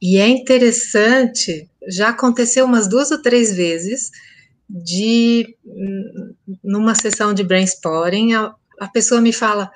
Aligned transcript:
E 0.00 0.18
é 0.18 0.28
interessante, 0.28 1.68
já 1.88 2.08
aconteceu 2.08 2.64
umas 2.64 2.88
duas 2.88 3.10
ou 3.10 3.20
três 3.20 3.54
vezes, 3.54 4.10
de 4.68 5.56
numa 6.62 6.94
sessão 6.94 7.34
de 7.34 7.42
brainstorming, 7.42 8.34
a, 8.34 8.54
a 8.80 8.88
pessoa 8.88 9.20
me 9.20 9.32
fala: 9.32 9.70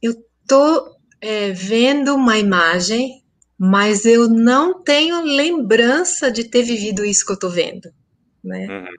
Eu 0.00 0.14
tô 0.46 0.96
é, 1.20 1.50
vendo 1.50 2.14
uma 2.14 2.38
imagem, 2.38 3.22
mas 3.58 4.06
eu 4.06 4.28
não 4.28 4.82
tenho 4.82 5.22
lembrança 5.22 6.30
de 6.30 6.44
ter 6.44 6.62
vivido 6.62 7.04
isso 7.04 7.26
que 7.26 7.32
eu 7.32 7.38
tô 7.38 7.50
vendo, 7.50 7.92
né? 8.42 8.66
Uhum. 8.68 8.94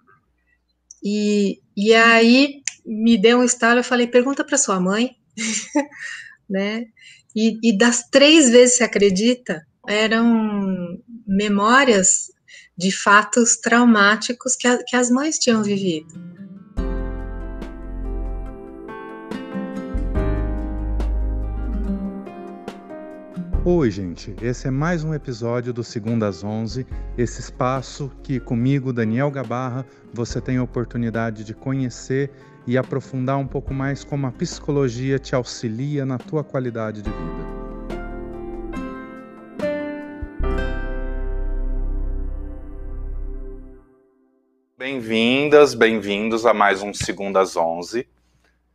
E, 1.04 1.62
e 1.76 1.94
aí 1.94 2.62
me 2.86 3.18
deu 3.18 3.40
um 3.40 3.44
estalo, 3.44 3.80
eu 3.80 3.84
falei: 3.84 4.06
Pergunta 4.06 4.44
para 4.44 4.58
sua 4.58 4.80
mãe, 4.80 5.16
né? 6.50 6.86
E, 7.36 7.58
e 7.64 7.78
das 7.78 8.04
três 8.10 8.50
vezes, 8.50 8.78
se 8.78 8.84
acredita, 8.84 9.66
eram 9.88 11.00
memórias 11.28 12.32
de 12.78 12.92
fatos 12.92 13.58
traumáticos 13.58 14.56
que, 14.56 14.68
a, 14.68 14.84
que 14.84 14.96
as 14.96 15.10
mães 15.10 15.38
tinham 15.38 15.64
vivido. 15.64 16.14
Oi, 23.68 23.90
gente. 23.90 24.36
Esse 24.44 24.68
é 24.68 24.72
mais 24.72 25.04
um 25.04 25.12
episódio 25.12 25.74
do 25.74 25.84
Segunda 25.84 26.28
às 26.28 26.44
11, 26.44 26.86
esse 27.18 27.42
espaço 27.42 28.12
que 28.22 28.40
comigo, 28.40 28.94
Daniel 28.94 29.32
Gabarra, 29.32 29.84
você 30.14 30.40
tem 30.40 30.58
a 30.58 30.64
oportunidade 30.64 31.44
de 31.44 31.56
conhecer 31.56 32.30
e 32.68 32.78
aprofundar 32.78 33.38
um 33.38 33.48
pouco 33.48 33.74
mais 33.74 34.04
como 34.04 34.28
a 34.28 34.32
psicologia 34.32 35.18
te 35.18 35.34
auxilia 35.34 36.06
na 36.06 36.20
tua 36.20 36.44
qualidade 36.44 37.02
de 37.02 37.10
vida. 37.10 37.55
Bem-vindas, 44.86 45.74
bem-vindos 45.74 46.46
a 46.46 46.54
mais 46.54 46.84
um 46.84 46.94
Segunda 46.94 47.42
às 47.42 47.58
11. 47.58 48.08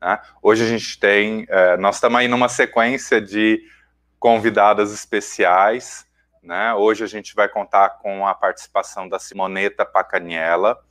Né? 0.03 0.21
Hoje 0.43 0.65
a 0.65 0.67
gente 0.67 0.99
tem, 0.99 1.47
é, 1.49 1.77
nós 1.77 1.95
estamos 1.95 2.19
aí 2.19 2.27
numa 2.27 2.49
sequência 2.49 3.21
de 3.21 3.63
convidadas 4.19 4.93
especiais. 4.93 6.05
Né? 6.43 6.75
Hoje 6.75 7.05
a 7.05 7.07
gente 7.07 7.33
vai 7.33 7.49
contar 7.49 7.91
com 7.91 8.27
a 8.27 8.35
participação 8.35 9.09
da 9.09 9.21
Simoneta 9.21 9.87
Pacaniela. 9.87 10.83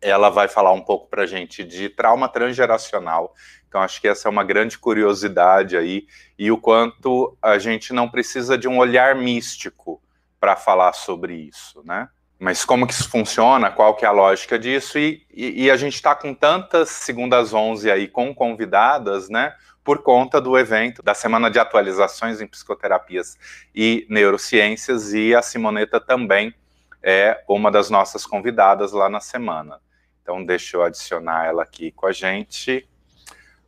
Ela 0.00 0.30
vai 0.30 0.46
falar 0.46 0.70
um 0.70 0.82
pouco 0.82 1.08
para 1.08 1.24
a 1.24 1.26
gente 1.26 1.64
de 1.64 1.88
trauma 1.88 2.28
transgeracional. 2.28 3.34
Então, 3.66 3.82
acho 3.82 4.00
que 4.00 4.06
essa 4.06 4.28
é 4.28 4.30
uma 4.30 4.44
grande 4.44 4.78
curiosidade 4.78 5.76
aí, 5.76 6.06
e 6.38 6.48
o 6.52 6.58
quanto 6.58 7.36
a 7.42 7.58
gente 7.58 7.92
não 7.92 8.08
precisa 8.08 8.56
de 8.56 8.68
um 8.68 8.78
olhar 8.78 9.16
místico 9.16 10.00
para 10.38 10.54
falar 10.54 10.92
sobre 10.92 11.34
isso, 11.34 11.82
né? 11.84 12.08
Mas 12.42 12.64
como 12.64 12.88
que 12.88 12.92
isso 12.92 13.08
funciona, 13.08 13.70
qual 13.70 13.94
que 13.94 14.04
é 14.04 14.08
a 14.08 14.10
lógica 14.10 14.58
disso, 14.58 14.98
e, 14.98 15.24
e, 15.32 15.66
e 15.66 15.70
a 15.70 15.76
gente 15.76 15.94
está 15.94 16.12
com 16.12 16.34
tantas 16.34 16.88
segundas 16.88 17.54
11 17.54 17.88
aí 17.88 18.08
com 18.08 18.34
convidadas, 18.34 19.28
né, 19.28 19.54
por 19.84 20.02
conta 20.02 20.40
do 20.40 20.58
evento 20.58 21.04
da 21.04 21.14
Semana 21.14 21.48
de 21.48 21.60
Atualizações 21.60 22.40
em 22.40 22.48
Psicoterapias 22.48 23.38
e 23.72 24.04
Neurociências, 24.10 25.14
e 25.14 25.32
a 25.36 25.40
Simoneta 25.40 26.00
também 26.00 26.52
é 27.00 27.44
uma 27.48 27.70
das 27.70 27.88
nossas 27.88 28.26
convidadas 28.26 28.90
lá 28.90 29.08
na 29.08 29.20
semana. 29.20 29.78
Então, 30.20 30.44
deixa 30.44 30.76
eu 30.76 30.82
adicionar 30.82 31.46
ela 31.46 31.62
aqui 31.62 31.92
com 31.92 32.06
a 32.06 32.12
gente. 32.12 32.88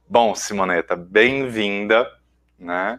Bom, 0.09 0.35
Simoneta, 0.35 0.97
bem-vinda, 0.97 2.11
né? 2.59 2.99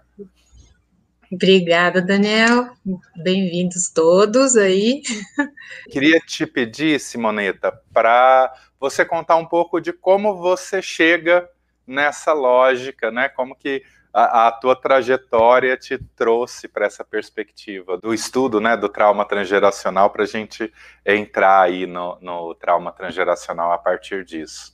Obrigada, 1.32 2.02
Daniel. 2.02 2.70
Bem-vindos 3.16 3.90
todos 3.90 4.56
aí. 4.56 5.02
Queria 5.90 6.20
te 6.20 6.46
pedir, 6.46 7.00
Simoneta, 7.00 7.72
para 7.94 8.54
você 8.80 9.04
contar 9.04 9.36
um 9.36 9.46
pouco 9.46 9.80
de 9.80 9.92
como 9.92 10.36
você 10.36 10.82
chega 10.82 11.50
nessa 11.88 12.34
lógica, 12.34 13.12
né? 13.12 13.30
Como 13.30 13.56
que 13.56 13.84
a, 14.14 14.48
a 14.48 14.52
tua 14.52 14.76
trajetória 14.76 15.76
te 15.76 15.98
trouxe 16.16 16.68
para 16.68 16.86
essa 16.86 17.04
perspectiva 17.04 17.98
do 17.98 18.14
estudo, 18.14 18.62
né, 18.62 18.78
do 18.78 18.88
trauma 18.88 19.26
transgeracional, 19.26 20.10
para 20.10 20.24
a 20.24 20.28
gente 20.28 20.72
entrar 21.06 21.64
aí 21.64 21.86
no, 21.86 22.18
no 22.22 22.56
trauma 22.56 22.94
transgeracional 22.94 23.74
a 23.74 23.78
partir 23.78 24.24
disso. 24.24 24.74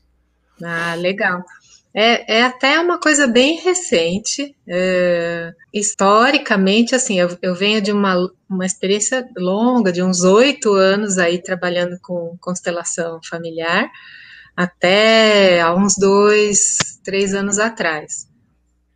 Ah, 0.64 0.94
legal. 0.94 1.44
É, 1.94 2.38
é 2.38 2.44
até 2.44 2.80
uma 2.80 3.00
coisa 3.00 3.28
bem 3.28 3.60
recente. 3.60 4.56
É, 4.68 5.54
historicamente, 5.74 6.96
assim, 6.96 7.20
eu, 7.20 7.38
eu, 7.42 7.54
venho 7.54 7.82
de 7.82 7.92
uma, 7.92 8.16
uma 8.50 8.66
experiência 8.66 9.28
longa, 9.38 9.92
de 9.92 10.02
uns 10.02 10.22
oito 10.24 10.74
anos 10.74 11.18
aí 11.18 11.42
trabalhando 11.42 11.98
com 12.02 12.38
constelação 12.40 13.20
familiar, 13.30 13.90
até 14.56 15.62
há 15.62 15.76
uns 15.76 15.96
dois, 15.98 16.78
três 17.04 17.34
anos 17.34 17.60
atrás. 17.60 18.30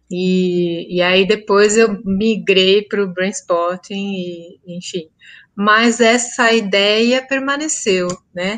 E, 0.10 0.98
e 0.98 1.02
aí 1.02 1.28
depois 1.28 1.78
eu 1.78 2.00
migrei 2.06 2.84
para 2.84 3.04
o 3.04 3.12
Brainspotting, 3.12 3.96
e, 3.96 4.78
enfim. 4.78 5.10
Mas 5.56 6.00
essa 6.00 6.52
ideia 6.54 7.26
permaneceu, 7.26 8.08
né? 8.34 8.58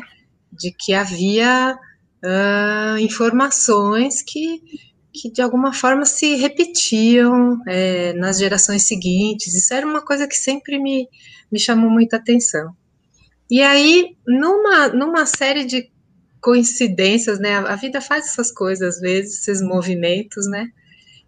De 0.52 0.72
que 0.72 0.92
havia 0.94 1.78
uh, 2.24 2.98
informações 2.98 4.22
que, 4.22 4.62
que 5.12 5.30
de 5.30 5.42
alguma 5.42 5.72
forma 5.72 6.04
se 6.04 6.34
repetiam 6.36 7.60
é, 7.66 8.12
nas 8.14 8.38
gerações 8.38 8.86
seguintes. 8.86 9.54
Isso 9.54 9.72
era 9.74 9.86
uma 9.86 10.04
coisa 10.04 10.26
que 10.26 10.36
sempre 10.36 10.78
me, 10.78 11.08
me 11.50 11.58
chamou 11.58 11.90
muita 11.90 12.16
atenção. 12.16 12.74
E 13.50 13.62
aí, 13.62 14.16
numa, 14.26 14.88
numa 14.88 15.24
série 15.24 15.64
de 15.64 15.90
coincidências, 16.40 17.38
né? 17.38 17.56
A 17.56 17.76
vida 17.76 18.00
faz 18.00 18.26
essas 18.26 18.52
coisas 18.52 18.96
às 18.96 19.00
vezes, 19.00 19.40
esses 19.40 19.62
movimentos, 19.62 20.48
né? 20.48 20.68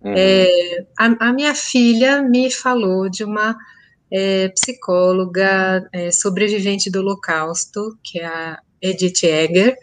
Uhum. 0.03 0.15
É, 0.17 0.87
a, 0.99 1.29
a, 1.29 1.33
minha 1.33 1.55
filha 1.55 2.23
me 2.23 2.51
falou 2.51 3.09
de 3.11 3.23
uma 3.25 3.57
é, 4.11 4.49
psicóloga 4.49 5.87
é, 5.93 6.11
sobrevivente 6.11 6.91
do 6.91 7.01
Holocausto, 7.01 7.99
que 8.03 8.19
é 8.19 8.27
a 8.27 8.59
Edith 8.81 9.25
Egger, 9.25 9.77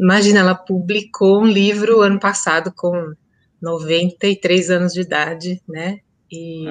Imagina, 0.00 0.40
ela 0.40 0.54
publicou 0.54 1.42
um 1.42 1.46
livro 1.46 2.00
ano 2.00 2.18
passado 2.18 2.72
com 2.74 3.12
93 3.60 4.70
anos 4.70 4.94
de 4.94 5.02
idade, 5.02 5.62
né? 5.68 5.98
E, 6.32 6.64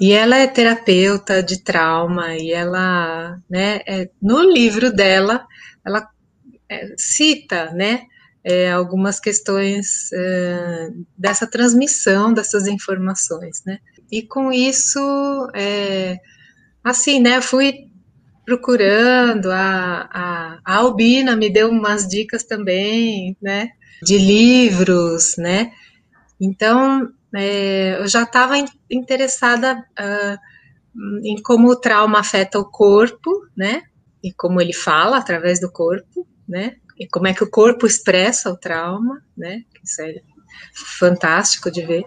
e 0.00 0.12
ela 0.12 0.38
é 0.38 0.46
terapeuta 0.46 1.42
de 1.42 1.62
trauma 1.62 2.34
e 2.36 2.50
ela, 2.50 3.36
né, 3.48 3.80
é, 3.86 4.08
no 4.22 4.40
livro 4.40 4.90
dela, 4.90 5.46
ela 5.84 6.08
é, 6.66 6.94
cita, 6.96 7.72
né, 7.72 8.04
é, 8.42 8.70
algumas 8.70 9.20
questões 9.20 10.10
é, 10.12 10.88
dessa 11.18 11.46
transmissão 11.46 12.32
dessas 12.32 12.66
informações, 12.66 13.62
né? 13.66 13.80
E 14.10 14.22
com 14.22 14.50
isso, 14.50 14.98
é, 15.54 16.18
assim, 16.82 17.20
né, 17.20 17.42
fui 17.42 17.89
procurando, 18.50 19.52
a, 19.52 20.08
a, 20.12 20.58
a 20.64 20.76
Albina 20.78 21.36
me 21.36 21.48
deu 21.48 21.70
umas 21.70 22.08
dicas 22.08 22.42
também, 22.42 23.36
né, 23.40 23.68
de 24.02 24.18
livros, 24.18 25.36
né, 25.38 25.70
então 26.40 27.08
é, 27.32 28.00
eu 28.00 28.08
já 28.08 28.24
estava 28.24 28.54
interessada 28.90 29.78
uh, 29.78 30.38
em 31.22 31.40
como 31.40 31.68
o 31.68 31.76
trauma 31.76 32.18
afeta 32.18 32.58
o 32.58 32.68
corpo, 32.68 33.30
né, 33.56 33.82
e 34.20 34.32
como 34.32 34.60
ele 34.60 34.72
fala 34.74 35.18
através 35.18 35.60
do 35.60 35.70
corpo, 35.70 36.26
né, 36.48 36.74
e 36.98 37.06
como 37.06 37.28
é 37.28 37.34
que 37.34 37.44
o 37.44 37.50
corpo 37.50 37.86
expressa 37.86 38.50
o 38.50 38.58
trauma, 38.58 39.22
né, 39.36 39.62
isso 39.84 40.02
é 40.02 40.14
fantástico 40.98 41.70
de 41.70 41.82
ver. 41.86 42.04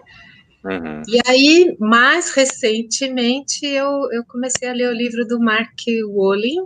Uhum. 0.64 1.02
E 1.06 1.20
aí, 1.26 1.76
mais 1.78 2.30
recentemente, 2.30 3.66
eu, 3.66 4.10
eu 4.10 4.24
comecei 4.24 4.68
a 4.68 4.72
ler 4.72 4.88
o 4.88 4.96
livro 4.96 5.26
do 5.26 5.38
Mark 5.38 5.78
Wolin, 6.08 6.62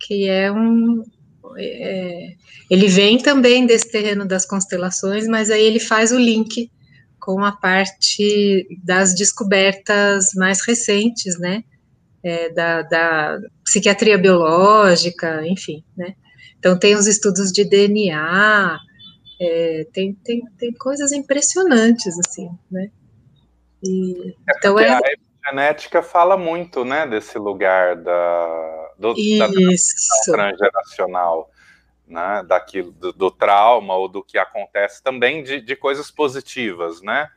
que 0.00 0.26
é 0.26 0.50
um. 0.50 1.02
É, 1.58 2.34
ele 2.70 2.88
vem 2.88 3.18
também 3.18 3.66
desse 3.66 3.90
terreno 3.90 4.26
das 4.26 4.46
constelações, 4.46 5.26
mas 5.28 5.50
aí 5.50 5.62
ele 5.62 5.78
faz 5.78 6.12
o 6.12 6.18
link 6.18 6.70
com 7.20 7.44
a 7.44 7.52
parte 7.52 8.66
das 8.82 9.14
descobertas 9.14 10.32
mais 10.34 10.64
recentes, 10.66 11.38
né? 11.38 11.62
É, 12.22 12.50
da, 12.50 12.82
da, 12.82 13.38
psiquiatria 13.64 14.18
biológica, 14.18 15.46
enfim, 15.46 15.84
né? 15.96 16.14
Então 16.58 16.78
tem 16.78 16.94
os 16.94 17.06
estudos 17.06 17.52
de 17.52 17.64
DNA, 17.64 18.78
é, 19.40 19.86
tem, 19.92 20.14
tem, 20.24 20.42
tem 20.58 20.72
coisas 20.72 21.12
impressionantes, 21.12 22.18
assim, 22.18 22.48
né? 22.70 22.90
E, 23.86 24.34
é 24.48 24.52
então 24.56 24.78
é... 24.78 24.88
A 24.88 25.00
epigenética 25.00 26.02
fala 26.02 26.36
muito, 26.36 26.84
né, 26.84 27.06
desse 27.06 27.38
lugar 27.38 27.96
da, 27.96 28.90
do, 28.98 29.14
da 29.38 29.48
transgeracional, 30.24 31.50
né, 32.06 32.42
daquilo, 32.46 32.90
do, 32.92 33.12
do, 33.12 33.30
trauma 33.30 33.94
ou 33.94 34.08
do 34.08 34.24
que 34.24 34.38
acontece 34.38 35.02
também 35.02 35.42
de, 35.44 35.60
de 35.60 35.76
coisas 35.76 36.10
positivas, 36.10 37.00
né, 37.00 37.28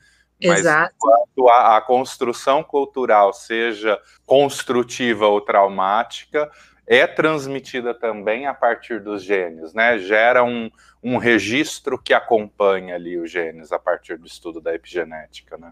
Mas 0.43 0.61
Exato. 0.61 0.93
enquanto 0.95 1.49
a, 1.49 1.77
a 1.77 1.81
construção 1.81 2.63
cultural 2.63 3.33
seja 3.33 3.99
construtiva 4.25 5.27
ou 5.27 5.41
traumática, 5.41 6.49
é 6.87 7.05
transmitida 7.05 7.93
também 7.93 8.47
a 8.47 8.53
partir 8.53 8.99
dos 8.99 9.23
genes, 9.23 9.75
né? 9.75 9.99
Gera 9.99 10.43
um, 10.43 10.71
um 11.03 11.17
registro 11.17 12.01
que 12.01 12.15
acompanha 12.15 12.95
ali 12.95 13.15
os 13.15 13.29
genes 13.29 13.71
a 13.71 13.77
partir 13.77 14.17
do 14.17 14.25
estudo 14.25 14.59
da 14.59 14.73
epigenética, 14.73 15.55
né? 15.55 15.71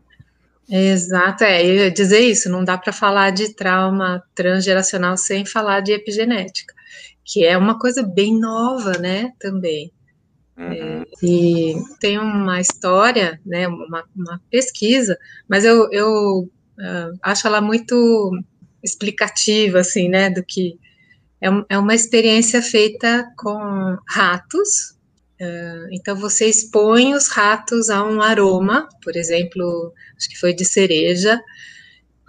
Exato, 0.70 1.46
é, 1.46 1.66
eu 1.66 1.76
ia 1.76 1.92
dizer 1.92 2.20
isso, 2.20 2.50
não 2.50 2.64
dá 2.64 2.78
para 2.78 2.92
falar 2.92 3.32
de 3.32 3.54
trauma 3.54 4.22
transgeracional 4.36 5.16
sem 5.16 5.46
falar 5.46 5.80
de 5.80 5.94
epigenética, 5.94 6.74
que 7.24 7.46
é 7.46 7.58
uma 7.58 7.80
coisa 7.80 8.04
bem 8.04 8.38
nova, 8.38 8.98
né, 8.98 9.32
também. 9.40 9.92
Uhum. 10.58 10.72
É, 10.72 11.06
e 11.24 11.76
tem 12.02 12.18
uma 12.18 12.60
história, 12.60 13.40
né, 13.46 13.68
uma, 13.68 14.04
uma 14.14 14.42
pesquisa, 14.52 15.18
mas 15.48 15.64
eu, 15.64 15.90
eu 15.92 16.40
uh, 16.42 17.18
acho 17.22 17.48
ela 17.48 17.62
muito 17.62 18.32
explicativa, 18.84 19.80
assim, 19.80 20.10
né, 20.10 20.30
do 20.30 20.44
que 20.44 20.78
é, 21.42 21.48
é 21.70 21.78
uma 21.78 21.96
experiência 21.96 22.62
feita 22.62 23.26
com 23.38 23.98
ratos. 24.08 24.97
Então 25.92 26.16
você 26.16 26.48
expõe 26.48 27.14
os 27.14 27.28
ratos 27.28 27.90
a 27.90 28.04
um 28.04 28.22
aroma, 28.22 28.90
por 29.04 29.16
exemplo, 29.16 29.94
acho 30.18 30.30
que 30.30 30.38
foi 30.38 30.54
de 30.54 30.66
cereja, 30.66 31.40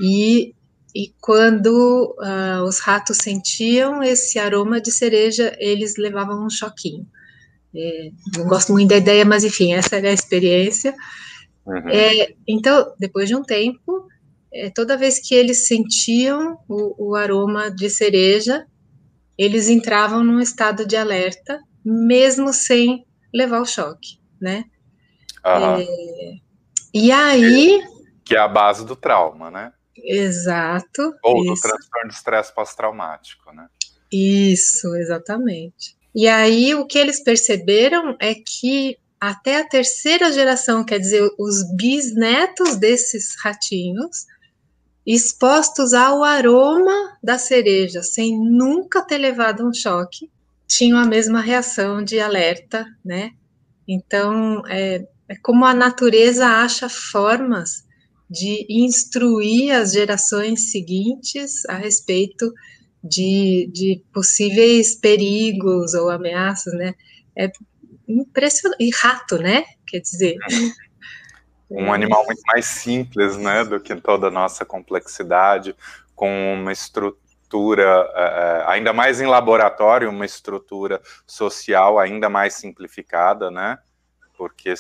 e, 0.01 0.55
e 0.95 1.13
quando 1.21 2.15
uh, 2.19 2.63
os 2.65 2.79
ratos 2.79 3.19
sentiam 3.19 4.03
esse 4.03 4.39
aroma 4.39 4.81
de 4.81 4.93
cereja, 4.93 5.57
eles 5.59 5.97
levavam 5.97 6.45
um 6.45 6.51
choquinho. 6.51 7.07
É, 7.75 8.11
não 8.37 8.47
gosto 8.47 8.73
muito 8.73 8.89
da 8.89 8.97
ideia, 8.97 9.25
mas 9.25 9.45
enfim, 9.45 9.75
essa 9.75 9.97
era 9.97 10.09
a 10.09 10.13
experiência. 10.13 10.95
Uhum. 11.67 11.89
É, 11.89 12.35
então, 12.47 12.95
depois 12.99 13.29
de 13.29 13.37
um 13.37 13.43
tempo, 13.43 14.09
é, 14.53 14.71
toda 14.71 14.97
vez 14.97 15.19
que 15.19 15.35
eles 15.35 15.67
sentiam 15.67 16.59
o, 16.69 17.11
o, 17.11 17.15
aroma 17.15 17.71
de 17.71 17.91
cereja, 17.91 18.67
eles 19.37 19.69
entravam 19.69 20.25
num 20.25 20.41
estado 20.41 20.87
de 20.87 20.97
alerta, 20.97 21.61
mesmo 21.85 22.53
sem 22.53 23.07
levar 23.33 23.61
o 23.61 23.67
choque, 23.67 24.19
né? 24.41 24.65
Uhum. 25.45 26.41
e 26.93 27.11
aí. 27.13 27.83
Que 28.25 28.37
é 28.37 28.39
a 28.39 28.49
base 28.49 28.85
do 28.85 28.97
trauma, 28.97 29.51
né? 29.51 29.73
Exato. 29.97 31.15
Ou 31.23 31.43
isso. 31.43 31.55
do 31.55 31.61
transtorno 31.61 32.09
de 32.09 32.15
estresse 32.15 32.55
pós-traumático, 32.55 33.53
né? 33.53 33.69
Isso, 34.13 34.95
exatamente. 34.97 35.97
E 36.15 36.27
aí 36.27 36.75
o 36.75 36.87
que 36.87 36.99
eles 36.99 37.23
perceberam 37.23 38.17
é 38.21 38.35
que 38.35 38.97
até 39.21 39.61
a 39.61 39.69
terceira 39.69 40.33
geração, 40.33 40.85
quer 40.85 40.99
dizer, 40.99 41.29
os 41.39 41.65
bisnetos 41.77 42.77
desses 42.77 43.35
ratinhos, 43.43 44.27
expostos 45.05 45.93
ao 45.93 46.23
aroma 46.23 47.19
da 47.23 47.39
cereja, 47.39 48.03
sem 48.03 48.39
nunca 48.39 49.03
ter 49.03 49.19
levado 49.19 49.67
um 49.67 49.73
choque, 49.73 50.31
tinham 50.69 50.99
a 50.99 51.07
mesma 51.07 51.41
reação 51.41 52.05
de 52.05 52.21
alerta, 52.21 52.87
né? 53.05 53.33
Então, 53.89 54.63
é, 54.69 55.07
é 55.29 55.37
como 55.43 55.65
a 55.65 55.73
natureza 55.73 56.47
acha 56.47 56.89
formas 56.89 57.87
de 58.31 58.67
instruir 58.69 59.75
as 59.75 59.93
gerações 59.93 60.71
seguintes 60.71 61.65
a 61.67 61.75
respeito 61.75 62.53
de, 63.03 63.71
de 63.73 64.03
possíveis 64.13 64.95
perigos 64.95 65.95
ou 65.95 66.11
ameaças, 66.11 66.75
né? 66.75 66.95
É 67.37 67.51
impressionante. 68.07 68.85
E 68.85 68.91
rato, 68.95 69.39
né? 69.39 69.65
Quer 69.87 70.01
dizer. 70.01 70.37
Um 71.71 71.93
animal 71.93 72.25
muito 72.25 72.41
mais 72.47 72.65
simples, 72.65 73.37
né, 73.37 73.63
do 73.63 73.79
que 73.79 73.95
toda 73.97 74.29
a 74.29 74.31
nossa 74.31 74.65
complexidade, 74.65 75.77
com 76.15 76.55
uma 76.55 76.73
estrutura, 76.73 77.28
é, 77.83 78.63
é, 78.63 78.65
ainda 78.67 78.93
mais 78.93 79.21
em 79.21 79.27
laboratório, 79.27 80.11
uma 80.11 80.27
estrutura 80.27 81.01
social 81.27 81.99
ainda 81.99 82.29
mais 82.29 82.55
simplificada, 82.55 83.51
né? 83.51 83.79
Porque 84.37 84.75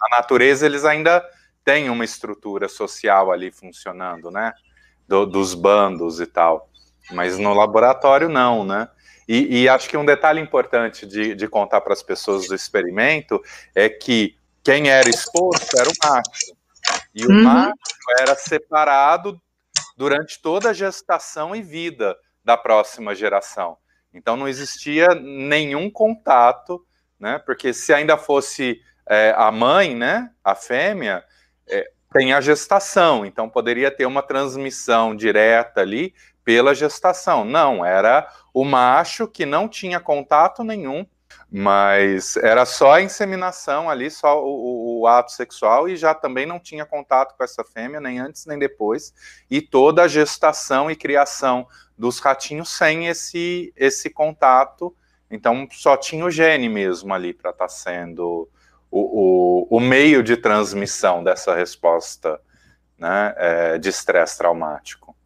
na 0.00 0.18
natureza 0.18 0.66
eles 0.66 0.84
ainda 0.84 1.24
têm 1.64 1.90
uma 1.90 2.04
estrutura 2.04 2.68
social 2.68 3.32
ali 3.32 3.50
funcionando, 3.50 4.30
né? 4.30 4.52
Do, 5.06 5.24
dos 5.24 5.54
bandos 5.54 6.20
e 6.20 6.26
tal 6.26 6.68
mas 7.10 7.38
no 7.38 7.54
laboratório 7.54 8.28
não, 8.28 8.64
né? 8.64 8.88
E, 9.26 9.62
e 9.62 9.68
acho 9.68 9.88
que 9.88 9.96
um 9.96 10.04
detalhe 10.04 10.40
importante 10.40 11.06
de, 11.06 11.34
de 11.34 11.48
contar 11.48 11.80
para 11.82 11.92
as 11.92 12.02
pessoas 12.02 12.46
do 12.48 12.54
experimento 12.54 13.42
é 13.74 13.88
que 13.88 14.36
quem 14.64 14.88
era 14.88 15.08
exposto 15.08 15.78
era 15.78 15.88
o 15.88 15.92
macho. 16.02 16.56
E 17.14 17.26
o 17.26 17.30
uhum. 17.30 17.42
macho 17.42 17.74
era 18.20 18.34
separado 18.34 19.38
durante 19.98 20.40
toda 20.40 20.70
a 20.70 20.72
gestação 20.72 21.56
e 21.56 21.60
vida 21.60 22.16
da 22.44 22.56
próxima 22.56 23.16
geração. 23.16 23.76
Então 24.14 24.36
não 24.36 24.46
existia 24.46 25.08
nenhum 25.08 25.90
contato, 25.90 26.86
né? 27.18 27.40
Porque 27.44 27.72
se 27.72 27.92
ainda 27.92 28.16
fosse 28.16 28.80
é, 29.08 29.34
a 29.36 29.50
mãe, 29.50 29.96
né, 29.96 30.30
a 30.44 30.54
fêmea, 30.54 31.24
é, 31.68 31.90
tem 32.12 32.32
a 32.32 32.40
gestação, 32.40 33.26
então 33.26 33.50
poderia 33.50 33.90
ter 33.90 34.06
uma 34.06 34.22
transmissão 34.22 35.16
direta 35.16 35.80
ali 35.80 36.14
pela 36.44 36.76
gestação. 36.76 37.44
Não, 37.44 37.84
era 37.84 38.26
o 38.54 38.64
macho 38.64 39.26
que 39.26 39.44
não 39.44 39.68
tinha 39.68 39.98
contato 39.98 40.62
nenhum, 40.62 41.04
mas 41.50 42.36
era 42.36 42.66
só 42.66 42.92
a 42.92 43.02
inseminação 43.02 43.88
ali, 43.88 44.10
só 44.10 44.44
o, 44.44 45.00
o, 45.00 45.06
ato 45.06 45.32
sexual, 45.32 45.88
e 45.88 45.96
já 45.96 46.14
também 46.14 46.44
não 46.44 46.60
tinha 46.60 46.84
contato 46.84 47.34
com 47.36 47.42
essa 47.42 47.64
fêmea, 47.64 48.00
nem 48.00 48.18
antes 48.18 48.44
nem 48.44 48.58
depois, 48.58 49.14
e 49.50 49.62
toda 49.62 50.02
a 50.02 50.08
gestação 50.08 50.90
e 50.90 50.96
criação 50.96 51.66
dos 51.96 52.18
ratinhos 52.18 52.68
sem 52.68 53.06
esse, 53.06 53.72
esse 53.74 54.10
contato. 54.10 54.94
Então 55.30 55.66
só 55.72 55.96
tinha 55.96 56.24
o 56.24 56.30
gene 56.30 56.68
mesmo 56.68 57.14
ali 57.14 57.32
para 57.32 57.50
estar 57.50 57.64
tá 57.64 57.68
sendo 57.68 58.48
o, 58.90 59.66
o, 59.70 59.76
o, 59.76 59.80
meio 59.80 60.22
de 60.22 60.36
transmissão 60.36 61.24
dessa 61.24 61.54
resposta 61.54 62.40
né, 62.98 63.34
é, 63.36 63.78
de 63.78 63.88
estresse 63.88 64.36
traumático. 64.36 65.16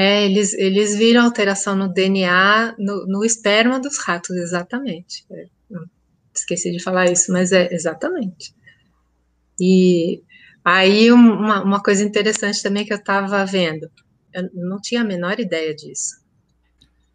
É, 0.00 0.24
eles, 0.24 0.52
eles 0.52 0.94
viram 0.94 1.24
alteração 1.24 1.74
no 1.74 1.92
DNA, 1.92 2.76
no, 2.78 3.04
no 3.04 3.24
esperma 3.24 3.80
dos 3.80 3.98
ratos, 3.98 4.36
exatamente. 4.36 5.26
É, 5.28 5.46
esqueci 6.32 6.70
de 6.70 6.80
falar 6.80 7.10
isso, 7.10 7.32
mas 7.32 7.50
é 7.50 7.74
exatamente. 7.74 8.54
E 9.60 10.22
aí 10.64 11.10
uma, 11.10 11.64
uma 11.64 11.82
coisa 11.82 12.04
interessante 12.04 12.62
também 12.62 12.84
que 12.84 12.92
eu 12.92 12.98
estava 12.98 13.44
vendo, 13.44 13.90
eu 14.32 14.48
não 14.54 14.80
tinha 14.80 15.00
a 15.00 15.04
menor 15.04 15.40
ideia 15.40 15.74
disso. 15.74 16.22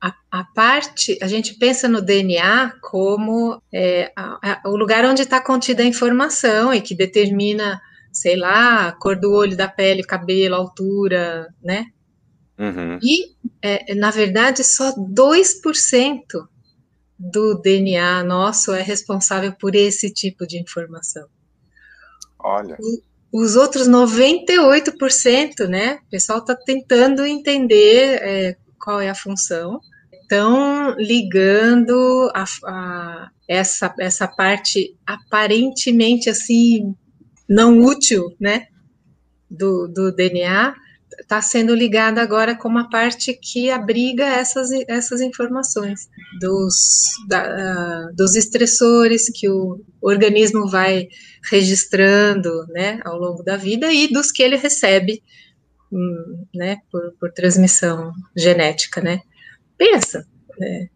A, 0.02 0.14
a, 0.30 0.44
parte, 0.44 1.18
a 1.22 1.28
gente 1.28 1.54
pensa 1.54 1.88
no 1.88 2.02
DNA 2.02 2.74
como 2.82 3.64
é, 3.74 4.12
a, 4.14 4.62
a, 4.66 4.70
o 4.70 4.76
lugar 4.76 5.06
onde 5.06 5.22
está 5.22 5.40
contida 5.40 5.84
a 5.84 5.86
informação 5.86 6.74
e 6.74 6.82
que 6.82 6.94
determina, 6.94 7.82
sei 8.12 8.36
lá, 8.36 8.90
a 8.90 8.92
cor 8.92 9.18
do 9.18 9.32
olho, 9.32 9.56
da 9.56 9.70
pele, 9.70 10.04
cabelo, 10.04 10.56
altura, 10.56 11.48
né? 11.64 11.86
Uhum. 12.64 12.98
E, 13.02 13.36
é, 13.62 13.94
na 13.94 14.10
verdade, 14.10 14.64
só 14.64 14.94
2% 14.96 16.22
do 17.20 17.56
DNA 17.56 18.24
nosso 18.24 18.72
é 18.72 18.82
responsável 18.82 19.52
por 19.54 19.76
esse 19.76 20.14
tipo 20.14 20.48
de 20.48 20.58
informação. 20.58 21.28
Olha. 22.40 22.78
E 22.80 23.02
os 23.32 23.56
outros 23.58 23.90
98%, 23.90 25.68
né? 25.68 26.00
O 26.08 26.10
pessoal 26.10 26.40
está 26.40 26.56
tentando 26.56 27.26
entender 27.26 28.20
é, 28.22 28.58
qual 28.80 29.02
é 29.02 29.10
a 29.10 29.16
função. 29.16 29.82
Estão 30.22 30.96
ligando 30.98 32.32
a, 32.34 32.46
a, 32.66 33.30
essa, 33.48 33.94
essa 34.00 34.28
parte 34.28 34.96
aparentemente 35.06 36.30
assim 36.30 36.96
não 37.50 37.82
útil, 37.82 38.34
né? 38.40 38.68
Do, 39.50 39.88
do 39.88 40.12
DNA 40.12 40.76
está 41.20 41.42
sendo 41.42 41.74
ligada 41.76 42.22
agora 42.22 42.56
com 42.56 42.68
uma 42.68 42.90
parte 42.90 43.34
que 43.34 43.70
abriga 43.70 44.26
essas, 44.26 44.70
essas 44.88 45.22
informações 45.22 46.10
dos, 46.40 47.12
da, 47.28 48.10
dos 48.12 48.36
estressores 48.36 49.30
que 49.34 49.50
o 49.50 49.82
organismo 50.02 50.68
vai 50.68 51.08
registrando 51.50 52.66
né, 52.68 53.00
ao 53.04 53.18
longo 53.18 53.44
da 53.44 53.58
vida 53.58 53.92
e 53.92 54.12
dos 54.12 54.32
que 54.32 54.44
ele 54.44 54.56
recebe 54.56 55.22
hum, 55.92 56.46
né, 56.54 56.78
por, 56.92 57.14
por 57.20 57.32
transmissão 57.32 58.12
genética. 58.36 59.02
Né? 59.02 59.22
Pensa. 59.78 60.26
Né? 60.58 60.90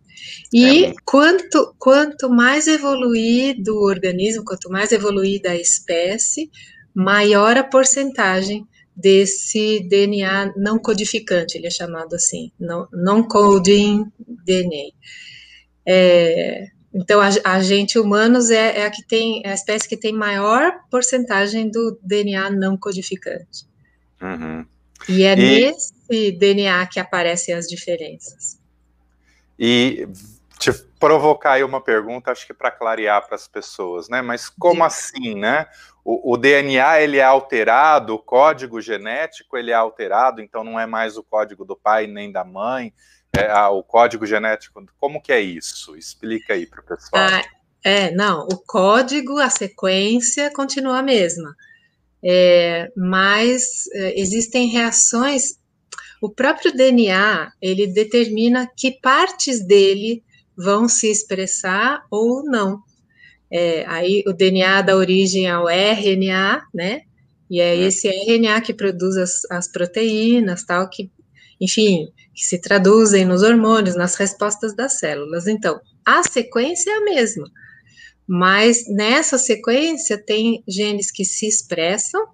E 0.54 0.86
é. 0.86 0.94
quanto, 1.06 1.76
quanto 1.78 2.30
mais 2.30 2.68
evoluído 2.68 3.76
o 3.76 3.86
organismo, 3.86 4.44
quanto 4.44 4.70
mais 4.70 4.92
evoluída 4.92 5.52
a 5.52 5.56
espécie, 5.56 6.50
maior 6.94 7.58
a 7.58 7.64
porcentagem 7.64 8.66
desse 8.98 9.88
DNA 9.88 10.54
não 10.58 10.80
codificante, 10.80 11.56
ele 11.56 11.68
é 11.68 11.72
chamado 11.72 12.16
assim, 12.16 12.52
não, 12.60 13.22
coding 13.22 14.12
DNA. 14.18 14.92
É, 15.86 16.68
então, 16.92 17.22
a, 17.22 17.30
a 17.44 17.60
gente 17.62 18.00
humanos 18.00 18.50
é, 18.50 18.80
é, 18.80 18.86
a 18.88 18.92
que 18.92 19.06
tem 19.06 19.44
é 19.46 19.52
a 19.52 19.54
espécie 19.54 19.88
que 19.88 19.96
tem 19.96 20.12
maior 20.12 20.80
porcentagem 20.90 21.70
do 21.70 22.00
DNA 22.02 22.50
não 22.50 22.76
codificante. 22.76 23.68
Uhum. 24.20 24.66
E 25.08 25.24
é 25.24 25.34
e, 25.34 25.36
nesse 25.36 26.32
DNA 26.32 26.88
que 26.88 27.00
aparecem 27.00 27.54
as 27.54 27.68
diferenças. 27.68 28.60
E 29.60 30.08
te 30.58 30.74
provocar 31.00 31.54
aí 31.54 31.64
uma 31.64 31.80
pergunta, 31.80 32.32
acho 32.32 32.48
que 32.48 32.54
para 32.54 32.72
clarear 32.72 33.26
para 33.28 33.36
as 33.36 33.48
pessoas, 33.48 34.10
né? 34.10 34.24
Mas 34.24 34.50
como 34.50 34.78
Sim. 34.78 34.82
assim, 34.82 35.36
né? 35.36 35.68
O, 36.10 36.36
o, 36.36 36.38
DNA 36.38 37.02
ele 37.02 37.18
é 37.18 37.24
alterado, 37.24 38.16
o 38.16 38.18
código 38.18 38.80
genético 38.80 39.58
ele 39.58 39.72
é 39.72 39.74
alterado, 39.74 40.42
então 40.42 40.64
não 40.64 40.80
é 40.80 40.86
mais 40.86 41.18
o 41.18 41.24
código 41.24 41.66
do 41.66 41.76
pai 41.76 42.08
nem 42.08 42.32
da 42.32 42.46
mãe, 42.46 42.94
é 43.36 43.52
ah, 43.52 43.70
o 43.72 43.84
código 43.84 44.26
genético. 44.26 44.82
Como 44.98 45.22
que 45.22 45.34
é 45.34 45.42
isso? 45.42 45.98
Explica 45.98 46.54
aí 46.54 46.66
para 46.66 46.80
o 46.80 46.86
pessoal. 46.86 47.28
Ah, 47.30 47.44
é, 47.84 48.10
não, 48.12 48.48
o 48.50 48.58
código, 48.58 49.38
a 49.38 49.50
sequência 49.50 50.50
continua 50.54 51.00
a 51.00 51.04
mesma. 51.04 51.54
É, 52.24 52.90
mas 52.96 53.88
é, 53.92 54.18
existem 54.18 54.70
reações. 54.70 55.60
O 56.22 56.30
próprio 56.30 56.74
DNA 56.74 57.52
ele 57.62 57.86
determina 57.86 58.66
que 58.66 58.94
partes 59.02 59.60
dele 59.60 60.24
vão 60.56 60.88
se 60.88 61.12
expressar 61.12 62.06
ou 62.10 62.46
não. 62.46 62.82
É, 63.52 63.86
aí 63.88 64.24
o 64.28 64.34
DNA 64.34 64.82
dá 64.82 64.96
origem 64.96 65.50
ao 65.50 65.70
RNA, 65.70 66.64
né? 66.74 67.02
E 67.50 67.62
é 67.62 67.76
esse 67.76 68.08
RNA 68.08 68.62
que 68.62 68.74
produz 68.74 69.16
as, 69.16 69.46
as 69.50 69.72
proteínas, 69.72 70.64
tal, 70.64 70.90
que, 70.90 71.10
enfim, 71.60 72.12
que 72.34 72.44
se 72.44 72.60
traduzem 72.60 73.26
nos 73.26 73.42
hormônios, 73.42 73.96
nas 73.96 74.16
respostas 74.16 74.76
das 74.76 75.00
células. 75.00 75.48
Então, 75.48 75.80
a 76.06 76.24
sequência 76.24 76.92
é 76.92 76.96
a 76.96 77.04
mesma, 77.04 77.50
mas 78.28 78.84
nessa 78.90 79.38
sequência 79.38 80.18
tem 80.18 80.62
genes 80.68 81.10
que 81.10 81.24
se 81.24 81.48
expressam 81.48 82.26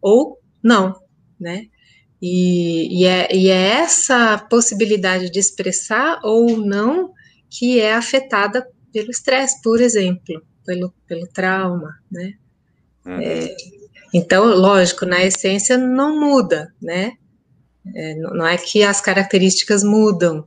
ou 0.00 0.38
não, 0.62 0.94
né? 1.38 1.66
E, 2.22 3.00
e, 3.00 3.06
é, 3.06 3.34
e 3.34 3.48
é 3.48 3.68
essa 3.80 4.38
possibilidade 4.38 5.30
de 5.30 5.38
expressar 5.38 6.20
ou 6.22 6.58
não 6.58 7.12
que 7.48 7.80
é 7.80 7.94
afetada 7.94 8.66
pelo 8.92 9.10
estresse, 9.10 9.60
por 9.62 9.80
exemplo, 9.80 10.42
pelo, 10.64 10.92
pelo 11.06 11.26
trauma, 11.26 11.98
né? 12.10 12.34
Uhum. 13.04 13.20
É, 13.20 13.56
então, 14.12 14.44
lógico, 14.44 15.06
na 15.06 15.24
essência 15.24 15.78
não 15.78 16.18
muda, 16.18 16.72
né? 16.80 17.12
É, 17.94 18.14
não 18.14 18.46
é 18.46 18.56
que 18.56 18.82
as 18.82 19.00
características 19.00 19.82
mudam, 19.82 20.46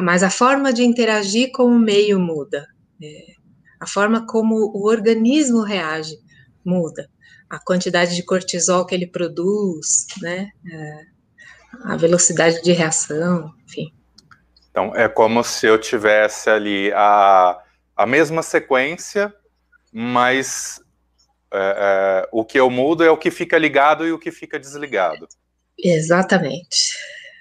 mas 0.00 0.22
a 0.22 0.30
forma 0.30 0.72
de 0.72 0.84
interagir 0.84 1.50
com 1.52 1.64
o 1.64 1.78
meio 1.78 2.20
muda. 2.20 2.66
É, 3.02 3.34
a 3.80 3.86
forma 3.86 4.26
como 4.26 4.54
o 4.74 4.86
organismo 4.86 5.62
reage 5.62 6.18
muda. 6.64 7.08
A 7.48 7.58
quantidade 7.58 8.14
de 8.14 8.22
cortisol 8.22 8.86
que 8.86 8.94
ele 8.94 9.06
produz, 9.06 10.06
né? 10.20 10.50
É, 10.70 11.00
a 11.84 11.96
velocidade 11.96 12.62
de 12.62 12.72
reação, 12.72 13.52
enfim. 13.66 13.92
Então, 14.70 14.94
é 14.94 15.08
como 15.08 15.42
se 15.42 15.66
eu 15.66 15.78
tivesse 15.78 16.48
ali 16.48 16.92
a, 16.94 17.58
a 18.00 18.06
mesma 18.06 18.42
sequência, 18.42 19.30
mas 19.92 20.80
é, 21.52 21.58
é, 22.24 22.28
o 22.32 22.42
que 22.46 22.58
eu 22.58 22.70
mudo 22.70 23.04
é 23.04 23.10
o 23.10 23.16
que 23.18 23.30
fica 23.30 23.58
ligado 23.58 24.06
e 24.06 24.12
o 24.12 24.18
que 24.18 24.32
fica 24.32 24.58
desligado. 24.58 25.28
Exatamente. 25.78 26.96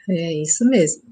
É 0.09 0.33
isso 0.33 0.65
mesmo. 0.65 1.03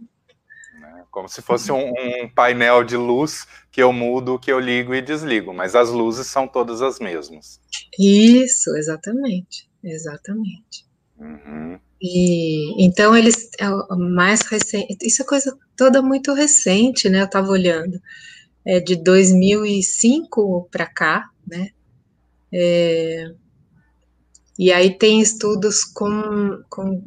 Né, 0.81 1.05
como 1.09 1.29
se 1.29 1.41
fosse 1.41 1.71
um, 1.71 1.93
um, 1.93 2.27
painel 2.27 2.83
de 2.83 2.97
luz 2.97 3.47
que 3.71 3.81
eu 3.81 3.93
mudo, 3.93 4.37
que 4.37 4.51
eu 4.51 4.59
ligo 4.59 4.93
e 4.93 5.01
desligo, 5.01 5.53
mas 5.53 5.75
as 5.75 5.91
luzes 5.91 6.27
são 6.27 6.45
todas 6.45 6.81
as 6.81 6.99
mesmas. 6.99 7.61
Isso, 7.97 8.75
exatamente. 8.75 9.69
Exatamente. 9.81 10.85
Uhum. 11.17 11.79
E 12.01 12.85
então 12.85 13.15
eles 13.15 13.49
é 13.57 13.69
mais 13.95 14.41
recente, 14.41 14.97
isso 15.01 15.21
é 15.21 15.25
coisa 15.25 15.57
toda 15.77 16.01
muito 16.01 16.33
recente, 16.33 17.07
né? 17.07 17.21
Eu 17.21 17.25
estava 17.25 17.47
olhando, 17.47 17.97
é 18.67 18.81
de 18.81 18.97
2005 18.97 20.67
para 20.69 20.85
cá, 20.85 21.29
né? 21.47 21.69
É, 22.51 23.31
e 24.59 24.73
aí 24.73 24.97
tem 24.97 25.21
estudos 25.21 25.85
com, 25.85 26.61
com 26.69 27.01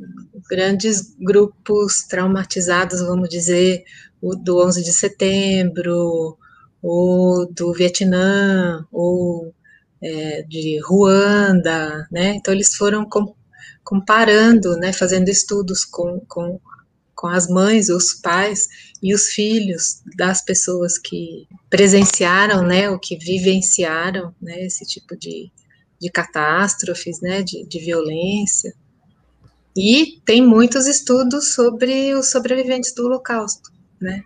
grandes 0.48 1.14
grupos 1.20 2.04
traumatizados, 2.08 3.02
vamos 3.02 3.28
dizer, 3.28 3.84
o 4.22 4.34
do 4.34 4.64
11 4.64 4.82
de 4.82 4.92
setembro, 4.92 6.38
ou 6.82 7.46
do 7.52 7.74
Vietnã, 7.74 8.86
ou 8.90 9.52
é, 10.02 10.42
de 10.44 10.80
Ruanda, 10.80 12.08
né? 12.10 12.36
Então 12.36 12.54
eles 12.54 12.74
foram 12.74 13.04
com, 13.04 13.34
comparando, 13.84 14.76
né, 14.78 14.94
fazendo 14.94 15.28
estudos 15.28 15.84
com, 15.84 16.20
com, 16.26 16.58
com 17.20 17.26
as 17.26 17.46
mães, 17.48 17.90
os 17.90 18.14
pais 18.14 18.66
e 19.02 19.12
os 19.14 19.26
filhos 19.26 20.02
das 20.16 20.42
pessoas 20.42 20.96
que 20.96 21.46
presenciaram, 21.68 22.62
né, 22.62 22.88
ou 22.88 22.98
que 22.98 23.14
vivenciaram, 23.14 24.34
né, 24.40 24.64
esse 24.64 24.86
tipo 24.86 25.14
de, 25.14 25.52
de 26.00 26.10
catástrofes, 26.10 27.20
né, 27.20 27.42
de, 27.42 27.66
de 27.66 27.78
violência. 27.78 28.72
E 29.76 30.18
tem 30.24 30.40
muitos 30.40 30.86
estudos 30.86 31.52
sobre 31.52 32.14
os 32.14 32.30
sobreviventes 32.30 32.94
do 32.94 33.04
Holocausto, 33.04 33.70
né? 34.00 34.22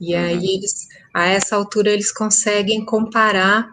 E 0.00 0.14
uhum. 0.14 0.20
aí 0.20 0.44
eles, 0.56 0.88
a 1.14 1.28
essa 1.28 1.54
altura, 1.54 1.90
eles 1.90 2.10
conseguem 2.10 2.84
comparar 2.84 3.70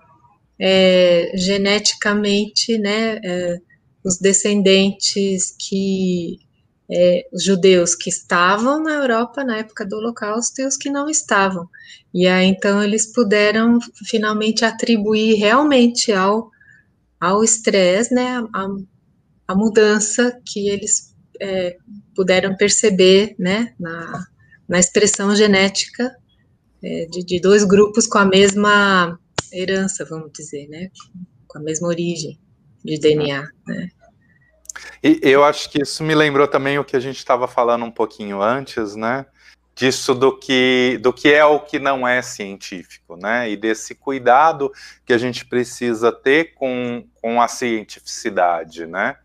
é, 0.59 1.31
geneticamente, 1.33 2.77
né, 2.77 3.19
é, 3.23 3.59
os 4.03 4.19
descendentes 4.19 5.55
que 5.57 6.44
é, 6.91 7.27
os 7.31 7.43
judeus 7.43 7.95
que 7.95 8.09
estavam 8.09 8.81
na 8.81 8.93
Europa 8.93 9.43
na 9.43 9.57
época 9.57 9.85
do 9.85 9.97
Holocausto 9.97 10.61
e 10.61 10.65
os 10.65 10.77
que 10.77 10.89
não 10.89 11.09
estavam. 11.09 11.67
E 12.13 12.27
aí 12.27 12.47
então 12.47 12.83
eles 12.83 13.11
puderam 13.11 13.79
finalmente 14.07 14.63
atribuir 14.63 15.35
realmente 15.35 16.11
ao 16.11 16.51
ao 17.19 17.43
estresse, 17.43 18.13
né, 18.13 18.37
a, 18.53 18.67
a, 19.47 19.55
mudança 19.55 20.39
que 20.45 20.69
eles 20.69 21.15
é, 21.41 21.77
puderam 22.13 22.55
perceber, 22.55 23.35
né, 23.39 23.73
na, 23.79 24.27
na 24.67 24.79
expressão 24.79 25.35
genética 25.35 26.15
é, 26.83 27.05
de, 27.05 27.23
de 27.23 27.39
dois 27.39 27.63
grupos 27.63 28.05
com 28.05 28.17
a 28.17 28.25
mesma 28.25 29.17
herança, 29.51 30.05
vamos 30.05 30.31
dizer, 30.33 30.67
né, 30.67 30.91
com 31.47 31.57
a 31.57 31.61
mesma 31.61 31.87
origem 31.87 32.37
de 32.83 32.99
DNA, 32.99 33.47
né. 33.65 33.89
E 35.03 35.20
eu 35.22 35.44
acho 35.44 35.70
que 35.70 35.82
isso 35.82 36.03
me 36.03 36.15
lembrou 36.15 36.48
também 36.48 36.77
o 36.79 36.84
que 36.84 36.96
a 36.96 37.00
gente 37.00 37.17
estava 37.17 37.48
falando 37.48 37.86
um 37.86 37.91
pouquinho 37.91 38.41
antes, 38.41 38.96
né? 38.96 39.25
Disso 39.75 40.15
do 40.15 40.38
que, 40.38 40.98
do 41.01 41.12
que 41.12 41.34
é 41.34 41.44
o 41.44 41.60
que 41.60 41.79
não 41.79 42.08
é 42.08 42.22
científico, 42.22 43.17
né? 43.17 43.50
E 43.50 43.58
desse 43.58 43.94
cuidado 43.94 44.72
que 45.05 45.13
a 45.13 45.17
gente 45.17 45.46
precisa 45.46 46.12
ter 46.12 46.53
com, 46.53 47.05
com 47.22 47.41
a 47.41 47.48
cientificidade, 47.48 48.86
né? 48.86 49.17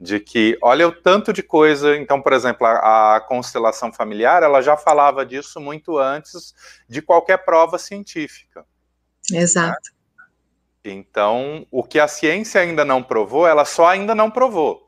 De 0.00 0.18
que, 0.18 0.58
olha 0.60 0.88
o 0.88 0.92
tanto 0.92 1.32
de 1.32 1.42
coisa. 1.42 1.96
Então, 1.96 2.20
por 2.20 2.32
exemplo, 2.32 2.66
a, 2.66 3.16
a 3.16 3.20
constelação 3.20 3.92
familiar, 3.92 4.42
ela 4.42 4.60
já 4.60 4.76
falava 4.76 5.24
disso 5.24 5.60
muito 5.60 5.96
antes 5.98 6.52
de 6.88 7.00
qualquer 7.00 7.44
prova 7.44 7.78
científica. 7.78 8.66
Exato. 9.32 9.92
Né? 9.94 10.01
Então, 10.84 11.66
o 11.70 11.84
que 11.84 12.00
a 12.00 12.08
ciência 12.08 12.60
ainda 12.60 12.84
não 12.84 13.02
provou, 13.02 13.46
ela 13.46 13.64
só 13.64 13.86
ainda 13.86 14.14
não 14.14 14.30
provou. 14.30 14.84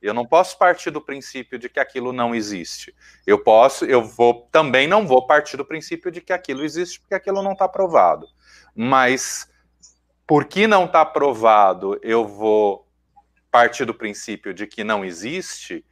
Eu 0.00 0.12
não 0.12 0.26
posso 0.26 0.58
partir 0.58 0.90
do 0.90 1.00
princípio 1.00 1.58
de 1.58 1.68
que 1.68 1.80
aquilo 1.80 2.12
não 2.12 2.34
existe. 2.34 2.94
Eu 3.26 3.38
posso, 3.42 3.86
eu 3.86 4.02
vou 4.02 4.48
também 4.52 4.86
não 4.86 5.06
vou 5.06 5.26
partir 5.26 5.56
do 5.56 5.64
princípio 5.64 6.10
de 6.10 6.20
que 6.20 6.32
aquilo 6.32 6.62
existe 6.62 7.00
porque 7.00 7.14
aquilo 7.14 7.42
não 7.42 7.52
está 7.52 7.66
provado. 7.66 8.26
Mas 8.74 9.48
porque 10.26 10.66
não 10.66 10.84
está 10.84 11.04
provado, 11.04 11.98
eu 12.02 12.26
vou 12.26 12.86
partir 13.50 13.84
do 13.84 13.94
princípio 13.94 14.52
de 14.52 14.66
que 14.66 14.84
não 14.84 15.04
existe. 15.04 15.84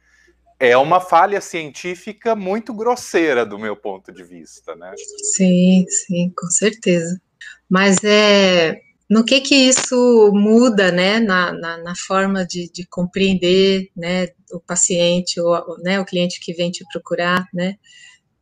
É 0.59 0.77
uma 0.77 0.99
falha 0.99 1.41
científica 1.41 2.35
muito 2.35 2.73
grosseira 2.73 3.45
do 3.45 3.57
meu 3.57 3.75
ponto 3.75 4.11
de 4.11 4.23
vista, 4.23 4.75
né? 4.75 4.93
Sim, 5.33 5.85
sim, 5.89 6.31
com 6.37 6.47
certeza. 6.47 7.19
Mas 7.67 8.03
é 8.03 8.79
no 9.09 9.23
que 9.23 9.41
que 9.41 9.55
isso 9.55 10.31
muda, 10.33 10.91
né, 10.91 11.19
na, 11.19 11.51
na, 11.51 11.77
na 11.77 11.95
forma 11.95 12.45
de, 12.45 12.71
de, 12.71 12.85
compreender, 12.87 13.89
né, 13.95 14.29
o 14.51 14.59
paciente 14.59 15.39
ou, 15.39 15.77
né, 15.79 15.99
o 15.99 16.05
cliente 16.05 16.39
que 16.39 16.53
vem 16.53 16.71
te 16.71 16.85
procurar, 16.91 17.45
né? 17.53 17.75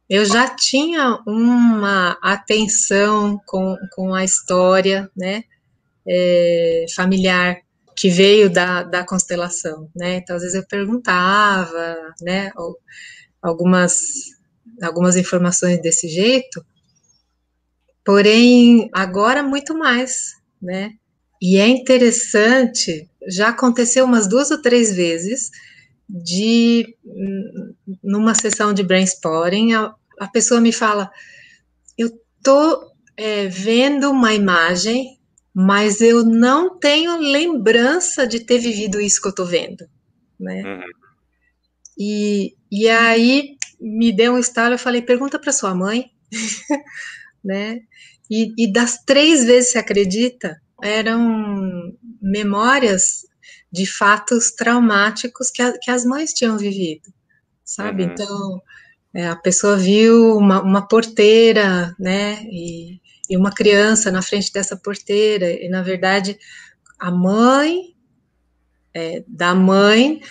Eu 0.10 0.25
já 0.25 0.53
tinha 0.56 1.22
uma 1.25 2.18
atenção 2.22 3.39
com, 3.46 3.77
com 3.94 4.13
a 4.13 4.24
história, 4.24 5.10
né, 5.15 5.44
é, 6.08 6.86
familiar 6.96 7.58
que 7.96 8.10
veio 8.10 8.50
da, 8.50 8.84
da 8.84 9.06
constelação, 9.06 9.89
né? 9.96 10.18
Então, 10.18 10.36
às 10.36 10.41
vezes 10.41 10.56
eu 10.56 10.65
perguntava, 10.68 11.98
né, 12.22 12.51
algumas 13.41 14.32
algumas 14.82 15.15
informações 15.15 15.82
desse 15.82 16.08
jeito, 16.08 16.65
porém 18.03 18.89
agora 18.94 19.44
muito 19.44 19.77
mais, 19.77 20.40
né? 20.62 20.94
E 21.41 21.58
é 21.58 21.68
interessante, 21.68 23.10
já 23.27 23.50
aconteceu 23.50 24.06
umas 24.06 24.27
duas 24.27 24.51
ou 24.51 24.62
três 24.62 24.96
vezes 24.96 25.50
de 26.08 26.96
numa 28.03 28.36
sessão 28.36 28.74
de 28.74 28.84
brainstorming 28.84 29.74
a, 29.74 29.96
a 30.20 30.27
pessoa 30.27 30.60
me 30.60 30.72
fala, 30.72 31.10
eu 31.98 32.12
tô 32.44 32.91
é, 33.15 33.48
vendo 33.48 34.12
uma 34.12 34.34
imagem, 34.34 35.18
mas 35.53 36.01
eu 36.01 36.24
não 36.24 36.77
tenho 36.77 37.18
lembrança 37.18 38.27
de 38.27 38.41
ter 38.41 38.60
vivido 38.60 39.01
isso 39.01 39.22
que 39.22 39.27
eu 39.27 39.36
tô 39.36 39.46
vendo, 39.46 39.86
né? 40.39 40.63
Uhum. 40.63 40.91
E, 41.98 42.56
e 42.72 42.89
aí 42.89 43.56
me 43.80 44.12
deu 44.12 44.34
um 44.34 44.39
estalo, 44.39 44.75
eu 44.75 44.80
falei, 44.80 45.01
pergunta 45.01 45.39
para 45.39 45.51
sua 45.51 45.74
mãe, 45.74 46.12
né? 47.44 47.82
E, 48.32 48.54
e, 48.58 48.72
das 48.72 49.04
três 49.04 49.44
vezes, 49.44 49.74
você 49.74 49.78
acredita, 49.78 50.58
eram 50.82 51.94
memórias 52.22 53.26
de 53.70 53.86
fatos 53.86 54.52
traumáticos 54.52 55.52
que, 55.52 55.62
a, 55.62 55.78
que 55.78 55.92
as 55.92 56.06
mães 56.06 56.32
tinham 56.32 56.58
vivido, 56.58 57.14
sabe? 57.66 58.06
Uhum. 58.06 58.10
Então, 58.10 58.62
é, 59.14 59.28
a 59.28 59.36
pessoa 59.36 59.76
viu 59.76 60.38
uma, 60.38 60.62
uma 60.62 60.88
porteira, 60.88 61.94
né? 62.00 62.42
E, 62.50 63.02
e 63.30 63.36
uma 63.36 63.52
criança 63.52 64.10
na 64.10 64.22
frente 64.22 64.52
dessa 64.54 64.78
porteira, 64.78 65.52
e 65.52 65.68
na 65.68 65.82
verdade, 65.82 66.40
a 66.98 67.12
mãe 67.12 67.94
é, 68.94 69.26
da 69.28 69.54
mãe 69.54 70.22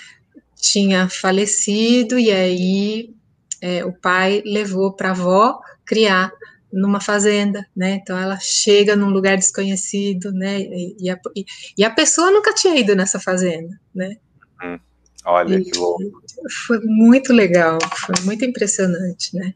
tinha 0.57 1.07
falecido, 1.07 2.19
e 2.19 2.31
aí 2.31 3.15
é, 3.61 3.85
o 3.85 3.93
pai 3.93 4.43
levou 4.47 4.95
para 4.95 5.09
a 5.09 5.13
avó 5.13 5.61
criar 5.85 6.33
numa 6.73 7.01
fazenda, 7.01 7.67
né? 7.75 8.01
Então 8.03 8.19
ela 8.19 8.39
chega 8.41 8.97
num 8.97 9.11
lugar 9.11 9.37
desconhecido, 9.37 10.33
né? 10.33 10.61
E, 10.61 11.11
a, 11.11 11.19
e, 11.37 11.45
e 11.79 11.85
a, 11.85 11.91
pessoa 11.91 12.31
nunca 12.31 12.55
tinha 12.55 12.77
ido 12.77 12.95
nessa 12.95 13.19
fazenda, 13.19 13.79
né? 13.95 14.17
Hum, 14.63 14.79
olha 15.25 15.57
e, 15.57 15.65
que 15.65 15.79
louco. 15.79 16.23
Foi 16.67 16.81
muito 16.81 17.33
legal, 17.33 17.79
foi 18.07 18.15
muito 18.25 18.45
impressionante, 18.45 19.37
né? 19.37 19.55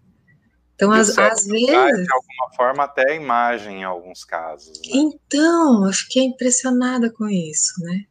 Então, 0.74 0.90
às, 0.90 1.16
às 1.16 1.46
vezes. 1.46 1.66
De 1.66 2.12
alguma 2.12 2.52
forma, 2.56 2.84
até 2.84 3.12
a 3.12 3.14
imagem 3.14 3.80
em 3.80 3.84
alguns 3.84 4.24
casos. 4.24 4.76
Né? 4.78 4.92
Então, 4.92 5.86
eu 5.86 5.92
fiquei 5.92 6.24
impressionada 6.24 7.10
com 7.10 7.28
isso, 7.28 7.80
né? 7.80 8.04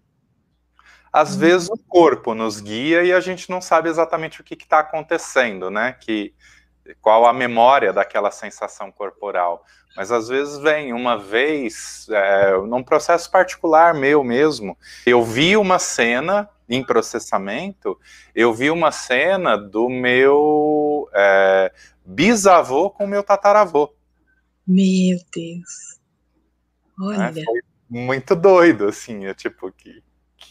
Às 1.11 1.35
hum. 1.35 1.39
vezes 1.39 1.69
o 1.69 1.77
corpo 1.77 2.33
nos 2.33 2.59
guia 2.59 3.03
e 3.03 3.11
a 3.11 3.19
gente 3.19 3.49
não 3.49 3.61
sabe 3.61 3.89
exatamente 3.89 4.41
o 4.41 4.43
que 4.43 4.55
está 4.55 4.79
acontecendo, 4.79 5.69
né? 5.69 5.93
Que, 5.93 6.33
qual 7.01 7.25
a 7.25 7.33
memória 7.33 7.93
daquela 7.93 8.31
sensação 8.31 8.91
corporal. 8.91 9.65
Mas 9.95 10.11
às 10.11 10.27
vezes 10.27 10.57
vem 10.57 10.91
uma 10.91 11.17
vez, 11.17 12.07
é, 12.09 12.57
num 12.57 12.83
processo 12.83 13.29
particular 13.29 13.93
meu 13.93 14.23
mesmo, 14.23 14.77
eu 15.05 15.23
vi 15.23 15.55
uma 15.55 15.79
cena 15.79 16.49
em 16.67 16.83
processamento, 16.83 17.99
eu 18.33 18.53
vi 18.53 18.71
uma 18.71 18.91
cena 18.91 19.55
do 19.57 19.89
meu 19.89 21.09
é, 21.13 21.71
bisavô 22.03 22.89
com 22.89 23.05
meu 23.05 23.23
tataravô. 23.23 23.93
Meu 24.65 25.17
Deus. 25.33 25.99
Né, 26.97 27.29
Olha. 27.29 27.41
É, 27.41 27.43
foi 27.43 27.61
muito 27.89 28.35
doido, 28.35 28.87
assim, 28.87 29.25
é 29.25 29.33
tipo 29.33 29.71
que 29.71 30.01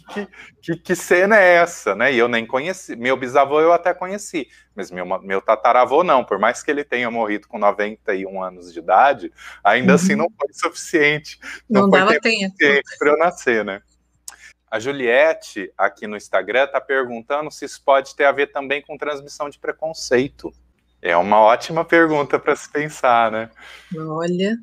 que, 0.02 0.28
que, 0.60 0.76
que, 0.76 0.94
cena 0.94 1.38
é 1.38 1.54
essa, 1.54 1.94
né? 1.94 2.12
E 2.12 2.18
eu 2.18 2.28
nem 2.28 2.46
conheci. 2.46 2.96
Meu 2.96 3.16
bisavô 3.16 3.60
eu 3.60 3.72
até 3.72 3.94
conheci, 3.94 4.48
mas 4.74 4.90
meu, 4.90 5.04
meu 5.20 5.40
tataravô 5.40 6.02
não. 6.04 6.24
Por 6.24 6.38
mais 6.38 6.62
que 6.62 6.70
ele 6.70 6.84
tenha 6.84 7.10
morrido 7.10 7.48
com 7.48 7.58
91 7.58 8.42
anos 8.42 8.72
de 8.72 8.78
idade, 8.78 9.32
ainda 9.62 9.94
assim 9.94 10.14
uhum. 10.14 10.22
assim 10.22 10.28
não 10.28 10.28
foi 10.38 10.52
suficiente. 10.52 11.38
Não, 11.68 11.82
não 11.82 11.90
foi 11.90 11.98
dava 12.00 12.20
tempo, 12.20 12.56
tempo. 12.56 12.82
para 12.98 13.10
eu 13.10 13.18
nascer, 13.18 13.64
né? 13.64 13.82
A 14.70 14.78
Juliette, 14.78 15.70
aqui 15.76 16.06
no 16.06 16.16
Instagram, 16.16 16.64
está 16.64 16.80
perguntando 16.80 17.50
se 17.50 17.66
isso 17.66 17.82
pode 17.84 18.16
ter 18.16 18.24
a 18.24 18.32
ver 18.32 18.46
também 18.52 18.80
com 18.80 18.96
transmissão 18.96 19.50
de 19.50 19.58
preconceito. 19.58 20.50
É 21.02 21.16
uma 21.16 21.40
ótima 21.40 21.84
pergunta 21.84 22.38
para 22.38 22.54
se 22.56 22.70
pensar, 22.70 23.30
né? 23.30 23.50
Olha, 23.94 24.56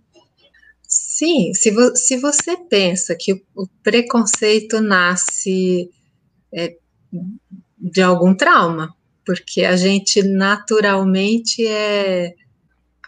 Sim, 0.90 1.54
se, 1.54 1.70
vo 1.70 1.96
se 1.96 2.18
você 2.18 2.58
pensa 2.58 3.16
que 3.16 3.46
o, 3.56 3.68
preconceito 3.84 4.82
nasce 4.82 5.88
é, 6.52 6.76
de 7.78 8.02
algum 8.02 8.34
trauma, 8.34 8.96
porque 9.24 9.64
a 9.66 9.76
gente 9.76 10.24
naturalmente 10.24 11.66
é. 11.66 12.34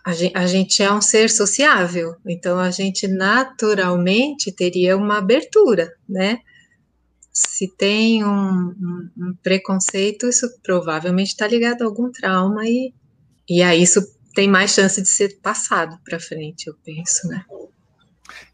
A 0.04 0.13
gente, 0.13 0.38
a 0.38 0.48
gente, 0.48 0.84
é 0.84 0.91
um 0.91 1.02
ser 1.02 1.30
sociável, 1.30 2.15
então 2.26 2.60
a 2.60 2.72
gente 2.72 3.08
naturalmente 3.08 4.52
teria 4.52 4.98
uma 4.98 5.17
abertura, 5.20 5.91
né? 6.10 6.39
Se 7.32 7.67
tem 7.78 8.24
um, 8.24 8.30
um, 8.30 9.10
um 9.17 9.36
preconceito, 9.41 10.28
isso 10.28 10.48
provavelmente 10.63 11.30
está 11.30 11.48
ligado 11.48 11.84
a 11.84 11.86
algum 11.86 12.12
trauma 12.12 12.67
e, 12.67 12.94
e 13.50 13.62
aí 13.62 13.82
isso 13.84 14.02
tem 14.34 14.48
mais 14.48 14.72
chance 14.72 15.02
de 15.02 15.08
ser 15.08 15.39
passado 15.39 16.00
para 16.04 16.20
frente, 16.20 16.67
eu 16.67 16.76
penso, 16.84 17.28
né? 17.28 17.46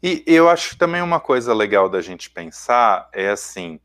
E 0.02 0.22
eu 0.26 0.48
acho 0.48 0.78
também 0.78 1.02
uma 1.02 1.20
coisa 1.20 1.52
legal 1.52 1.88
da 1.88 2.00
gente 2.00 2.30
pensar 2.30 3.08
é 3.12 3.30
assim: 3.30 3.80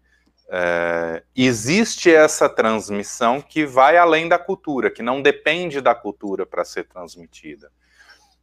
é, 0.50 1.24
existe 1.36 2.14
essa 2.14 2.48
transmissão 2.48 3.42
que 3.42 3.66
vai 3.66 3.98
além 3.98 4.28
da 4.28 4.38
cultura, 4.38 4.92
que 4.92 5.02
não 5.02 5.22
depende 5.22 5.82
da 5.82 5.96
cultura 5.96 6.46
para 6.46 6.64
ser 6.64 6.84
transmitida. 6.88 7.72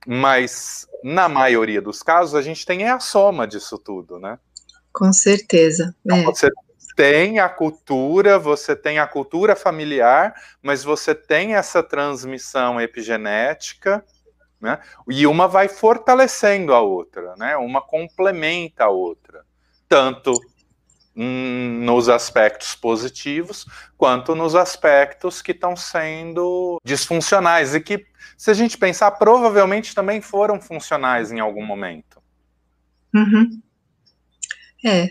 Mas, 0.06 0.88
na 1.04 1.28
maioria 1.28 1.80
dos 1.80 2.02
casos, 2.02 2.34
a 2.34 2.42
gente 2.42 2.64
tem 2.64 2.88
a 2.88 2.98
soma 2.98 3.46
disso 3.46 3.78
tudo, 3.78 4.18
né? 4.18 4.38
Com 4.92 5.12
certeza. 5.12 5.94
Então, 6.04 6.18
é. 6.18 6.24
Você 6.24 6.50
tem 6.96 7.38
a 7.38 7.48
cultura, 7.48 8.38
você 8.38 8.74
tem 8.74 8.98
a 8.98 9.06
cultura 9.06 9.54
familiar, 9.54 10.34
mas 10.62 10.82
você 10.82 11.14
tem 11.14 11.54
essa 11.54 11.82
transmissão 11.82 12.80
epigenética 12.80 14.04
né? 14.60 14.78
E 15.08 15.26
uma 15.26 15.48
vai 15.48 15.68
fortalecendo 15.68 16.74
a 16.74 16.80
outra, 16.80 17.34
né? 17.36 17.56
Uma 17.56 17.80
complementa 17.80 18.84
a 18.84 18.90
outra, 18.90 19.44
tanto 19.88 20.32
nos 21.22 22.08
aspectos 22.08 22.74
positivos 22.74 23.66
quanto 23.98 24.34
nos 24.34 24.54
aspectos 24.54 25.42
que 25.42 25.52
estão 25.52 25.76
sendo 25.76 26.78
disfuncionais 26.84 27.74
e 27.74 27.80
que, 27.80 28.06
se 28.38 28.50
a 28.50 28.54
gente 28.54 28.78
pensar, 28.78 29.10
provavelmente 29.12 29.94
também 29.94 30.20
foram 30.20 30.60
funcionais 30.60 31.30
em 31.32 31.40
algum 31.40 31.64
momento. 31.64 32.22
Uhum. 33.14 33.60
É, 34.84 35.08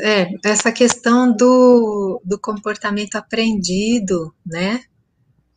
é, 0.00 0.28
essa 0.44 0.72
questão 0.72 1.34
do, 1.36 2.20
do 2.24 2.38
comportamento 2.38 3.16
aprendido, 3.16 4.34
né? 4.46 4.80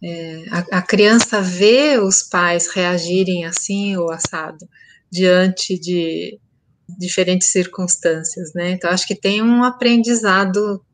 É, 0.07 0.43
a, 0.51 0.77
a, 0.77 0.81
criança 0.83 1.41
vê 1.41 1.97
os 1.97 2.21
pais 2.21 2.67
reagirem 2.67 3.43
assim 3.43 3.97
ou 3.97 4.11
assado 4.11 4.69
diante 5.11 5.79
de 5.79 6.39
diferentes 6.87 7.47
circunstâncias, 7.47 8.53
né? 8.53 8.69
Então 8.69 8.91
acho 8.91 9.07
que 9.07 9.15
tem 9.15 9.41
um 9.41 9.63
aprendizado 9.63 10.85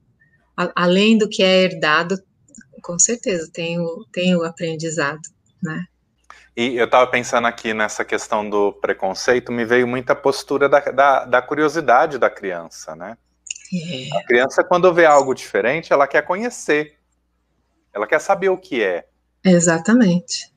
a, 0.55 0.71
além 0.75 1.17
do 1.17 1.27
que 1.27 1.43
é 1.43 1.63
herdado, 1.63 2.17
com 2.81 2.97
certeza 2.97 3.51
tem 3.51 3.77
o, 3.79 4.05
tem 4.13 4.33
o 4.33 4.45
aprendizado, 4.45 5.19
né? 5.61 5.83
E 6.55 6.77
eu 6.77 6.85
estava 6.85 7.05
pensando 7.07 7.47
aqui 7.47 7.73
nessa 7.73 8.05
questão 8.05 8.49
do 8.49 8.71
preconceito, 8.71 9.51
me 9.51 9.65
veio 9.65 9.87
muita 9.87 10.15
postura 10.15 10.69
da, 10.69 10.79
da, 10.79 11.25
da 11.25 11.41
curiosidade 11.41 12.17
da 12.17 12.29
criança, 12.29 12.95
né? 12.95 13.17
É. 13.73 14.17
A 14.17 14.23
criança, 14.23 14.63
quando 14.63 14.93
vê 14.93 15.05
algo 15.05 15.33
diferente, 15.33 15.91
ela 15.91 16.07
quer 16.07 16.23
conhecer. 16.23 16.97
Ela 17.93 18.07
quer 18.07 18.19
saber 18.19 18.49
o 18.49 18.57
que 18.57 18.83
é. 18.83 19.07
Exatamente. 19.43 20.51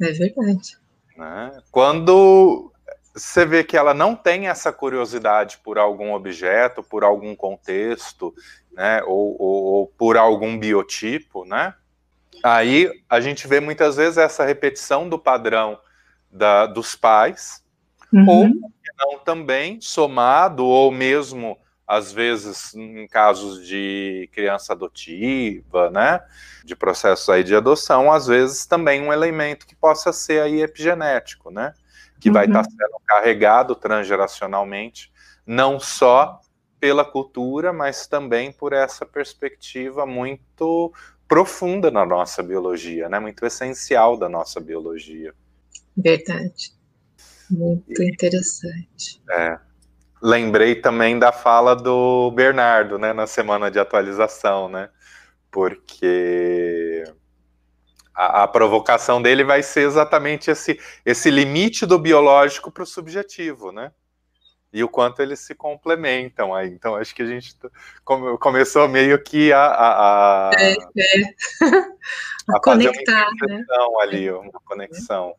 É 0.00 0.12
verdade. 0.12 0.76
Né? 1.16 1.62
Quando 1.70 2.72
você 3.14 3.46
vê 3.46 3.62
que 3.62 3.76
ela 3.76 3.94
não 3.94 4.16
tem 4.16 4.48
essa 4.48 4.72
curiosidade 4.72 5.58
por 5.62 5.78
algum 5.78 6.12
objeto, 6.12 6.82
por 6.82 7.04
algum 7.04 7.34
contexto, 7.36 8.34
né, 8.72 9.02
ou, 9.04 9.40
ou, 9.40 9.64
ou, 9.64 9.86
por 9.86 10.16
algum 10.16 10.58
biotipo, 10.58 11.44
né? 11.44 11.74
Aí 12.42 12.90
a 13.08 13.20
gente 13.20 13.46
vê 13.46 13.60
muitas 13.60 13.96
vezes 13.96 14.18
essa 14.18 14.44
repetição 14.44 15.08
do 15.08 15.18
padrão 15.18 15.78
da, 16.30 16.66
dos 16.66 16.96
pais, 16.96 17.62
uhum. 18.12 18.28
ou 18.28 18.48
não 18.98 19.18
também 19.20 19.80
somado, 19.80 20.66
ou 20.66 20.90
mesmo 20.90 21.56
às 21.86 22.12
vezes 22.12 22.74
em 22.74 23.06
casos 23.06 23.66
de 23.66 24.28
criança 24.32 24.72
adotiva, 24.72 25.90
né, 25.90 26.20
de 26.64 26.74
processos 26.74 27.28
aí 27.28 27.44
de 27.44 27.54
adoção, 27.54 28.10
às 28.10 28.26
vezes 28.26 28.66
também 28.66 29.02
um 29.02 29.12
elemento 29.12 29.66
que 29.66 29.76
possa 29.76 30.12
ser 30.12 30.40
aí 30.42 30.62
epigenético, 30.62 31.50
né, 31.50 31.74
que 32.18 32.28
uhum. 32.28 32.34
vai 32.34 32.46
estar 32.46 32.64
sendo 32.64 33.00
carregado 33.06 33.74
transgeracionalmente, 33.74 35.12
não 35.46 35.78
só 35.78 36.40
pela 36.80 37.04
cultura, 37.04 37.72
mas 37.72 38.06
também 38.06 38.50
por 38.52 38.72
essa 38.72 39.04
perspectiva 39.04 40.06
muito 40.06 40.92
profunda 41.28 41.90
na 41.90 42.04
nossa 42.04 42.42
biologia, 42.42 43.08
né, 43.08 43.18
muito 43.18 43.44
essencial 43.44 44.16
da 44.16 44.28
nossa 44.28 44.60
biologia. 44.60 45.34
Verdade. 45.96 46.72
Muito 47.50 48.02
interessante. 48.02 49.22
É. 49.30 49.58
Lembrei 50.26 50.74
também 50.74 51.18
da 51.18 51.30
fala 51.30 51.76
do 51.76 52.30
Bernardo, 52.30 52.98
né, 52.98 53.12
na 53.12 53.26
semana 53.26 53.70
de 53.70 53.78
atualização, 53.78 54.70
né? 54.70 54.88
Porque 55.50 57.04
a, 58.14 58.44
a 58.44 58.48
provocação 58.48 59.20
dele 59.20 59.44
vai 59.44 59.62
ser 59.62 59.82
exatamente 59.82 60.50
esse, 60.50 60.80
esse 61.04 61.30
limite 61.30 61.84
do 61.84 61.98
biológico 61.98 62.72
para 62.72 62.84
o 62.84 62.86
subjetivo, 62.86 63.70
né? 63.70 63.92
e 64.72 64.82
o 64.82 64.88
quanto 64.88 65.22
eles 65.22 65.38
se 65.38 65.54
complementam 65.54 66.52
aí. 66.52 66.68
Então, 66.68 66.96
acho 66.96 67.14
que 67.14 67.22
a 67.22 67.26
gente 67.26 67.54
come, 68.04 68.36
começou 68.38 68.88
meio 68.88 69.22
que 69.22 69.52
a, 69.52 69.66
a, 69.66 70.48
a, 70.48 70.50
é, 70.58 70.72
é. 70.72 70.74
a, 72.50 72.56
a 72.56 72.60
conectar, 72.60 73.28
né? 73.46 73.64
ali, 74.00 74.32
uma 74.32 74.60
conexão. 74.64 75.32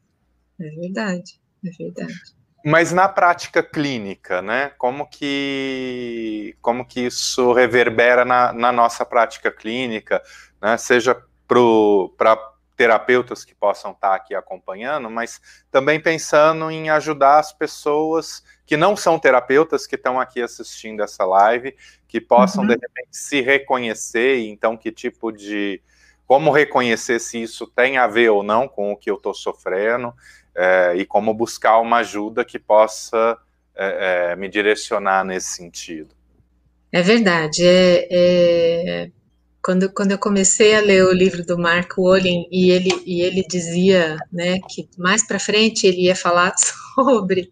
É 0.57 0.69
verdade, 0.69 1.41
é 1.65 1.69
verdade. 1.77 2.13
Mas 2.67 2.91
na 2.91 3.07
prática 3.07 3.61
clínica, 3.61 4.41
né? 4.41 4.71
Como 4.79 5.07
que, 5.07 6.57
como 6.63 6.83
que 6.83 7.01
isso 7.01 7.53
reverbera 7.53 8.25
na, 8.25 8.51
na 8.51 8.71
nossa 8.71 9.05
prática 9.05 9.51
clínica, 9.51 10.19
né? 10.59 10.75
Seja 10.75 11.15
para 11.47 12.35
terapeutas 12.75 13.45
que 13.45 13.53
possam 13.53 13.91
estar 13.91 14.15
aqui 14.15 14.33
acompanhando, 14.33 15.11
mas 15.11 15.39
também 15.69 15.99
pensando 15.99 16.71
em 16.71 16.89
ajudar 16.89 17.37
as 17.37 17.53
pessoas 17.53 18.43
que 18.65 18.75
não 18.75 18.97
são 18.97 19.19
terapeutas 19.19 19.85
que 19.85 19.93
estão 19.93 20.19
aqui 20.19 20.41
assistindo 20.41 21.03
essa 21.03 21.23
live, 21.23 21.75
que 22.07 22.19
possam 22.19 22.63
uhum. 22.63 22.69
de 22.69 22.73
repente 22.73 23.15
se 23.15 23.41
reconhecer, 23.41 24.39
então 24.39 24.75
que 24.75 24.91
tipo 24.91 25.31
de 25.31 25.83
como 26.25 26.49
reconhecer 26.49 27.19
se 27.19 27.43
isso 27.43 27.67
tem 27.67 27.99
a 27.99 28.07
ver 28.07 28.29
ou 28.29 28.41
não 28.41 28.67
com 28.67 28.91
o 28.91 28.97
que 28.97 29.11
eu 29.11 29.17
estou 29.17 29.35
sofrendo 29.35 30.11
é, 30.55 30.95
e 30.95 31.05
como 31.05 31.33
buscar 31.33 31.79
uma 31.79 31.97
ajuda 31.97 32.45
que 32.45 32.57
possa 32.57 33.37
é, 33.75 34.31
é, 34.31 34.35
me 34.35 34.47
direcionar 34.47 35.23
nesse 35.25 35.49
sentido. 35.49 36.15
É 36.91 37.01
verdade. 37.01 37.61
É, 37.65 38.07
é, 38.09 39.11
quando, 39.61 39.91
quando 39.91 40.11
eu 40.11 40.17
comecei 40.17 40.75
a 40.75 40.81
ler 40.81 41.03
o 41.03 41.11
livro 41.11 41.45
do 41.45 41.57
Mark 41.57 41.97
Wolin 41.97 42.47
e 42.51 42.71
ele, 42.71 42.89
e 43.05 43.21
ele 43.21 43.43
dizia 43.49 44.15
né, 44.31 44.59
que 44.69 44.87
mais 44.97 45.27
para 45.27 45.39
frente 45.39 45.85
ele 45.85 46.03
ia 46.03 46.15
falar 46.15 46.53
sobre 46.95 47.51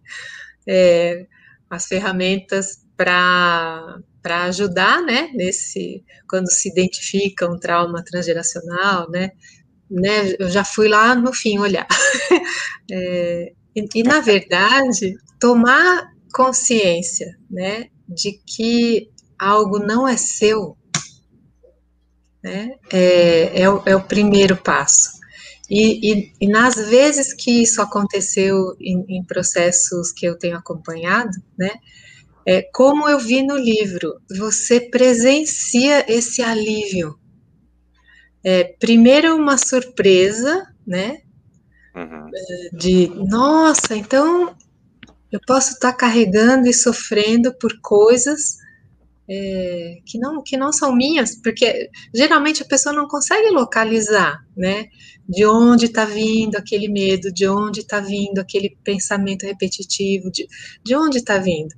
é, 0.67 1.25
as 1.69 1.85
ferramentas 1.85 2.83
para 2.95 3.99
para 4.21 4.43
ajudar, 4.43 5.01
né, 5.01 5.29
nesse 5.33 6.01
quando 6.29 6.49
se 6.49 6.69
identifica 6.69 7.45
um 7.45 7.59
trauma 7.59 8.01
transgeracional, 8.01 9.11
né, 9.11 9.31
né, 9.93 10.34
eu 10.39 10.49
já 10.49 10.63
fui 10.63 10.88
lá 10.88 11.15
no 11.15 11.32
fim 11.32 11.60
olhar. 11.60 11.88
é, 12.91 13.53
e, 13.75 13.88
e, 13.95 14.03
na 14.03 14.19
verdade, 14.19 15.15
tomar 15.39 16.12
consciência, 16.34 17.38
né, 17.49 17.88
de 18.08 18.34
que 18.45 19.10
algo 19.38 19.79
não 19.79 20.08
é 20.08 20.17
seu, 20.17 20.75
né, 22.43 22.75
é, 22.91 23.62
é, 23.62 23.69
o, 23.69 23.84
é 23.86 23.95
o 23.95 24.03
primeiro 24.03 24.58
passo. 24.58 25.12
E, 25.69 26.12
e, 26.12 26.34
e, 26.41 26.47
nas 26.47 26.75
vezes 26.75 27.34
que 27.34 27.63
isso 27.63 27.82
aconteceu 27.82 28.75
em, 28.79 29.06
em, 29.08 29.23
processos 29.23 30.12
que 30.12 30.25
eu 30.25 30.38
tenho 30.38 30.58
acompanhado, 30.58 31.32
né, 31.58 31.71
é, 32.45 32.62
como 32.73 33.08
eu 33.08 33.17
vi 33.19 33.41
no 33.41 33.56
livro, 33.56 34.19
você 34.38 34.82
presencia 34.82 36.06
esse 36.12 36.41
alívio. 36.41 37.17
É, 38.43 38.63
primeiro 38.79 39.36
uma 39.36 39.58
surpresa, 39.58 40.67
né, 40.86 41.21
uhum. 41.95 42.27
É, 42.27 42.75
de 42.75 43.08
nossa, 43.08 43.95
então 43.95 44.56
eu 45.32 45.39
posso 45.47 45.73
estar 45.73 45.93
carregando 45.93 46.67
e 46.67 46.73
sofrendo 46.73 47.53
por 47.58 47.79
coisas 47.82 48.58
é, 49.27 49.99
que, 50.06 50.19
não, 50.19 50.43
que 50.43 50.58
não 50.58 50.71
são 50.71 50.95
minhas, 50.95 51.36
porque 51.41 51.89
geralmente 52.13 52.62
a 52.62 52.65
pessoa 52.65 52.93
não 52.93 53.08
consegue 53.08 53.49
localizar, 53.49 54.45
né? 54.56 54.88
De 55.27 55.45
onde 55.45 55.86
está 55.86 56.06
vindo 56.06 56.58
aquele 56.58 56.89
medo, 56.89 57.32
de 57.32 57.47
onde 57.47 57.79
está 57.79 57.99
vindo 57.99 58.39
aquele 58.39 58.77
pensamento 58.84 59.43
repetitivo, 59.43 60.29
de, 60.29 60.47
de 60.84 60.95
onde 60.95 61.19
está 61.19 61.38
vindo. 61.38 61.73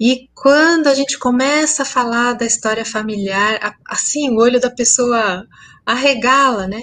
E 0.00 0.30
quando 0.34 0.86
a 0.86 0.94
gente 0.94 1.18
começa 1.18 1.82
a 1.82 1.86
falar 1.86 2.32
da 2.32 2.46
história 2.46 2.86
familiar, 2.86 3.76
assim, 3.86 4.30
o 4.30 4.40
olho 4.40 4.58
da 4.58 4.70
pessoa 4.70 5.46
arregala, 5.84 6.66
né? 6.66 6.82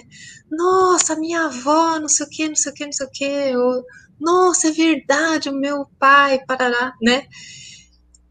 Nossa, 0.52 1.16
minha 1.16 1.46
avó, 1.46 2.00
não 2.00 2.08
sei 2.08 2.28
o 2.28 2.30
que, 2.30 2.48
não 2.48 2.56
sei 2.56 2.72
o 2.72 2.76
que, 2.76 2.86
não 2.86 2.92
sei 2.92 3.08
o 3.08 3.10
que, 3.12 3.58
ou, 3.58 3.84
nossa, 4.20 4.68
é 4.68 4.72
verdade, 4.72 5.50
o 5.50 5.56
meu 5.56 5.88
pai, 6.00 6.46
parará, 6.46 6.94
né? 7.02 7.24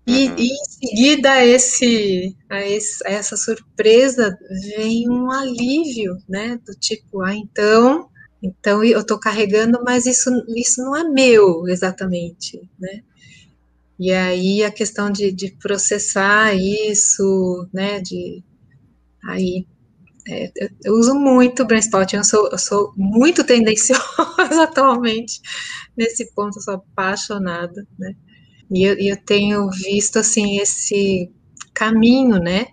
E, 0.06 0.28
uhum. 0.28 0.36
e, 0.38 0.52
em 0.52 0.64
seguida 0.64 1.32
a, 1.32 1.44
esse, 1.44 2.36
a, 2.48 2.64
esse, 2.64 3.04
a 3.04 3.10
essa 3.10 3.36
surpresa 3.36 4.38
vem 4.76 5.10
um 5.10 5.28
alívio, 5.32 6.16
né? 6.28 6.60
Do 6.64 6.74
tipo, 6.74 7.22
ah, 7.22 7.34
então, 7.34 8.08
então 8.40 8.84
eu 8.84 9.00
estou 9.00 9.18
carregando, 9.18 9.82
mas 9.84 10.06
isso, 10.06 10.30
isso 10.56 10.80
não 10.80 10.94
é 10.96 11.02
meu 11.02 11.66
exatamente, 11.66 12.60
né? 12.78 13.02
E 13.98 14.12
aí 14.12 14.62
a 14.62 14.70
questão 14.70 15.10
de, 15.10 15.32
de 15.32 15.52
processar 15.52 16.54
isso, 16.54 17.68
né? 17.72 18.00
De 18.00 18.42
aí 19.24 19.66
é, 20.28 20.50
eu 20.84 20.94
uso 20.94 21.14
muito 21.14 21.62
o 21.62 21.66
Brainspot, 21.66 22.16
eu 22.16 22.24
sou, 22.24 22.48
eu 22.50 22.58
sou 22.58 22.92
muito 22.96 23.44
tendenciosa 23.44 24.02
atualmente 24.64 25.40
nesse 25.96 26.32
ponto, 26.34 26.58
eu 26.58 26.62
sou 26.62 26.74
apaixonada, 26.74 27.86
né? 27.98 28.12
E 28.68 28.82
eu, 28.82 28.98
eu 28.98 29.16
tenho 29.16 29.70
visto, 29.70 30.18
assim, 30.18 30.58
esse 30.58 31.30
caminho, 31.72 32.38
né, 32.38 32.66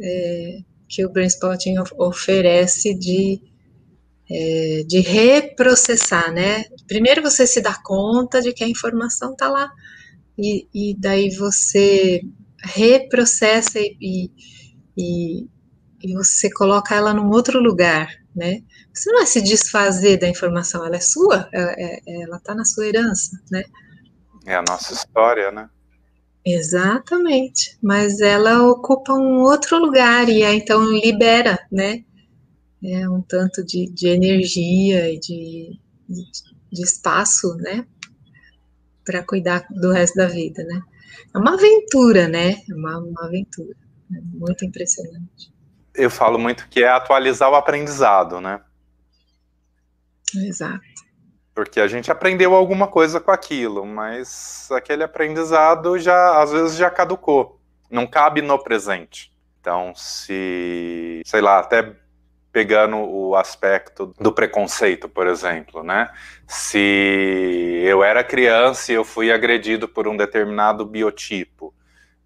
é, 0.00 0.58
que 0.88 1.04
o 1.04 1.10
Brainspotting 1.10 1.76
oferece 1.96 2.92
de, 2.94 3.40
é, 4.30 4.82
de 4.86 5.00
reprocessar, 5.00 6.32
né? 6.32 6.64
Primeiro 6.86 7.22
você 7.22 7.46
se 7.46 7.62
dá 7.62 7.74
conta 7.82 8.42
de 8.42 8.52
que 8.52 8.64
a 8.64 8.68
informação 8.68 9.32
está 9.32 9.48
lá, 9.48 9.70
e, 10.40 10.68
e, 10.72 10.96
daí 10.98 11.30
você 11.36 12.22
reprocessa 12.62 13.78
e, 13.78 14.30
e, 14.96 15.46
e 16.02 16.14
você 16.14 16.50
coloca 16.50 16.94
ela 16.94 17.12
num 17.12 17.28
outro 17.28 17.60
lugar, 17.60 18.08
né? 18.34 18.62
Você 18.92 19.12
não 19.12 19.22
é 19.22 19.26
se 19.26 19.42
desfazer 19.42 20.18
da 20.18 20.28
informação, 20.28 20.84
ela 20.84 20.96
é 20.96 21.00
sua, 21.00 21.48
é, 21.52 22.00
é, 22.06 22.22
ela 22.22 22.38
está 22.38 22.54
na 22.54 22.64
sua 22.64 22.86
herança, 22.86 23.38
né? 23.50 23.62
É 24.46 24.54
a 24.54 24.62
nossa 24.62 24.94
história, 24.94 25.52
né? 25.52 25.68
Exatamente, 26.44 27.78
mas 27.82 28.20
ela 28.20 28.62
ocupa 28.66 29.12
um 29.12 29.40
outro 29.40 29.78
lugar 29.78 30.28
e 30.28 30.42
aí 30.42 30.56
então 30.56 30.82
libera, 30.90 31.58
né? 31.70 32.02
É 32.82 33.08
um 33.08 33.20
tanto 33.20 33.62
de, 33.62 33.90
de 33.92 34.08
energia 34.08 35.12
e 35.12 35.20
de, 35.20 35.78
de, 36.08 36.24
de 36.72 36.82
espaço, 36.82 37.54
né? 37.58 37.86
Para 39.10 39.24
cuidar 39.24 39.66
do 39.70 39.92
resto 39.92 40.16
da 40.16 40.26
vida, 40.26 40.62
né? 40.64 40.80
É 41.34 41.38
uma 41.38 41.54
aventura, 41.54 42.28
né? 42.28 42.56
É 42.70 42.74
uma, 42.74 42.98
uma 42.98 43.24
aventura. 43.24 43.74
É 44.14 44.20
muito 44.38 44.64
impressionante. 44.64 45.52
Eu 45.94 46.10
falo 46.10 46.38
muito 46.38 46.68
que 46.68 46.84
é 46.84 46.88
atualizar 46.88 47.50
o 47.50 47.56
aprendizado, 47.56 48.40
né? 48.40 48.60
Exato 50.34 50.80
porque 51.54 51.78
a 51.78 51.86
gente 51.86 52.10
aprendeu 52.10 52.54
alguma 52.54 52.86
coisa 52.86 53.20
com 53.20 53.30
aquilo, 53.30 53.84
mas 53.84 54.66
aquele 54.70 55.02
aprendizado 55.02 55.98
já 55.98 56.42
às 56.42 56.52
vezes 56.52 56.76
já 56.76 56.90
caducou, 56.90 57.60
não 57.90 58.06
cabe 58.06 58.40
no 58.40 58.58
presente. 58.58 59.30
Então, 59.60 59.92
se, 59.94 61.20
sei 61.26 61.42
lá, 61.42 61.58
até 61.58 61.94
pegando 62.52 62.96
o 62.96 63.36
aspecto 63.36 64.14
do 64.18 64.32
preconceito, 64.32 65.08
por 65.08 65.26
exemplo, 65.26 65.82
né? 65.82 66.10
Se 66.46 67.82
eu 67.84 68.02
era 68.02 68.24
criança 68.24 68.92
e 68.92 68.94
eu 68.94 69.04
fui 69.04 69.30
agredido 69.30 69.88
por 69.88 70.08
um 70.08 70.16
determinado 70.16 70.84
biotipo, 70.84 71.74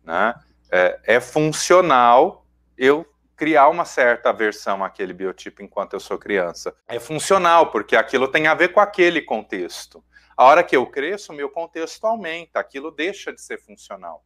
né? 0.03 0.35
É, 0.71 1.01
é 1.05 1.21
funcional 1.21 2.47
eu 2.77 3.07
criar 3.37 3.69
uma 3.69 3.85
certa 3.85 4.31
aversão 4.31 4.83
àquele 4.83 5.13
biotipo 5.13 5.63
enquanto 5.63 5.93
eu 5.93 6.01
sou 6.01 6.19
criança. 6.19 6.75
É 6.89 6.99
funcional, 6.99 7.71
porque 7.71 7.97
aquilo 7.97 8.29
tem 8.29 8.47
a 8.47 8.55
ver 8.55 8.69
com 8.69 8.81
aquele 8.81 9.21
contexto. 9.21 10.03
A 10.37 10.45
hora 10.45 10.65
que 10.65 10.75
eu 10.75 10.87
cresço, 10.87 11.33
meu 11.33 11.51
contexto 11.51 12.05
aumenta, 12.07 12.59
aquilo 12.59 12.91
deixa 12.91 13.33
de 13.33 13.41
ser 13.41 13.61
funcional. 13.61 14.25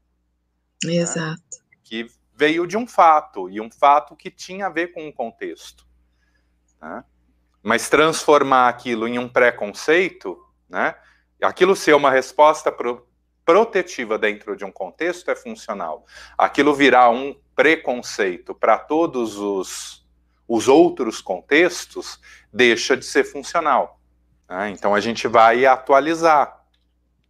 Né? 0.84 0.94
Exato. 0.94 1.40
Né? 1.52 1.62
Que 1.82 2.06
veio 2.34 2.66
de 2.66 2.76
um 2.76 2.86
fato, 2.86 3.50
e 3.50 3.60
um 3.60 3.70
fato 3.70 4.14
que 4.14 4.30
tinha 4.30 4.66
a 4.66 4.70
ver 4.70 4.92
com 4.92 5.06
um 5.06 5.12
contexto. 5.12 5.87
Né? 6.80 7.04
Mas 7.62 7.88
transformar 7.88 8.68
aquilo 8.68 9.06
em 9.08 9.18
um 9.18 9.28
preconceito, 9.28 10.38
né? 10.68 10.94
aquilo 11.42 11.74
ser 11.74 11.94
uma 11.94 12.10
resposta 12.10 12.70
pro, 12.70 13.06
protetiva 13.44 14.18
dentro 14.18 14.56
de 14.56 14.64
um 14.64 14.70
contexto 14.70 15.30
é 15.30 15.36
funcional. 15.36 16.06
Aquilo 16.36 16.74
virar 16.74 17.10
um 17.10 17.34
preconceito 17.54 18.54
para 18.54 18.78
todos 18.78 19.36
os, 19.36 20.06
os 20.46 20.68
outros 20.68 21.20
contextos 21.20 22.20
deixa 22.52 22.96
de 22.96 23.04
ser 23.04 23.24
funcional. 23.24 24.00
Né? 24.48 24.70
Então 24.70 24.94
a 24.94 25.00
gente 25.00 25.26
vai 25.26 25.66
atualizar 25.66 26.58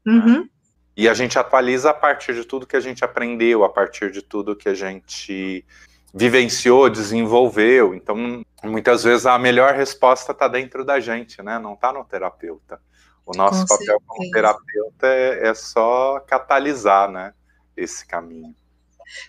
Uhum. 0.09 0.41
Né? 0.41 0.49
E 0.97 1.09
a 1.09 1.15
gente 1.15 1.39
atualiza 1.39 1.91
a 1.91 1.95
partir 1.95 2.35
de 2.35 2.45
tudo 2.45 2.67
que 2.67 2.75
a 2.75 2.81
gente 2.81 3.05
aprendeu, 3.05 3.63
a 3.63 3.69
partir 3.69 4.11
de 4.11 4.21
tudo 4.21 4.57
que 4.57 4.69
a 4.69 4.75
gente 4.75 5.65
vivenciou, 6.13 6.89
desenvolveu. 6.89 7.95
Então, 7.95 8.43
muitas 8.65 9.05
vezes 9.05 9.27
a 9.27 9.39
melhor 9.39 9.75
resposta 9.75 10.33
está 10.33 10.49
dentro 10.49 10.85
da 10.85 11.01
gente, 11.01 11.43
né? 11.43 11.59
Não 11.59 11.75
está 11.75 11.93
no 11.93 12.05
terapeuta. 12.05 12.81
O 13.25 13.37
nosso 13.37 13.61
Com 13.61 13.67
papel 13.67 13.87
certeza. 13.87 14.05
como 14.07 14.31
terapeuta 14.31 15.07
é, 15.07 15.49
é, 15.49 15.55
só 15.55 16.19
catalisar, 16.21 17.11
né? 17.11 17.35
Esse 17.77 18.07
caminho. 18.07 18.55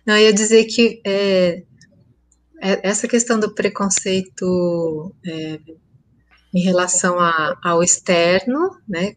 Não, 0.05 0.15
eu 0.15 0.23
ia 0.23 0.33
dizer 0.33 0.65
que 0.65 1.01
é, 1.05 1.63
é, 2.61 2.89
essa 2.89 3.07
questão 3.07 3.39
do 3.39 3.53
preconceito 3.53 5.13
é, 5.25 5.59
em 6.53 6.61
relação 6.61 7.19
a, 7.19 7.57
ao 7.63 7.83
externo, 7.83 8.77
né? 8.87 9.15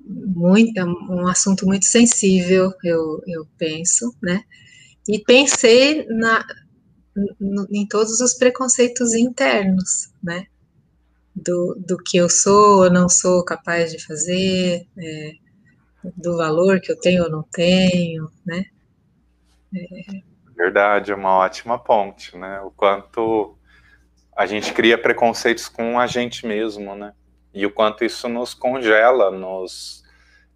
Muito, 0.00 0.78
é 0.78 0.84
um 0.84 1.26
assunto 1.26 1.66
muito 1.66 1.84
sensível, 1.84 2.72
eu, 2.84 3.20
eu 3.26 3.46
penso, 3.58 4.14
né? 4.22 4.44
E 5.08 5.18
pensei 5.20 6.06
na, 6.08 6.44
em 7.70 7.86
todos 7.86 8.20
os 8.20 8.34
preconceitos 8.34 9.14
internos, 9.14 10.12
né? 10.22 10.46
Do, 11.34 11.74
do 11.74 11.98
que 11.98 12.16
eu 12.16 12.30
sou 12.30 12.84
ou 12.84 12.90
não 12.90 13.08
sou 13.08 13.44
capaz 13.44 13.92
de 13.92 14.04
fazer, 14.04 14.86
é, 14.96 15.32
do 16.16 16.36
valor 16.36 16.80
que 16.80 16.90
eu 16.90 16.98
tenho 16.98 17.24
ou 17.24 17.30
não 17.30 17.42
tenho, 17.42 18.30
né? 18.44 18.64
É... 19.74 20.22
Verdade, 20.56 21.12
é 21.12 21.14
uma 21.14 21.36
ótima 21.36 21.78
ponte, 21.78 22.36
né? 22.36 22.60
O 22.62 22.70
quanto 22.70 23.56
a 24.34 24.46
gente 24.46 24.72
cria 24.72 24.96
preconceitos 24.96 25.68
com 25.68 25.98
a 26.00 26.06
gente 26.06 26.46
mesmo, 26.46 26.94
né? 26.94 27.12
E 27.52 27.64
o 27.66 27.70
quanto 27.70 28.04
isso 28.04 28.28
nos 28.28 28.54
congela, 28.54 29.30
nos 29.30 30.02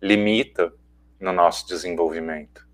limita 0.00 0.72
no 1.20 1.32
nosso 1.32 1.66
desenvolvimento. 1.66 2.66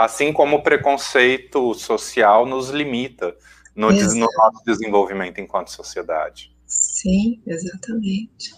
Assim 0.00 0.32
como 0.32 0.56
o 0.56 0.62
preconceito 0.62 1.74
social 1.74 2.46
nos 2.46 2.70
limita 2.70 3.36
no, 3.76 3.90
no 3.90 4.28
nosso 4.32 4.64
desenvolvimento 4.64 5.42
enquanto 5.42 5.70
sociedade. 5.70 6.56
Sim, 6.66 7.42
exatamente. 7.46 8.54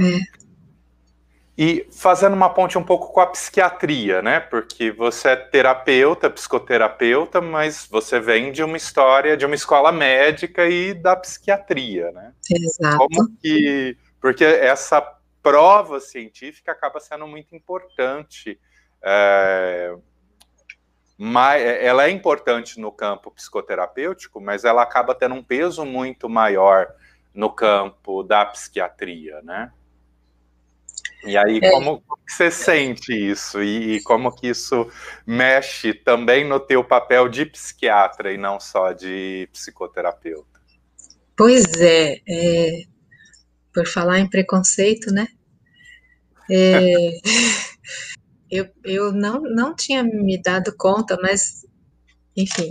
É. 0.00 0.20
E 1.58 1.86
fazendo 1.92 2.32
uma 2.32 2.48
ponte 2.48 2.78
um 2.78 2.82
pouco 2.82 3.12
com 3.12 3.20
a 3.20 3.26
psiquiatria, 3.26 4.22
né? 4.22 4.40
Porque 4.40 4.90
você 4.90 5.28
é 5.28 5.36
terapeuta, 5.36 6.30
psicoterapeuta, 6.30 7.42
mas 7.42 7.86
você 7.90 8.18
vem 8.18 8.52
de 8.52 8.64
uma 8.64 8.78
história, 8.78 9.36
de 9.36 9.44
uma 9.44 9.54
escola 9.54 9.92
médica 9.92 10.66
e 10.66 10.94
da 10.94 11.14
psiquiatria, 11.14 12.10
né? 12.12 12.32
Exato. 12.50 12.96
Como 12.96 13.36
que. 13.36 13.98
Porque 14.18 14.44
essa 14.44 15.02
prova 15.42 16.00
científica 16.00 16.72
acaba 16.72 16.98
sendo 17.00 17.26
muito 17.26 17.54
importante. 17.54 18.58
É, 19.02 19.94
mas 21.18 21.62
ela 21.62 22.06
é 22.06 22.10
importante 22.10 22.80
no 22.80 22.90
campo 22.90 23.30
psicoterapêutico, 23.30 24.40
mas 24.40 24.64
ela 24.64 24.82
acaba 24.82 25.14
tendo 25.14 25.34
um 25.34 25.42
peso 25.42 25.84
muito 25.84 26.28
maior 26.28 26.88
no 27.34 27.50
campo 27.50 28.22
da 28.22 28.44
psiquiatria, 28.44 29.40
né? 29.42 29.72
E 31.24 31.36
aí, 31.36 31.60
é. 31.62 31.70
como, 31.70 32.02
você 32.28 32.50
sente 32.50 33.12
isso? 33.12 33.62
E, 33.62 33.96
e, 33.96 34.02
como 34.02 34.34
que 34.34 34.48
isso 34.48 34.90
mexe 35.24 35.94
também 35.94 36.44
no 36.44 36.58
teu 36.58 36.82
papel 36.82 37.28
de 37.28 37.46
psiquiatra 37.46 38.32
e 38.32 38.36
não 38.36 38.58
só 38.58 38.92
de 38.92 39.48
psicoterapeuta? 39.52 40.60
Pois 41.36 41.64
é, 41.80 42.20
é 42.28 42.82
por 43.72 43.86
falar 43.86 44.18
em 44.18 44.28
preconceito, 44.28 45.12
né? 45.12 45.28
É, 46.50 47.10
eu 48.52 48.68
eu 48.84 49.12
não, 49.12 49.40
não 49.42 49.74
tinha 49.74 50.04
me 50.04 50.40
dado 50.40 50.74
conta, 50.76 51.18
mas, 51.20 51.66
enfim, 52.36 52.70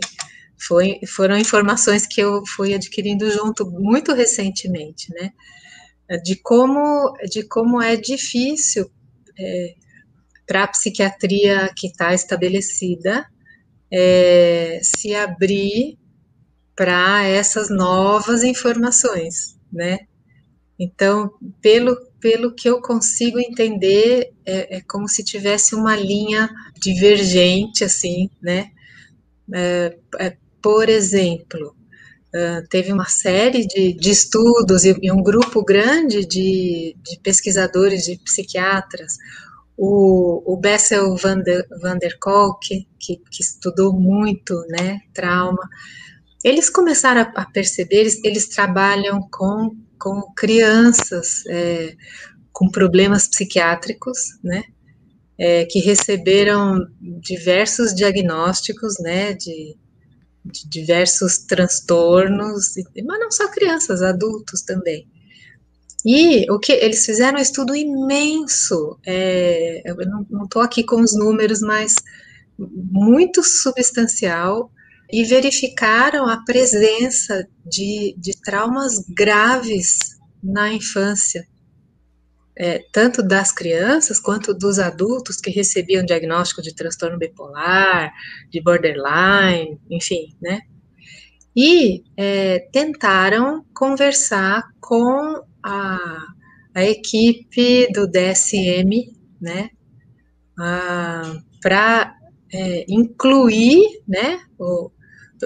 foi, 0.57 0.99
foram 1.07 1.37
informações 1.37 2.05
que 2.05 2.21
eu 2.21 2.43
fui 2.45 2.73
adquirindo 2.73 3.29
junto 3.31 3.69
muito 3.69 4.13
recentemente, 4.13 5.11
né? 5.13 5.31
de 6.17 6.35
como, 6.35 7.13
de 7.29 7.43
como 7.43 7.81
é 7.81 7.95
difícil 7.95 8.91
é, 9.39 9.75
para 10.45 10.63
a 10.63 10.67
psiquiatria 10.67 11.71
que 11.75 11.87
está 11.87 12.13
estabelecida 12.13 13.25
é, 13.91 14.79
se 14.83 15.15
abrir 15.15 15.97
para 16.75 17.23
essas 17.23 17.69
novas 17.69 18.43
informações, 18.43 19.57
né? 19.71 19.99
Então, 20.79 21.31
pelo, 21.61 21.95
pelo 22.21 22.53
que 22.53 22.69
eu 22.69 22.81
consigo 22.81 23.39
entender, 23.39 24.31
é, 24.45 24.77
é 24.77 24.81
como 24.81 25.07
se 25.07 25.23
tivesse 25.23 25.75
uma 25.75 25.95
linha 25.95 26.49
divergente, 26.79 27.83
assim, 27.83 28.29
né? 28.41 28.71
É, 29.53 29.97
é 30.19 30.37
por 30.61 30.87
exemplo, 30.87 31.75
Uh, 32.33 32.65
teve 32.69 32.93
uma 32.93 33.09
série 33.09 33.67
de, 33.67 33.91
de 33.91 34.09
estudos 34.09 34.85
e, 34.85 34.97
e, 35.01 35.11
um 35.11 35.21
grupo 35.21 35.65
grande 35.65 36.25
de, 36.25 36.95
de 37.03 37.19
pesquisadores, 37.21 38.05
de 38.05 38.17
psiquiatras, 38.19 39.17
o, 39.77 40.53
o 40.53 40.55
Bessel 40.55 41.15
van 41.17 41.39
der, 41.39 41.67
van 41.81 41.97
der 41.97 42.17
Kolk, 42.19 42.87
que, 42.99 43.17
que, 43.29 43.41
estudou 43.41 43.91
muito 43.91 44.55
né, 44.69 44.99
trauma, 45.13 45.67
eles 46.43 46.69
começaram 46.69 47.21
a, 47.21 47.41
a 47.41 47.45
perceber, 47.45 47.97
eles, 47.97 48.23
eles, 48.23 48.47
trabalham 48.47 49.27
com, 49.31 49.75
com 50.01 50.21
crianças 50.35 51.45
é, 51.47 51.95
com 52.51 52.69
problemas 52.69 53.27
psiquiátricos, 53.27 54.17
né, 54.43 54.63
é, 55.39 55.65
que 55.65 55.79
receberam 55.79 56.85
diversos 56.99 57.93
diagnósticos, 57.93 58.99
né, 58.99 59.33
de 59.33 59.77
de 60.43 60.67
diversos 60.67 61.39
transtornos, 61.39 62.73
mas 63.05 63.19
não 63.19 63.31
só 63.31 63.47
crianças, 63.49 64.01
adultos 64.01 64.61
também. 64.61 65.07
E 66.03 66.51
o 66.51 66.57
que 66.57 66.71
eles 66.71 67.05
fizeram 67.05 67.37
um 67.37 67.41
estudo 67.41 67.75
imenso, 67.75 68.97
é, 69.05 69.83
eu 69.85 69.95
não 70.29 70.45
estou 70.45 70.61
aqui 70.61 70.83
com 70.83 70.99
os 70.99 71.15
números, 71.15 71.61
mas 71.61 71.95
muito 72.57 73.43
substancial, 73.43 74.71
e 75.11 75.23
verificaram 75.23 76.27
a 76.27 76.43
presença 76.43 77.47
de, 77.65 78.15
de 78.17 78.39
traumas 78.41 78.93
graves 79.09 80.17
na 80.43 80.73
infância 80.73 81.45
é, 82.61 82.79
tanto 82.91 83.23
das 83.23 83.51
crianças 83.51 84.19
quanto 84.19 84.53
dos 84.53 84.77
adultos 84.77 85.37
que 85.37 85.49
recebiam 85.49 86.05
diagnóstico 86.05 86.61
de 86.61 86.75
transtorno 86.75 87.17
bipolar, 87.17 88.13
de 88.51 88.61
borderline, 88.61 89.79
enfim, 89.89 90.35
né? 90.41 90.61
E 91.55 92.03
é, 92.15 92.59
tentaram 92.71 93.65
conversar 93.73 94.63
com 94.79 95.43
a, 95.63 96.25
a 96.75 96.83
equipe 96.83 97.91
do 97.91 98.07
DSM, 98.07 99.11
né? 99.41 99.69
Para 101.63 102.15
é, 102.53 102.85
incluir, 102.87 104.03
né? 104.07 104.39
O, 104.59 104.91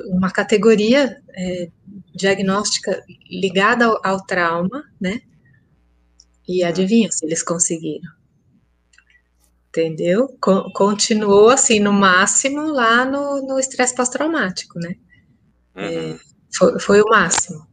uma 0.07 0.31
categoria 0.31 1.21
é, 1.35 1.69
diagnóstica 2.13 3.03
ligada 3.29 3.85
ao, 3.85 3.99
ao 4.03 4.25
trauma, 4.25 4.83
né? 4.99 5.21
E 6.47 6.63
adivinha 6.63 7.11
se 7.11 7.25
eles 7.25 7.41
conseguiram? 7.41 8.09
Entendeu? 9.69 10.37
Con 10.39 10.71
continuou 10.71 11.49
assim, 11.49 11.79
no 11.79 11.91
máximo, 11.91 12.61
lá 12.71 13.05
no 13.05 13.59
estresse 13.59 13.95
pós-traumático, 13.95 14.79
né? 14.79 14.95
Uhum. 15.75 15.83
É, 15.83 16.19
foi, 16.55 16.79
foi, 16.79 17.01
o 17.01 17.09
máximo. 17.09 17.67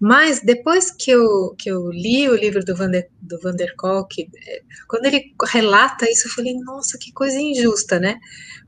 Mas 0.00 0.40
depois 0.40 0.90
que 0.90 1.12
eu, 1.12 1.54
que 1.56 1.70
eu 1.70 1.88
li 1.90 2.28
o 2.28 2.34
livro 2.34 2.64
do 2.64 2.74
Vander, 2.74 3.08
do 3.20 3.38
Vander 3.38 3.72
Kolk, 3.76 4.28
é, 4.34 4.62
quando 4.88 5.06
ele 5.06 5.32
relata 5.46 6.10
isso, 6.10 6.26
eu 6.26 6.32
falei, 6.32 6.54
nossa, 6.54 6.98
que 6.98 7.12
coisa 7.12 7.38
injusta, 7.38 8.00
né? 8.00 8.18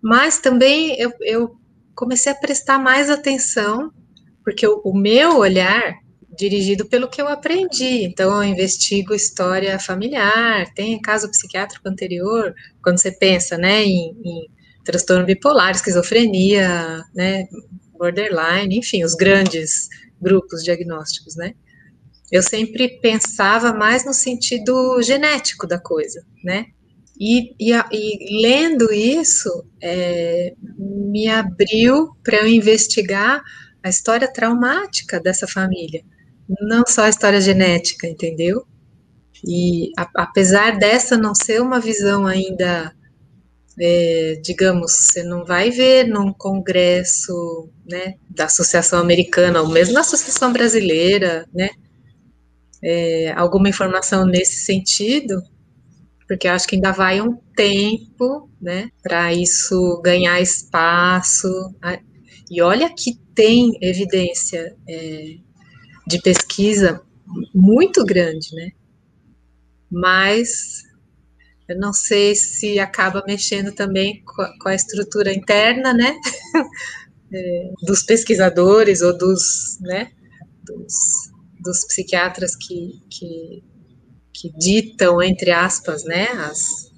Mas 0.00 0.38
também 0.38 0.96
eu, 1.00 1.12
eu 1.22 1.58
comecei 1.94 2.32
a 2.32 2.34
prestar 2.34 2.78
mais 2.78 3.10
atenção, 3.10 3.92
porque 4.44 4.66
o, 4.66 4.80
o 4.84 4.96
meu 4.96 5.38
olhar 5.38 5.94
dirigido 6.36 6.86
pelo 6.86 7.08
que 7.08 7.20
eu 7.20 7.28
aprendi. 7.28 8.04
Então, 8.04 8.42
eu 8.42 8.48
investigo 8.48 9.14
história 9.14 9.78
familiar, 9.78 10.72
tem 10.74 11.00
caso 11.00 11.30
psiquiátrico 11.30 11.88
anterior, 11.88 12.54
quando 12.82 12.98
você 12.98 13.12
pensa, 13.12 13.56
né, 13.56 13.84
em, 13.84 14.16
em 14.24 14.48
transtorno 14.84 15.24
bipolar, 15.24 15.70
esquizofrenia, 15.70 17.02
né, 17.14 17.46
borderline, 17.92 18.78
enfim, 18.78 19.04
os 19.04 19.14
grandes 19.14 19.88
grupos 20.20 20.62
diagnósticos, 20.62 21.36
né. 21.36 21.54
Eu 22.32 22.42
sempre 22.42 23.00
pensava 23.00 23.72
mais 23.72 24.04
no 24.04 24.12
sentido 24.12 25.00
genético 25.02 25.66
da 25.66 25.78
coisa, 25.78 26.24
né, 26.42 26.66
e, 27.18 27.54
e, 27.60 27.72
e 27.72 28.42
lendo 28.42 28.92
isso, 28.92 29.64
é, 29.82 30.52
me 30.78 31.28
abriu 31.28 32.10
para 32.22 32.38
eu 32.38 32.46
investigar 32.46 33.42
a 33.82 33.88
história 33.88 34.32
traumática 34.32 35.20
dessa 35.20 35.46
família 35.46 36.02
não 36.48 36.84
só 36.86 37.02
a 37.02 37.08
história 37.08 37.40
genética, 37.40 38.06
entendeu? 38.06 38.66
E 39.46 39.90
a, 39.98 40.08
apesar 40.16 40.78
dessa 40.78 41.16
não 41.16 41.34
ser 41.34 41.60
uma 41.60 41.80
visão 41.80 42.26
ainda, 42.26 42.94
é, 43.78 44.40
digamos, 44.42 44.92
você 44.92 45.22
não 45.22 45.44
vai 45.44 45.70
ver 45.70 46.06
num 46.06 46.32
congresso 46.32 47.70
né, 47.88 48.14
da 48.30 48.44
Associação 48.46 48.98
Americana, 48.98 49.60
ou 49.60 49.68
mesmo 49.68 49.94
na 49.94 50.00
Associação 50.00 50.52
Brasileira, 50.52 51.46
né, 51.52 51.70
é, 52.82 53.32
alguma 53.32 53.68
informação 53.68 54.26
nesse 54.26 54.64
sentido, 54.64 55.42
porque 56.26 56.48
acho 56.48 56.66
que 56.66 56.76
ainda 56.76 56.92
vai 56.92 57.20
um 57.20 57.36
tempo, 57.54 58.48
né, 58.60 58.88
para 59.02 59.32
isso 59.32 60.00
ganhar 60.02 60.40
espaço. 60.40 61.48
E 62.50 62.62
olha 62.62 62.92
que 62.94 63.16
tem 63.34 63.76
evidência 63.80 64.74
é, 64.88 65.36
de 66.06 66.20
pesquisa 66.22 67.02
muito 67.54 68.04
grande, 68.04 68.54
né? 68.54 68.70
Mas 69.90 70.82
eu 71.68 71.78
não 71.78 71.92
sei 71.92 72.34
se 72.34 72.78
acaba 72.78 73.24
mexendo 73.26 73.72
também 73.72 74.22
com 74.24 74.42
a, 74.42 74.58
com 74.58 74.68
a 74.68 74.74
estrutura 74.74 75.32
interna, 75.32 75.94
né? 75.94 76.14
é, 77.32 77.70
dos 77.82 78.02
pesquisadores 78.02 79.00
ou 79.00 79.16
dos, 79.16 79.78
né? 79.80 80.10
Dos, 80.62 80.94
dos 81.60 81.84
psiquiatras 81.86 82.54
que, 82.56 83.00
que 83.10 83.64
que 84.34 84.50
ditam, 84.58 85.22
entre 85.22 85.52
aspas, 85.52 86.04
né, 86.04 86.28
as, 86.32 86.92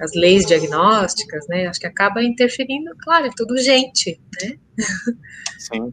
as 0.00 0.12
leis 0.14 0.46
diagnósticas, 0.46 1.46
né, 1.48 1.66
acho 1.66 1.80
que 1.80 1.86
acaba 1.86 2.22
interferindo, 2.22 2.92
claro, 3.02 3.26
é 3.26 3.30
tudo 3.36 3.58
gente, 3.58 4.20
né? 4.40 4.56
Sim. 5.58 5.92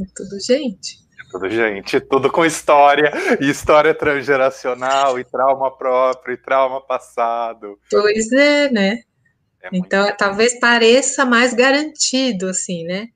É 0.00 0.04
tudo 0.16 0.40
gente. 0.40 1.02
É 1.20 1.30
tudo 1.30 1.50
gente, 1.50 2.00
tudo 2.00 2.32
com 2.32 2.46
história, 2.46 3.12
e 3.40 3.50
história 3.50 3.94
transgeracional, 3.94 5.20
e 5.20 5.24
trauma 5.24 5.70
próprio, 5.76 6.34
e 6.34 6.38
trauma 6.38 6.80
passado. 6.80 7.78
Pois 7.90 8.32
é, 8.32 8.70
né? 8.70 9.00
É 9.62 9.68
então, 9.72 10.04
muito... 10.04 10.16
talvez 10.16 10.58
pareça 10.58 11.26
mais 11.26 11.52
garantido, 11.52 12.48
assim, 12.48 12.84
né? 12.84 13.08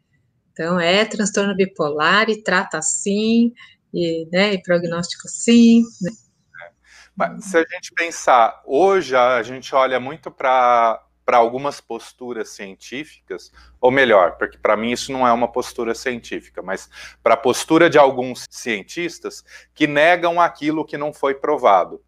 Então, 0.52 0.78
é 0.78 1.04
transtorno 1.04 1.56
bipolar 1.56 2.28
e 2.30 2.42
trata 2.42 2.78
assim, 2.78 3.52
e, 3.92 4.28
né, 4.30 4.54
e 4.54 4.62
prognóstico 4.62 5.26
assim, 5.26 5.82
né? 6.00 6.10
Se 7.40 7.56
a 7.56 7.64
gente 7.64 7.92
pensar, 7.94 8.60
hoje 8.64 9.16
a 9.16 9.42
gente 9.42 9.74
olha 9.74 9.98
muito 9.98 10.30
para 10.30 11.02
para 11.26 11.38
algumas 11.38 11.80
posturas 11.80 12.50
científicas, 12.50 13.50
ou 13.80 13.90
melhor, 13.90 14.36
porque 14.38 14.56
para 14.56 14.76
mim 14.76 14.92
isso 14.92 15.10
não 15.10 15.26
é 15.26 15.32
uma 15.32 15.50
postura 15.50 15.92
científica, 15.92 16.62
mas 16.62 16.88
para 17.20 17.34
a 17.34 17.36
postura 17.36 17.90
de 17.90 17.98
alguns 17.98 18.46
cientistas 18.48 19.44
que 19.74 19.88
negam 19.88 20.40
aquilo 20.40 20.84
que 20.84 20.96
não 20.96 21.12
foi 21.12 21.34
provado. 21.34 22.00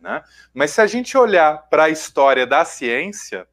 Né? 0.00 0.22
Mas 0.54 0.70
se 0.70 0.80
a 0.80 0.86
gente 0.86 1.14
olhar 1.14 1.68
para 1.68 1.84
a 1.84 1.90
história 1.90 2.46
da 2.46 2.64
ciência, 2.64 3.46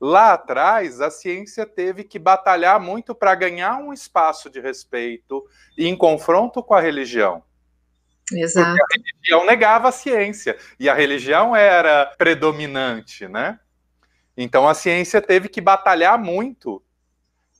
lá 0.00 0.34
atrás 0.34 1.00
a 1.00 1.10
ciência 1.10 1.66
teve 1.66 2.04
que 2.04 2.18
batalhar 2.18 2.78
muito 2.78 3.16
para 3.16 3.34
ganhar 3.34 3.78
um 3.78 3.92
espaço 3.92 4.48
de 4.48 4.60
respeito 4.60 5.44
e 5.76 5.88
em 5.88 5.96
confronto 5.96 6.62
com 6.62 6.74
a 6.74 6.80
religião. 6.80 7.42
Exato. 8.32 8.76
Porque 8.76 8.98
a 8.98 9.02
religião 9.02 9.46
negava 9.46 9.88
a 9.88 9.92
ciência 9.92 10.56
e 10.78 10.88
a 10.88 10.94
religião 10.94 11.54
era 11.54 12.06
predominante, 12.18 13.26
né? 13.28 13.58
Então 14.36 14.68
a 14.68 14.74
ciência 14.74 15.20
teve 15.20 15.48
que 15.48 15.60
batalhar 15.60 16.18
muito 16.18 16.82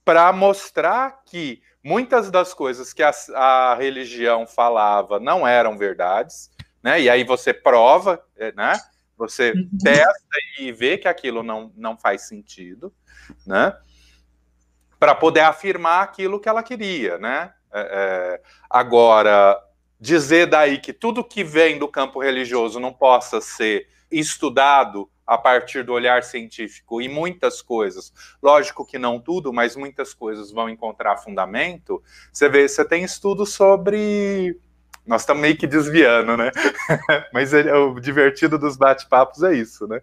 para 0.05 0.33
mostrar 0.33 1.23
que 1.27 1.63
muitas 1.83 2.31
das 2.31 2.55
coisas 2.55 2.93
que 2.93 3.03
a, 3.03 3.13
a, 3.35 3.75
religião 3.75 4.47
falava 4.47 5.19
não 5.19 5.47
eram 5.47 5.77
verdades, 5.77 6.51
né? 6.83 7.01
E 7.01 7.11
aí 7.11 7.25
você 7.25 7.53
prova, 7.53 8.23
é, 8.37 8.53
né? 8.53 8.79
Você 9.17 9.53
uhum. 9.53 9.69
testa 9.83 10.39
e 10.59 10.73
vê 10.73 10.97
que 10.97 11.07
aquilo 11.07 11.43
não, 11.43 11.73
não 11.77 11.97
faz 11.97 12.23
sentido, 12.23 12.93
né? 13.47 13.77
Para 14.99 15.15
poder 15.15 15.41
afirmar 15.41 16.03
aquilo 16.03 16.41
que 16.41 16.49
ela 16.49 16.63
queria, 16.63 17.19
né? 17.19 17.53
É, 17.73 17.81
é, 17.81 18.43
agora, 18.69 19.63
dizer 20.01 20.47
daí 20.47 20.79
que 20.79 20.93
tudo 20.93 21.23
que 21.23 21.45
vem 21.45 21.79
do 21.79 21.87
campo 21.87 22.21
religioso 22.21 22.81
não 22.81 22.93
possa 22.93 23.41
ser 23.41 23.87
estudado 24.11 25.09
a 25.27 25.39
partir 25.39 25.85
do 25.85 25.93
olhar 25.93 26.25
científico 26.25 27.01
e 27.01 27.09
muitas 27.09 27.63
coisas, 27.63 28.13
lógico 28.43 28.85
que 28.85 28.99
não 28.99 29.21
tudo, 29.21 29.53
mas 29.53 29.77
muitas 29.77 30.13
coisas 30.13 30.51
vão 30.51 30.69
encontrar 30.69 31.19
fundamento. 31.19 32.03
Você 32.33 32.49
vê, 32.49 32.67
você 32.67 32.85
tem 32.85 33.05
estudos 33.05 33.53
sobre 33.53 34.59
nós 35.07 35.23
estamos 35.23 35.43
meio 35.43 35.57
que 35.57 35.67
desviando, 35.67 36.37
né? 36.37 36.51
Mas 37.33 37.55
é, 37.55 37.75
o 37.75 37.99
divertido 37.99 38.59
dos 38.59 38.77
bate-papos 38.77 39.43
é 39.43 39.55
isso, 39.55 39.89
né? 39.89 40.03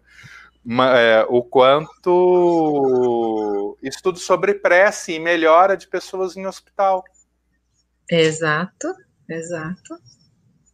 É, 0.95 1.25
o 1.29 1.41
quanto 1.43 2.97
estudo 3.81 4.19
sobre 4.19 4.55
prece 4.55 5.13
e 5.13 5.19
melhora 5.19 5.77
de 5.77 5.88
pessoas 5.88 6.36
em 6.36 6.45
hospital. 6.45 7.05
Exato. 8.10 8.93
Exato. 9.30 9.98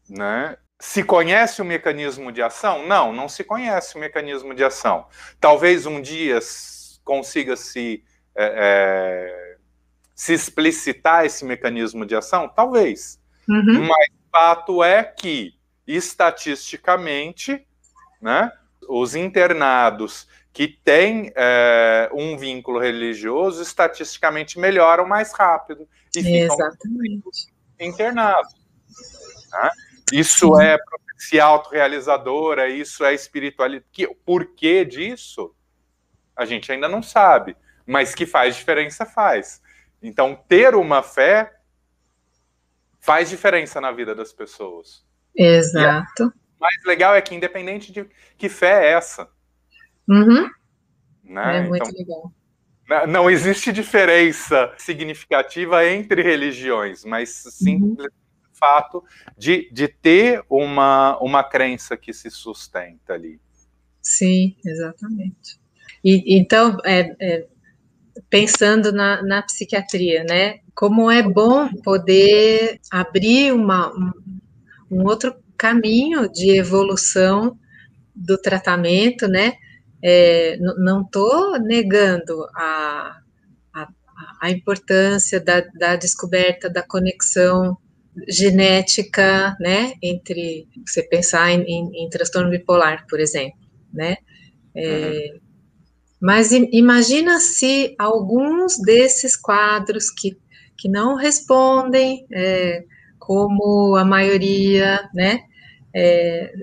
Né? 0.10 0.58
Se 0.80 1.04
conhece 1.04 1.62
o 1.62 1.66
mecanismo 1.66 2.32
de 2.32 2.42
ação? 2.42 2.86
Não, 2.86 3.14
não 3.14 3.30
se 3.30 3.44
conhece 3.44 3.96
o 3.96 4.00
mecanismo 4.00 4.54
de 4.54 4.64
ação. 4.64 5.08
Talvez 5.40 5.86
um 5.86 6.02
dia 6.02 6.40
consiga 7.04 7.56
se, 7.56 8.04
é, 8.36 8.46
é, 8.46 9.58
se 10.14 10.34
explicitar 10.34 11.26
esse 11.26 11.46
mecanismo 11.46 12.06
de 12.06 12.16
ação? 12.16 12.50
Talvez. 12.50 13.20
Uhum. 13.48 13.88
Mas 13.88 14.08
o 14.08 14.32
fato 14.32 14.84
é 14.84 15.04
que, 15.04 15.54
estatisticamente, 15.88 17.66
né, 18.22 18.52
os 18.90 19.16
internados 19.16 20.28
que 20.52 20.68
têm 20.68 21.32
é, 21.36 22.10
um 22.14 22.38
vínculo 22.38 22.78
religioso, 22.78 23.62
estatisticamente 23.64 24.60
melhoram 24.60 25.08
mais 25.08 25.34
rápido. 25.34 25.88
E 26.16 26.20
Exatamente 26.20 27.53
internado. 27.84 28.48
Né? 29.52 29.70
Isso 30.12 30.60
é 30.60 30.78
profecia 30.78 31.44
autorrealizadora, 31.46 32.70
isso 32.70 33.04
é 33.04 33.14
espiritualidade. 33.14 34.06
O 34.08 34.16
porquê 34.16 34.84
disso, 34.84 35.56
a 36.36 36.46
gente 36.46 36.72
ainda 36.72 36.88
não 36.88 37.02
sabe, 37.02 37.56
mas 37.86 38.14
que 38.14 38.26
faz 38.26 38.56
diferença, 38.56 39.06
faz. 39.06 39.62
Então, 40.02 40.36
ter 40.48 40.76
uma 40.76 41.02
fé 41.02 41.54
faz 43.00 43.30
diferença 43.30 43.82
na 43.82 43.92
vida 43.92 44.16
das 44.16 44.32
pessoas. 44.32 45.06
Exato. 45.36 46.26
o 46.26 46.60
mais 46.60 46.84
legal 46.86 47.16
é 47.16 47.22
que, 47.22 47.36
independente 47.36 47.92
de 47.92 48.08
que 48.38 48.50
fé 48.50 48.86
é 48.86 48.92
essa. 48.94 49.30
Uhum. 50.08 50.50
Né? 51.24 51.58
É 51.58 51.62
muito 51.62 51.90
então, 51.90 51.98
legal. 51.98 52.34
Não 53.08 53.30
existe 53.30 53.72
diferença 53.72 54.74
significativa 54.78 55.86
entre 55.88 56.22
religiões, 56.22 57.06
mas 57.06 57.30
sim 57.30 57.78
uhum. 57.78 57.96
o 57.98 58.58
fato 58.58 59.04
de, 59.38 59.70
de 59.72 59.88
ter 59.88 60.44
uma, 60.50 61.18
uma 61.20 61.44
crença 61.44 61.96
que 61.96 62.14
se 62.14 62.30
sustenta 62.30 63.14
ali. 63.14 63.40
Sim, 64.02 64.56
exatamente. 64.66 65.58
E, 66.04 66.38
então, 66.38 66.78
é, 66.86 67.16
é, 67.22 67.48
pensando 68.30 68.92
na, 68.92 69.24
na 69.24 69.42
psiquiatria, 69.42 70.24
né? 70.26 70.60
Como 70.76 71.10
é 71.10 71.24
bom 71.24 71.70
poder 71.84 72.80
abrir 72.92 73.54
uma, 73.54 73.92
um, 73.94 74.12
um 74.92 75.06
outro 75.06 75.36
caminho 75.58 76.30
de 76.30 76.58
evolução 76.58 77.58
do 78.14 78.38
tratamento, 78.38 79.28
né? 79.28 79.54
É, 80.06 80.58
não 80.60 81.02
estou 81.02 81.58
negando 81.60 82.46
a, 82.54 83.22
a, 83.74 83.88
a 84.42 84.52
importância 84.52 85.40
da, 85.40 85.62
da, 85.62 85.96
descoberta 85.96 86.70
da 86.70 86.84
conexão 86.84 87.78
genética, 88.28 89.56
né, 89.62 89.94
entre 90.02 90.68
você 90.86 91.02
pensar 91.04 91.52
em, 91.52 91.62
em, 91.64 92.04
em 92.04 92.10
transtorno 92.10 92.50
bipolar, 92.50 93.06
por 93.10 93.20
exemplo, 93.20 93.58
né, 93.94 94.18
é, 94.76 95.32
uhum. 95.32 95.40
mas 96.22 96.52
imagina 96.52 97.40
se 97.40 97.96
alguns 97.98 98.78
desses 98.78 99.38
quadros 99.38 100.10
que, 100.12 100.38
que 100.78 100.90
não 100.90 101.16
respondem 101.16 102.28
é, 102.32 102.84
como 103.18 103.96
a 103.96 104.04
maioria, 104.04 105.10
né, 105.14 105.46
é, 105.96 106.54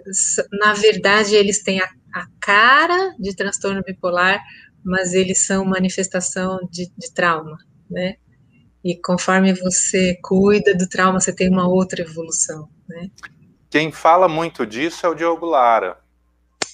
na 0.60 0.74
verdade 0.74 1.34
eles 1.34 1.62
têm 1.62 1.80
a 1.80 1.88
a 2.14 2.26
cara 2.40 3.14
de 3.18 3.34
transtorno 3.34 3.82
bipolar, 3.82 4.42
mas 4.84 5.12
eles 5.12 5.46
são 5.46 5.64
manifestação 5.64 6.58
de, 6.70 6.90
de 6.96 7.12
trauma, 7.12 7.58
né? 7.90 8.16
E 8.82 8.96
conforme 8.96 9.52
você 9.52 10.18
cuida 10.22 10.74
do 10.74 10.88
trauma, 10.88 11.20
você 11.20 11.34
tem 11.34 11.50
uma 11.50 11.68
outra 11.68 12.02
evolução, 12.02 12.68
né? 12.88 13.10
Quem 13.68 13.92
fala 13.92 14.26
muito 14.26 14.66
disso 14.66 15.06
é 15.06 15.08
o 15.08 15.14
Diogo 15.14 15.46
Lara. 15.46 15.98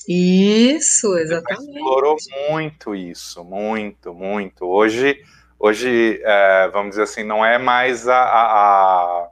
Isso, 0.09 1.17
exatamente. 1.19 1.69
Ele 1.69 1.79
explorou 1.79 2.17
muito 2.51 2.95
isso, 2.95 3.45
muito, 3.45 4.15
muito. 4.15 4.65
Hoje, 4.65 5.21
hoje 5.59 6.21
é, 6.25 6.69
vamos 6.73 6.91
dizer 6.91 7.03
assim, 7.03 7.25
não 7.25 7.45
é 7.45 7.59
mais 7.59 8.07
a, 8.07 8.17
a, 8.17 8.43
a, 8.63 9.29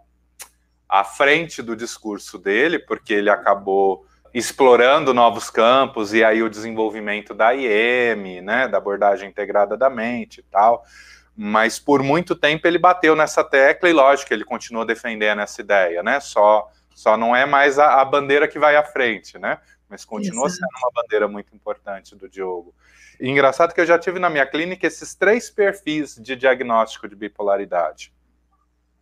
a 0.89 1.05
frente 1.05 1.63
do 1.63 1.77
discurso 1.77 2.39
dele, 2.39 2.81
porque 2.81 3.15
ele 3.15 3.31
acabou 3.31 4.05
explorando 4.35 5.15
novos 5.15 5.49
campos 5.49 6.13
e 6.13 6.25
aí 6.25 6.43
o 6.43 6.51
desenvolvimento 6.51 7.33
da 7.33 7.55
IM, 7.55 8.41
né, 8.41 8.67
da 8.67 8.79
abordagem 8.79 9.29
integrada 9.31 9.77
da 9.77 9.89
mente 9.89 10.41
e 10.41 10.43
tal. 10.43 10.85
Mas 11.37 11.79
por 11.79 12.03
muito 12.03 12.35
tempo 12.35 12.67
ele 12.67 12.79
bateu 12.79 13.15
nessa 13.15 13.45
tecla 13.45 13.89
e 13.89 13.93
lógico 13.93 14.35
ele 14.35 14.45
continua 14.45 14.85
defendendo 14.85 15.41
essa 15.41 15.61
ideia, 15.61 16.03
né? 16.03 16.21
Só 16.21 16.69
só 16.95 17.17
não 17.17 17.35
é 17.35 17.45
mais 17.45 17.77
a, 17.77 18.01
a 18.01 18.05
bandeira 18.05 18.47
que 18.47 18.59
vai 18.59 18.77
à 18.77 18.85
frente, 18.85 19.37
né? 19.37 19.59
Mas 19.89 20.05
continua 20.05 20.47
Exato. 20.47 20.61
sendo 20.61 20.79
uma 20.79 21.03
bandeira 21.03 21.27
muito 21.27 21.55
importante 21.55 22.15
do 22.15 22.29
Diogo. 22.29 22.73
E 23.21 23.29
engraçado 23.29 23.75
que 23.75 23.81
eu 23.81 23.87
já 23.87 23.99
tive 23.99 24.21
na 24.21 24.31
minha 24.31 24.47
clínica 24.47 24.87
esses 24.87 25.15
três 25.15 25.51
perfis 25.51 26.15
de 26.15 26.37
diagnóstico 26.37 27.09
de 27.09 27.17
bipolaridade 27.17 28.14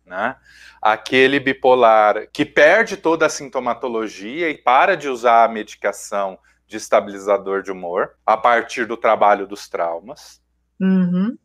né? 0.05 0.35
Aquele 0.81 1.39
bipolar 1.39 2.27
que 2.31 2.45
perde 2.45 2.97
toda 2.97 3.25
a 3.25 3.29
sintomatologia 3.29 4.49
e 4.49 4.57
para 4.57 4.95
de 4.95 5.07
usar 5.07 5.45
a 5.45 5.47
medicação 5.47 6.37
de 6.67 6.77
estabilizador 6.77 7.61
de 7.61 7.71
humor 7.71 8.15
a 8.25 8.35
partir 8.35 8.85
do 8.85 8.97
trabalho 8.97 9.47
dos 9.47 9.69
traumas. 9.69 10.41
Uhum. 10.79 11.37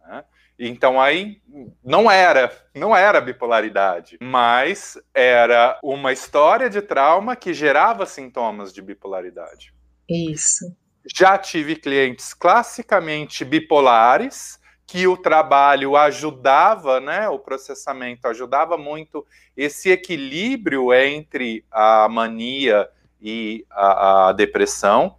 Né? 0.00 0.24
Então 0.58 1.00
aí 1.00 1.42
não 1.82 2.10
era, 2.10 2.52
não 2.74 2.94
era 2.94 3.20
bipolaridade, 3.20 4.18
mas 4.20 4.96
era 5.12 5.78
uma 5.82 6.12
história 6.12 6.70
de 6.70 6.80
trauma 6.80 7.34
que 7.34 7.52
gerava 7.52 8.06
sintomas 8.06 8.72
de 8.72 8.80
bipolaridade. 8.80 9.74
Isso. 10.08 10.76
Já 11.14 11.36
tive 11.36 11.76
clientes 11.76 12.32
classicamente 12.32 13.44
bipolares 13.44 14.60
que 14.86 15.06
o 15.06 15.16
trabalho 15.16 15.96
ajudava, 15.96 17.00
né, 17.00 17.28
o 17.28 17.38
processamento 17.38 18.28
ajudava 18.28 18.76
muito 18.76 19.26
esse 19.56 19.90
equilíbrio 19.90 20.92
entre 20.92 21.64
a 21.70 22.08
mania 22.08 22.88
e 23.20 23.66
a, 23.70 24.28
a 24.28 24.32
depressão, 24.32 25.16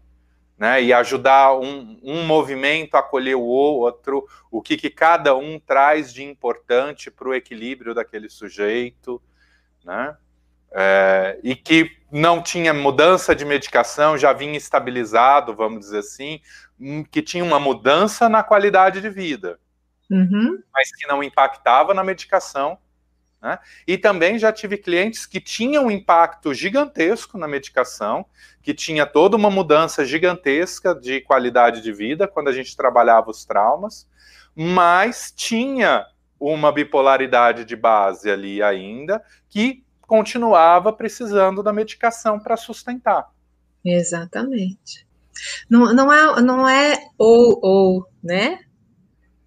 né, 0.58 0.82
e 0.82 0.94
ajudar 0.94 1.56
um, 1.58 2.00
um 2.04 2.24
movimento 2.26 2.96
a 2.96 3.00
acolher 3.00 3.36
o 3.36 3.44
outro, 3.44 4.28
o 4.52 4.62
que, 4.62 4.78
que 4.78 4.90
cada 4.90 5.36
um 5.36 5.60
traz 5.60 6.14
de 6.14 6.24
importante 6.24 7.10
para 7.10 7.28
o 7.28 7.34
equilíbrio 7.34 7.94
daquele 7.94 8.30
sujeito, 8.30 9.22
né, 9.84 10.16
é, 10.72 11.40
e 11.44 11.56
que 11.56 11.95
não 12.12 12.42
tinha 12.42 12.74
mudança 12.74 13.36
de 13.36 13.44
medicação, 13.44 14.18
já 14.18 14.32
vinha 14.34 14.58
estabilizado, 14.58 15.56
vamos 15.56 15.80
dizer 15.82 16.00
assim, 16.00 16.40
hum, 16.80 17.04
que 17.04 17.22
tinha 17.22 17.44
uma 17.44 17.60
mudança 17.60 18.30
na 18.30 18.44
qualidade 18.44 19.02
de 19.02 19.10
vida, 19.10 19.60
uhum. 20.10 20.62
mas 20.74 20.96
que 20.96 21.08
não 21.08 21.24
impactava 21.24 21.94
na 21.94 22.04
medicação. 22.04 22.78
Né? 23.42 23.60
E 23.88 23.98
também 23.98 24.40
já 24.40 24.52
tive 24.52 24.78
clientes 24.78 25.26
que 25.26 25.40
tinham 25.40 25.86
um 25.86 25.92
impacto 25.92 26.54
gigantesco 26.54 27.38
na 27.38 27.48
medicação, 27.48 28.26
que 28.62 28.74
tinha 28.74 29.06
toda 29.06 29.38
uma 29.38 29.52
mudança 29.52 30.04
gigantesca 30.04 30.96
de 30.96 31.22
qualidade 31.22 31.82
de 31.82 31.94
vida 31.94 32.28
quando 32.28 32.48
a 32.48 32.54
gente 32.54 32.76
trabalhava 32.76 33.30
os 33.30 33.46
traumas, 33.46 34.08
mas 34.56 35.32
tinha 35.36 36.08
uma 36.40 36.72
bipolaridade 36.72 37.66
de 37.66 37.76
base 37.76 38.30
ali 38.30 38.64
ainda, 38.64 39.24
que 39.48 39.85
continuava 40.08 40.94
precisando 40.94 41.64
da 41.64 41.74
medicação 41.74 42.40
para 42.40 42.58
sustentar. 42.58 43.30
Exatamente. 43.84 45.06
Não, 45.70 45.94
não, 45.94 46.12
é, 46.12 46.42
não 46.42 46.68
é 46.68 46.98
ou, 47.18 47.60
ou, 47.62 48.08
né? 48.24 48.60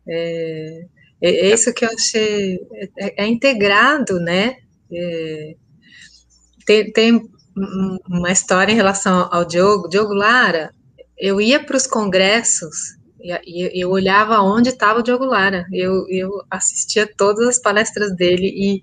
É, 0.07 0.87
é, 1.21 1.31
é 1.31 1.53
isso 1.53 1.73
que 1.73 1.85
eu 1.85 1.91
achei. 1.91 2.59
É, 2.97 3.25
é 3.25 3.27
integrado, 3.27 4.21
né? 4.21 4.59
É, 4.93 5.57
tem, 6.65 6.93
tem 6.93 7.31
uma 8.09 8.31
história 8.31 8.73
em 8.73 8.77
relação 8.77 9.29
ao 9.33 9.45
Diogo. 9.45 9.89
Diogo 9.89 10.15
Lara, 10.15 10.73
eu 11.17 11.41
ia 11.41 11.63
para 11.63 11.77
os 11.77 11.87
congressos 11.87 12.97
e 13.21 13.81
eu 13.83 13.91
olhava 13.91 14.41
onde 14.41 14.69
estava 14.69 15.01
o 15.01 15.03
Diogo 15.03 15.25
Lara. 15.25 15.67
Eu, 15.73 16.07
eu 16.09 16.31
assistia 16.51 17.07
todas 17.07 17.49
as 17.49 17.59
palestras 17.59 18.15
dele 18.15 18.49
e 18.55 18.83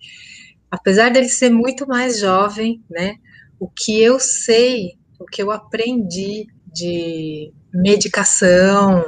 apesar 0.70 1.11
dele 1.11 1.30
ser 1.30 1.49
muito 1.49 1.88
mais 1.88 2.20
jovem, 2.20 2.84
né, 2.89 3.16
o 3.59 3.68
que 3.68 4.01
eu 4.01 4.20
sei, 4.20 4.97
o 5.20 5.26
que 5.26 5.41
eu 5.41 5.51
aprendi 5.51 6.47
de 6.74 7.53
medicação, 7.74 9.03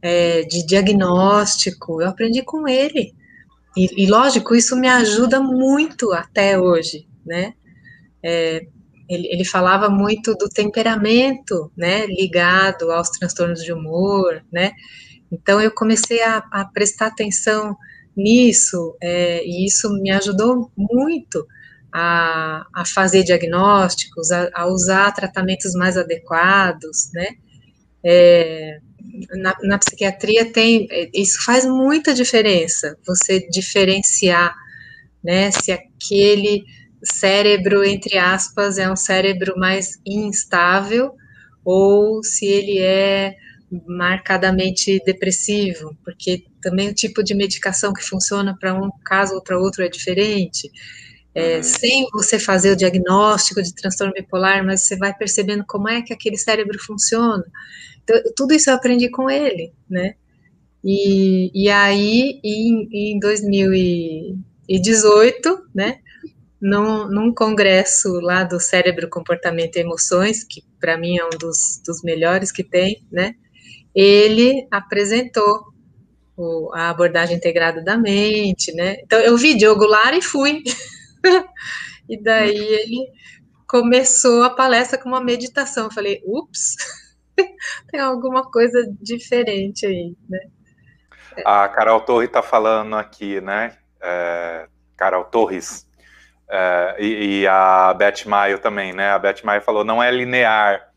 é, 0.00 0.42
de 0.42 0.66
diagnóstico, 0.66 2.02
eu 2.02 2.08
aprendi 2.08 2.42
com 2.42 2.66
ele. 2.66 3.14
E, 3.76 4.04
e, 4.04 4.06
lógico, 4.06 4.54
isso 4.54 4.76
me 4.76 4.88
ajuda 4.88 5.40
muito 5.40 6.12
até 6.12 6.58
hoje, 6.58 7.06
né? 7.24 7.54
É, 8.22 8.66
ele, 9.08 9.28
ele, 9.28 9.44
falava 9.44 9.88
muito 9.88 10.34
do 10.34 10.48
temperamento, 10.48 11.70
né, 11.76 12.06
ligado 12.06 12.90
aos 12.90 13.10
transtornos 13.10 13.62
de 13.62 13.72
humor, 13.72 14.42
né? 14.52 14.72
Então 15.30 15.60
eu 15.60 15.70
comecei 15.70 16.22
a, 16.22 16.38
a 16.50 16.64
prestar 16.64 17.06
atenção 17.06 17.76
nisso, 18.16 18.96
é, 19.00 19.44
e 19.44 19.66
isso 19.66 19.92
me 19.94 20.10
ajudou 20.10 20.70
muito 20.76 21.46
a, 21.92 22.66
a 22.74 22.84
fazer 22.84 23.22
diagnósticos, 23.22 24.30
a, 24.30 24.50
a, 24.54 24.66
usar 24.66 25.12
tratamentos 25.12 25.74
mais 25.74 25.96
adequados, 25.96 27.10
né? 27.12 27.28
É, 28.04 28.78
na, 29.36 29.56
na, 29.62 29.78
psiquiatria 29.78 30.50
tem, 30.50 30.88
isso 31.14 31.44
faz 31.44 31.64
muita 31.64 32.14
diferença, 32.14 32.96
você 33.06 33.46
diferenciar, 33.48 34.54
né, 35.22 35.50
se 35.52 35.70
aquele 35.70 36.64
cérebro, 37.04 37.84
entre 37.84 38.18
aspas, 38.18 38.78
é 38.78 38.90
um 38.90 38.96
cérebro 38.96 39.54
mais 39.56 40.00
instável, 40.06 41.14
ou 41.64 42.22
se 42.24 42.46
ele 42.46 42.78
é 42.78 43.34
marcadamente 43.86 45.02
depressivo, 45.04 45.96
porque 46.04 46.44
também 46.60 46.90
o 46.90 46.94
tipo 46.94 47.22
de 47.22 47.34
medicação 47.34 47.92
que 47.92 48.02
funciona 48.02 48.56
para 48.58 48.74
um 48.74 48.90
caso 49.04 49.34
ou 49.34 49.42
para 49.42 49.58
outro 49.58 49.82
é 49.82 49.88
diferente. 49.88 50.70
É, 51.34 51.56
uhum. 51.56 51.62
sem 51.62 52.06
você 52.12 52.38
fazer 52.38 52.72
o 52.72 52.76
diagnóstico 52.76 53.62
de 53.62 53.74
transtorno 53.74 54.12
bipolar, 54.12 54.62
mas 54.62 54.82
você 54.82 54.96
vai 54.96 55.14
percebendo 55.14 55.64
como 55.66 55.88
é 55.88 56.02
que 56.02 56.12
aquele 56.12 56.36
cérebro 56.36 56.78
funciona. 56.78 57.42
Então, 58.04 58.20
tudo 58.36 58.52
isso 58.52 58.68
eu 58.68 58.74
aprendi 58.74 59.08
com 59.08 59.30
ele, 59.30 59.72
né? 59.88 60.16
E, 60.84 61.50
e 61.54 61.70
aí, 61.70 62.38
em, 62.44 63.14
em 63.14 63.18
2018, 63.18 65.68
né, 65.74 66.00
num, 66.60 67.08
num, 67.08 67.32
congresso 67.32 68.20
lá 68.20 68.44
do 68.44 68.60
Cérebro, 68.60 69.08
Comportamento 69.08 69.76
e 69.76 69.80
Emoções, 69.80 70.44
que 70.44 70.62
para 70.80 70.98
mim 70.98 71.16
é 71.18 71.24
um 71.24 71.30
dos, 71.30 71.80
dos 71.86 72.02
melhores 72.02 72.52
que 72.52 72.64
tem, 72.64 73.06
né, 73.10 73.34
ele 73.94 74.66
apresentou 74.70 75.72
o, 76.36 76.70
a 76.74 76.90
abordagem 76.90 77.36
integrada 77.36 77.82
da 77.82 77.96
mente, 77.96 78.72
né? 78.74 78.96
Então 79.02 79.18
eu 79.20 79.36
vi 79.36 79.54
Diogo 79.54 79.84
Lara 79.84 80.16
e 80.16 80.22
fui. 80.22 80.62
e 82.08 82.20
daí 82.22 82.56
ele 82.56 83.08
começou 83.68 84.42
a 84.44 84.50
palestra 84.50 84.98
com 84.98 85.08
uma 85.08 85.22
meditação. 85.22 85.84
Eu 85.84 85.92
falei, 85.92 86.22
ups, 86.24 86.76
tem 87.90 88.00
alguma 88.00 88.50
coisa 88.50 88.86
diferente 89.00 89.86
aí, 89.86 90.14
né? 90.28 90.40
A 91.44 91.66
Carol 91.68 92.00
Torres 92.00 92.28
está 92.28 92.42
falando 92.42 92.94
aqui, 92.96 93.40
né? 93.40 93.76
É, 94.02 94.66
Carol 94.96 95.24
Torres. 95.24 95.88
É, 96.50 96.96
e, 96.98 97.40
e, 97.40 97.46
a 97.46 97.94
Beth 97.94 98.26
Maio 98.26 98.58
também, 98.58 98.92
né? 98.92 99.10
A 99.10 99.18
Beth 99.18 99.42
Maio 99.42 99.62
falou, 99.62 99.84
não 99.84 100.02
é 100.02 100.10
linear. 100.10 100.91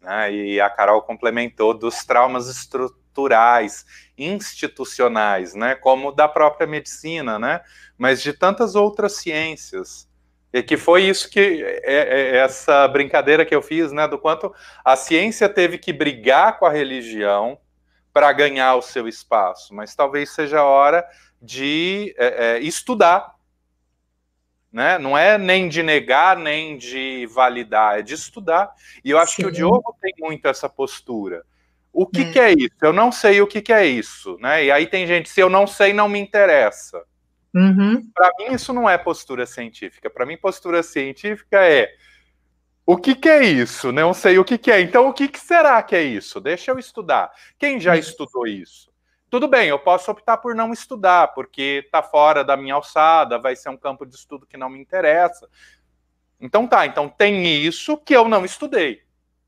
Né? 0.00 0.32
E 0.32 0.60
a 0.60 0.70
Carol 0.70 1.02
complementou 1.02 1.74
dos 1.74 2.04
traumas 2.04 2.48
estruturais 2.48 3.84
institucionais, 4.16 5.54
né, 5.54 5.74
como 5.74 6.12
da 6.12 6.28
própria 6.28 6.66
medicina, 6.66 7.38
né, 7.38 7.60
mas 7.98 8.22
de 8.22 8.32
tantas 8.32 8.74
outras 8.74 9.16
ciências. 9.16 10.08
E 10.52 10.62
que 10.62 10.76
foi 10.76 11.04
isso 11.04 11.30
que 11.30 11.62
é, 11.84 12.34
é, 12.34 12.36
essa 12.38 12.86
brincadeira 12.88 13.44
que 13.44 13.54
eu 13.54 13.62
fiz, 13.62 13.92
né, 13.92 14.08
do 14.08 14.18
quanto 14.18 14.52
a 14.84 14.96
ciência 14.96 15.48
teve 15.48 15.78
que 15.78 15.92
brigar 15.92 16.58
com 16.58 16.66
a 16.66 16.70
religião 16.70 17.58
para 18.12 18.32
ganhar 18.32 18.74
o 18.74 18.82
seu 18.82 19.06
espaço, 19.06 19.72
mas 19.74 19.94
talvez 19.94 20.30
seja 20.30 20.60
a 20.60 20.64
hora 20.64 21.06
de 21.40 22.14
é, 22.18 22.56
é, 22.56 22.58
estudar, 22.58 23.34
né? 24.72 24.98
Não 24.98 25.16
é 25.16 25.36
nem 25.36 25.68
de 25.68 25.82
negar 25.82 26.36
nem 26.36 26.76
de 26.76 27.26
validar, 27.26 27.98
é 27.98 28.02
de 28.02 28.14
estudar. 28.14 28.72
E 29.04 29.10
eu 29.10 29.18
acho 29.18 29.36
Sim. 29.36 29.42
que 29.42 29.48
o 29.48 29.52
Diogo 29.52 29.96
tem 30.00 30.12
muito 30.18 30.46
essa 30.46 30.68
postura. 30.68 31.44
O 31.92 32.06
que, 32.06 32.22
é. 32.22 32.32
que 32.32 32.38
é 32.38 32.52
isso? 32.52 32.76
Eu 32.80 32.92
não 32.92 33.10
sei 33.10 33.40
o 33.40 33.46
que, 33.46 33.60
que 33.60 33.72
é 33.72 33.84
isso, 33.84 34.36
né? 34.40 34.64
E 34.64 34.70
aí 34.70 34.86
tem 34.86 35.06
gente, 35.06 35.28
se 35.28 35.40
eu 35.40 35.50
não 35.50 35.66
sei, 35.66 35.92
não 35.92 36.08
me 36.08 36.20
interessa. 36.20 37.02
Uhum. 37.52 38.08
Para 38.14 38.30
mim, 38.38 38.54
isso 38.54 38.72
não 38.72 38.88
é 38.88 38.96
postura 38.96 39.44
científica. 39.44 40.08
Para 40.08 40.24
mim, 40.24 40.36
postura 40.36 40.82
científica 40.84 41.64
é 41.64 41.92
o 42.86 42.96
que, 42.96 43.14
que 43.14 43.28
é 43.28 43.44
isso? 43.44 43.92
Não 43.92 44.14
sei 44.14 44.38
o 44.38 44.44
que, 44.44 44.56
que 44.56 44.70
é. 44.70 44.80
Então, 44.80 45.08
o 45.08 45.12
que, 45.12 45.28
que 45.28 45.38
será 45.38 45.82
que 45.82 45.94
é 45.94 46.02
isso? 46.02 46.40
Deixa 46.40 46.70
eu 46.70 46.78
estudar. 46.78 47.30
Quem 47.58 47.78
já 47.80 47.96
estudou 47.96 48.46
isso? 48.46 48.89
Tudo 49.30 49.46
bem, 49.46 49.68
eu 49.68 49.78
posso 49.78 50.10
optar 50.10 50.38
por 50.38 50.56
não 50.56 50.72
estudar, 50.72 51.28
porque 51.28 51.82
está 51.84 52.02
fora 52.02 52.42
da 52.42 52.56
minha 52.56 52.74
alçada, 52.74 53.38
vai 53.38 53.54
ser 53.54 53.68
um 53.68 53.76
campo 53.76 54.04
de 54.04 54.16
estudo 54.16 54.44
que 54.44 54.56
não 54.56 54.68
me 54.68 54.80
interessa. 54.80 55.48
Então 56.40 56.66
tá, 56.66 56.84
então 56.84 57.08
tem 57.08 57.46
isso 57.46 57.96
que 57.96 58.14
eu 58.14 58.26
não 58.26 58.44
estudei. 58.44 59.02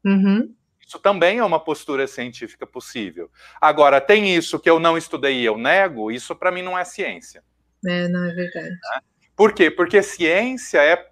Uhum. 0.05 0.55
Isso 0.87 0.99
também 1.01 1.39
é 1.39 1.45
uma 1.45 1.59
postura 1.59 2.07
científica 2.07 2.65
possível. 2.65 3.29
Agora, 3.61 4.01
tem 4.01 4.37
isso 4.37 4.61
que 4.61 4.71
eu 4.71 4.79
não 4.79 4.97
estudei 4.97 5.41
e 5.41 5.45
eu 5.45 5.59
nego, 5.59 6.13
isso 6.13 6.37
para 6.37 6.53
mim 6.53 6.63
não 6.63 6.79
é 6.79 6.85
ciência. 6.85 7.43
É, 7.85 8.07
não 8.09 8.25
é 8.25 8.33
verdade. 8.33 8.69
Né? 8.69 9.01
Por 9.35 9.53
quê? 9.53 9.71
Porque 9.71 10.01
ciência 10.03 10.81
é 10.81 11.09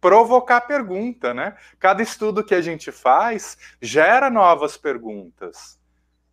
provocar 0.00 0.62
pergunta, 0.62 1.34
né? 1.34 1.56
Cada 1.78 2.02
estudo 2.02 2.44
que 2.44 2.54
a 2.54 2.60
gente 2.60 2.92
faz 2.92 3.58
gera 3.82 4.30
novas 4.30 4.76
perguntas. 4.76 5.78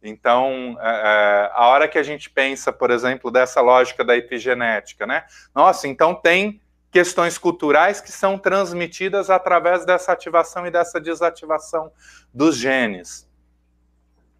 Então, 0.04 0.78
é, 0.80 0.90
é, 0.90 1.52
a 1.54 1.68
hora 1.68 1.88
que 1.88 1.98
a 1.98 2.04
gente 2.04 2.30
pensa, 2.30 2.74
por 2.74 2.90
exemplo, 2.90 3.30
dessa 3.30 3.62
lógica 3.62 4.04
da 4.04 4.18
epigenética, 4.18 5.06
né? 5.06 5.26
Nossa, 5.54 5.88
então 5.88 6.16
tem 6.16 6.60
questões 6.92 7.38
culturais 7.38 8.02
que 8.02 8.12
são 8.12 8.38
transmitidas 8.38 9.30
através 9.30 9.86
dessa 9.86 10.12
ativação 10.12 10.68
e 10.68 10.72
dessa 10.72 11.00
desativação 11.00 11.92
dos 12.34 12.58
genes. 12.58 13.28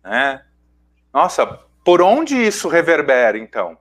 Né? 0.04 0.44
Nossa, 1.14 1.46
por 1.86 2.02
onde 2.02 2.36
isso 2.36 2.68
reverbera, 2.68 3.38
então? 3.38 3.78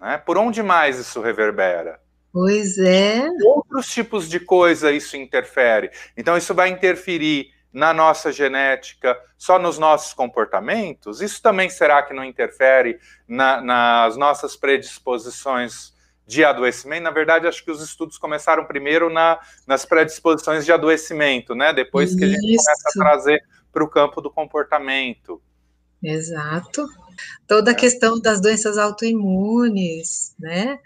Né? 0.00 0.18
Por 0.18 0.36
onde 0.36 0.62
mais 0.62 0.98
isso 0.98 1.20
reverbera? 1.20 2.00
Pois 2.32 2.78
é. 2.78 3.28
Outros 3.44 3.86
tipos 3.86 4.28
de 4.28 4.40
coisa 4.40 4.90
isso 4.90 5.16
interfere. 5.16 5.90
Então, 6.16 6.36
isso 6.36 6.54
vai 6.54 6.70
interferir 6.70 7.52
na 7.72 7.94
nossa 7.94 8.30
genética, 8.30 9.18
só 9.38 9.58
nos 9.58 9.78
nossos 9.78 10.12
comportamentos? 10.12 11.22
Isso 11.22 11.40
também 11.40 11.70
será 11.70 12.02
que 12.02 12.12
não 12.12 12.24
interfere 12.24 12.98
na, 13.26 13.60
nas 13.60 14.16
nossas 14.16 14.54
predisposições 14.54 15.92
de 16.26 16.44
adoecimento? 16.44 17.02
Na 17.02 17.10
verdade, 17.10 17.46
acho 17.46 17.64
que 17.64 17.70
os 17.70 17.82
estudos 17.82 18.18
começaram 18.18 18.66
primeiro 18.66 19.10
na, 19.10 19.40
nas 19.66 19.84
predisposições 19.84 20.64
de 20.64 20.72
adoecimento, 20.72 21.54
né? 21.54 21.72
Depois 21.72 22.14
que 22.14 22.24
a 22.24 22.28
gente 22.28 22.40
começa 22.40 22.88
a 22.88 22.92
trazer 22.92 23.42
para 23.72 23.82
o 23.82 23.88
campo 23.88 24.20
do 24.20 24.30
comportamento. 24.30 25.42
Exato. 26.02 26.86
Toda 27.46 27.70
a 27.70 27.74
é. 27.74 27.76
questão 27.76 28.20
das 28.20 28.40
doenças 28.40 28.76
autoimunes, 28.76 30.34
né? 30.38 30.78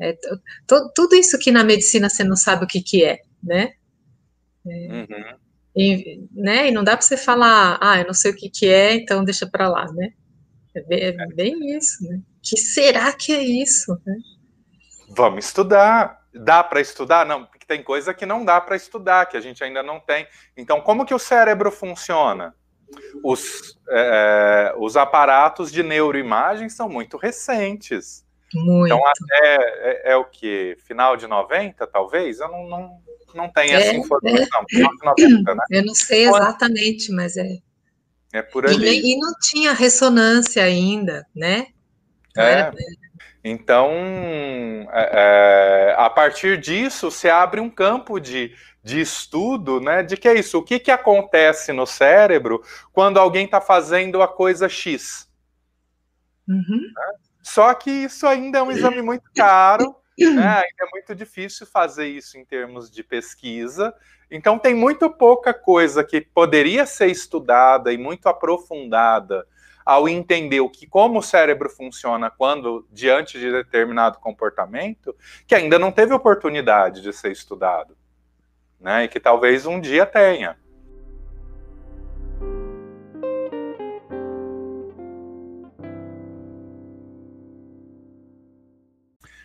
É, 0.00 0.16
tudo 0.94 1.14
isso 1.14 1.38
que 1.38 1.52
na 1.52 1.62
medicina 1.62 2.08
você 2.08 2.24
não 2.24 2.36
sabe 2.36 2.64
o 2.64 2.66
que, 2.66 2.80
que 2.80 3.04
é, 3.04 3.20
né? 3.42 3.74
É, 4.66 4.70
uhum. 4.70 5.41
E, 5.74 6.26
né? 6.32 6.68
e 6.68 6.70
não 6.70 6.84
dá 6.84 6.96
para 6.96 7.02
você 7.02 7.16
falar, 7.16 7.78
ah, 7.80 7.98
eu 8.00 8.06
não 8.06 8.14
sei 8.14 8.30
o 8.30 8.36
que, 8.36 8.50
que 8.50 8.68
é, 8.68 8.94
então 8.94 9.24
deixa 9.24 9.46
para 9.46 9.68
lá, 9.68 9.86
né? 9.92 10.12
É 10.74 10.82
bem, 10.82 11.02
é 11.02 11.26
bem, 11.34 11.76
isso, 11.76 12.02
né? 12.08 12.20
que 12.42 12.56
será 12.56 13.12
que 13.12 13.32
é 13.32 13.42
isso? 13.42 13.92
Né? 14.06 14.16
Vamos 15.10 15.46
estudar. 15.46 16.20
Dá 16.34 16.64
para 16.64 16.80
estudar? 16.80 17.26
Não, 17.26 17.44
porque 17.44 17.66
tem 17.66 17.82
coisa 17.82 18.14
que 18.14 18.24
não 18.24 18.44
dá 18.44 18.58
para 18.60 18.74
estudar, 18.74 19.26
que 19.26 19.36
a 19.36 19.40
gente 19.40 19.62
ainda 19.62 19.82
não 19.82 20.00
tem. 20.00 20.26
Então, 20.56 20.80
como 20.80 21.04
que 21.04 21.14
o 21.14 21.18
cérebro 21.18 21.70
funciona? 21.70 22.54
Os, 23.22 23.78
é, 23.88 24.74
os 24.78 24.96
aparatos 24.96 25.70
de 25.70 25.82
neuroimagem 25.82 26.68
são 26.68 26.88
muito 26.88 27.16
recentes. 27.16 28.24
Muito. 28.54 28.86
Então, 28.86 29.00
até 29.06 29.56
é, 29.56 30.12
é, 30.12 30.16
o 30.16 30.24
que? 30.24 30.76
Final 30.86 31.16
de 31.16 31.26
90, 31.26 31.86
talvez? 31.86 32.40
Eu 32.40 32.48
não, 32.48 32.68
não, 32.68 32.98
não 33.34 33.50
essa 33.56 33.92
é, 33.92 33.96
informação. 33.96 34.64
É. 34.70 35.26
90, 35.26 35.54
né? 35.54 35.62
Eu 35.70 35.84
não 35.84 35.94
sei 35.94 36.28
exatamente, 36.28 37.12
mas 37.12 37.36
é. 37.36 37.58
É 38.32 38.42
por 38.42 38.66
ali. 38.66 38.88
E, 38.88 39.12
e 39.12 39.18
não 39.18 39.32
tinha 39.40 39.72
ressonância 39.72 40.64
ainda, 40.64 41.26
né? 41.34 41.66
é. 42.36 42.42
Era... 42.42 42.72
Então, 43.44 43.90
é, 44.92 45.90
é, 45.90 45.94
a 45.98 46.08
partir 46.08 46.58
disso, 46.58 47.10
se 47.10 47.28
abre 47.28 47.60
um 47.60 47.68
campo 47.68 48.20
de, 48.20 48.54
de 48.84 49.00
estudo, 49.00 49.80
né? 49.80 50.02
De 50.02 50.16
que 50.16 50.28
é 50.28 50.38
isso? 50.38 50.58
O 50.58 50.62
que, 50.62 50.78
que 50.78 50.92
acontece 50.92 51.72
no 51.72 51.84
cérebro 51.84 52.62
quando 52.92 53.18
alguém 53.18 53.44
está 53.44 53.60
fazendo 53.60 54.22
a 54.22 54.28
coisa 54.28 54.68
X? 54.68 55.28
Uhum. 56.48 56.92
Né? 56.94 57.18
Só 57.42 57.74
que 57.74 57.90
isso 57.90 58.26
ainda 58.26 58.58
é 58.58 58.62
um 58.62 58.70
exame 58.70 59.02
muito 59.02 59.24
caro, 59.34 59.96
né? 60.18 60.62
é 60.80 60.90
muito 60.92 61.14
difícil 61.14 61.66
fazer 61.66 62.06
isso 62.06 62.38
em 62.38 62.44
termos 62.44 62.90
de 62.90 63.02
pesquisa. 63.02 63.94
Então, 64.30 64.58
tem 64.58 64.74
muito 64.74 65.10
pouca 65.10 65.52
coisa 65.52 66.02
que 66.02 66.20
poderia 66.20 66.86
ser 66.86 67.08
estudada 67.08 67.92
e 67.92 67.98
muito 67.98 68.28
aprofundada 68.28 69.46
ao 69.84 70.08
entender 70.08 70.60
o 70.60 70.70
que 70.70 70.86
como 70.86 71.18
o 71.18 71.22
cérebro 71.22 71.68
funciona 71.68 72.30
quando 72.30 72.86
diante 72.90 73.38
de 73.38 73.50
determinado 73.50 74.18
comportamento, 74.18 75.14
que 75.46 75.54
ainda 75.54 75.78
não 75.78 75.90
teve 75.90 76.14
oportunidade 76.14 77.02
de 77.02 77.12
ser 77.12 77.32
estudado, 77.32 77.96
né? 78.80 79.04
E 79.04 79.08
que 79.08 79.18
talvez 79.18 79.66
um 79.66 79.80
dia 79.80 80.06
tenha. 80.06 80.56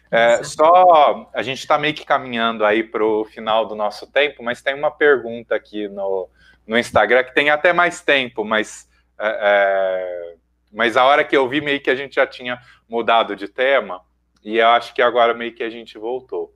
É, 0.10 0.42
só 0.44 1.30
a 1.34 1.42
gente 1.42 1.60
está 1.60 1.78
meio 1.78 1.94
que 1.94 2.06
caminhando 2.06 2.66
aí 2.66 2.84
para 2.84 3.04
o 3.04 3.26
final 3.26 3.66
do 3.66 3.76
nosso 3.76 4.10
tempo, 4.10 4.42
mas 4.42 4.62
tem 4.62 4.74
uma 4.74 4.92
pergunta 4.92 5.56
aqui 5.56 5.88
no, 5.90 6.30
no 6.66 6.78
Instagram 6.78 7.24
que 7.24 7.34
tem 7.34 7.50
até 7.50 7.74
mais 7.74 8.02
tempo, 8.02 8.46
mas, 8.46 8.90
é, 9.20 9.40
é, 9.42 10.36
mas 10.72 10.96
a 10.96 11.04
hora 11.04 11.24
que 11.24 11.36
eu 11.36 11.48
vi 11.48 11.60
meio 11.60 11.82
que 11.82 11.90
a 11.90 11.96
gente 11.96 12.16
já 12.16 12.26
tinha 12.26 12.60
mudado 12.88 13.36
de 13.36 13.48
tema 13.48 14.02
e 14.44 14.58
eu 14.60 14.68
acho 14.70 14.94
que 14.94 15.02
agora 15.02 15.34
meio 15.34 15.54
que 15.54 15.64
a 15.64 15.70
gente 15.70 15.98
voltou. 15.98 16.54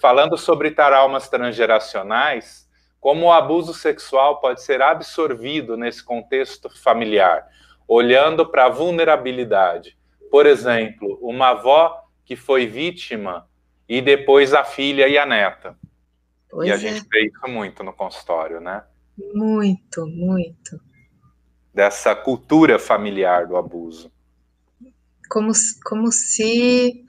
Falando 0.00 0.36
sobre 0.36 0.70
traumas 0.70 1.28
transgeracionais, 1.28 2.68
como 3.00 3.26
o 3.26 3.32
abuso 3.32 3.72
sexual 3.72 4.40
pode 4.40 4.62
ser 4.62 4.82
absorvido 4.82 5.76
nesse 5.76 6.02
contexto 6.02 6.70
familiar, 6.82 7.46
olhando 7.86 8.46
para 8.46 8.66
a 8.66 8.70
vulnerabilidade. 8.70 9.96
Por 10.30 10.46
exemplo, 10.46 11.18
uma 11.22 11.48
avó 11.48 12.03
que 12.24 12.36
foi 12.36 12.66
vítima 12.66 13.48
e 13.88 14.00
depois 14.00 14.54
a 14.54 14.64
filha 14.64 15.06
e 15.06 15.18
a 15.18 15.26
neta. 15.26 15.76
Pois 16.50 16.68
e 16.68 16.72
a 16.72 16.74
é. 16.74 16.78
gente 16.78 17.06
vê 17.10 17.26
isso 17.26 17.48
muito 17.48 17.82
no 17.82 17.92
consultório, 17.92 18.60
né? 18.60 18.82
Muito, 19.34 20.06
muito. 20.06 20.80
Dessa 21.72 22.14
cultura 22.14 22.78
familiar 22.78 23.46
do 23.46 23.56
abuso. 23.56 24.10
Como, 25.28 25.52
como 25.84 26.12
se 26.12 27.04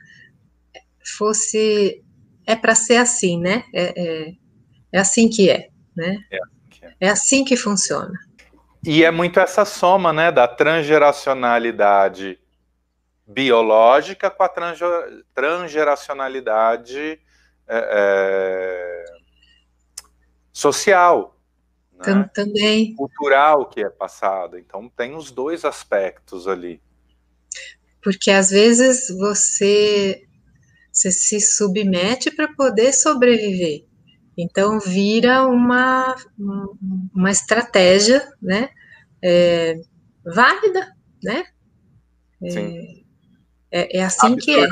fosse. 1.18 2.04
É 2.48 2.56
para 2.56 2.76
ser 2.76 2.98
assim, 2.98 3.40
né? 3.40 3.64
É, 3.74 4.02
é, 4.02 4.36
é, 4.92 5.00
assim 5.00 5.30
que 5.30 5.50
é, 5.50 5.70
né? 5.96 6.20
É 6.32 6.38
assim 6.38 6.70
que, 6.70 6.86
é. 6.86 6.96
é 7.00 7.10
assim 7.10 7.44
que 7.44 7.58
funciona. 7.58 8.14
E 8.84 9.04
é 9.04 9.10
muito 9.10 9.40
essa 9.40 9.66
soma, 9.66 10.14
né, 10.14 10.32
da 10.32 10.48
transgeracionalidade 10.48 12.38
biológica 13.28 14.30
com 14.30 14.44
a 14.44 14.50
transgeracionalidade 15.34 17.20
é, 17.68 17.78
é, 17.92 19.06
social. 20.54 21.36
Né? 21.94 22.30
Também. 22.34 22.94
Cultural 22.96 23.68
que 23.68 23.82
é 23.82 23.90
passada. 23.90 24.60
Então, 24.60 24.88
tem 24.90 25.16
os 25.16 25.32
dois 25.32 25.66
aspectos 25.66 26.48
ali. 26.48 26.82
Porque 28.02 28.30
às 28.30 28.52
vezes 28.52 29.08
você, 29.18 30.28
você 30.92 31.12
se 31.12 31.40
submete 31.42 32.30
para 32.30 32.54
poder 32.54 32.94
sobreviver. 32.94 33.86
Então, 34.38 34.80
vira 34.80 35.48
uma, 35.48 36.16
uma 37.16 37.32
estratégia 37.32 38.32
né, 38.42 38.70
é, 39.24 39.80
válida, 40.24 40.94
né? 41.24 41.46
Sim. 42.50 43.05
É, 43.76 43.98
é 43.98 44.04
assim 44.06 44.38
que 44.38 44.52
é. 44.52 44.66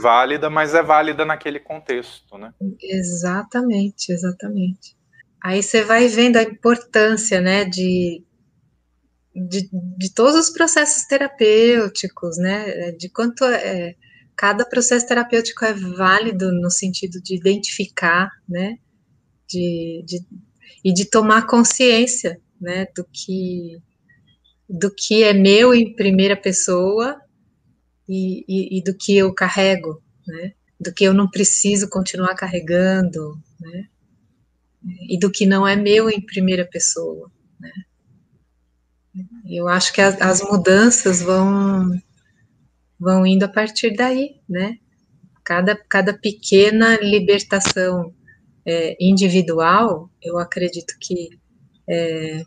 válida, 0.00 0.48
mas 0.48 0.76
é 0.76 0.82
válida 0.82 1.24
naquele 1.24 1.58
contexto, 1.58 2.38
né? 2.38 2.54
Exatamente, 2.80 4.12
exatamente. 4.12 4.96
Aí 5.42 5.60
você 5.60 5.82
vai 5.82 6.06
vendo 6.06 6.36
a 6.36 6.42
importância, 6.44 7.40
né, 7.40 7.64
de, 7.64 8.22
de, 9.34 9.68
de 9.72 10.14
todos 10.14 10.36
os 10.36 10.50
processos 10.50 11.04
terapêuticos, 11.06 12.38
né, 12.38 12.92
de 12.92 13.08
quanto 13.08 13.44
é, 13.44 13.96
cada 14.36 14.64
processo 14.64 15.08
terapêutico 15.08 15.64
é 15.64 15.72
válido 15.72 16.52
no 16.52 16.70
sentido 16.70 17.20
de 17.20 17.34
identificar, 17.34 18.30
né, 18.48 18.78
de, 19.48 20.04
de, 20.06 20.24
e 20.84 20.94
de 20.94 21.10
tomar 21.10 21.48
consciência, 21.48 22.40
né, 22.60 22.86
do 22.96 23.04
que 23.12 23.82
do 24.66 24.90
que 24.90 25.24
é 25.24 25.34
meu 25.34 25.74
em 25.74 25.94
primeira 25.94 26.36
pessoa 26.36 27.20
e, 28.08 28.44
e, 28.48 28.78
e, 28.78 28.82
do 28.82 28.94
que 28.94 29.16
eu 29.16 29.32
carrego, 29.32 30.02
né? 30.26 30.52
Do 30.78 30.92
que 30.92 31.04
eu 31.04 31.14
não 31.14 31.30
preciso 31.30 31.88
continuar 31.88 32.34
carregando, 32.34 33.40
né? 33.60 33.88
E 35.08 35.18
do 35.18 35.30
que 35.30 35.46
não 35.46 35.66
é 35.66 35.76
meu 35.76 36.10
em 36.10 36.20
primeira 36.20 36.64
pessoa, 36.64 37.30
né? 37.58 37.72
Eu 39.48 39.68
acho 39.68 39.92
que 39.92 40.00
as, 40.00 40.20
as 40.20 40.42
mudanças 40.42 41.22
vão 41.22 41.90
vão 42.98 43.26
indo 43.26 43.44
a 43.44 43.48
partir 43.48 43.94
daí, 43.94 44.40
né? 44.48 44.78
Cada, 45.44 45.76
cada 45.76 46.14
pequena 46.14 46.96
libertação 47.00 48.14
é, 48.64 48.96
individual, 48.98 50.10
eu 50.22 50.38
acredito 50.38 50.96
que 50.98 51.38
é, 51.88 52.42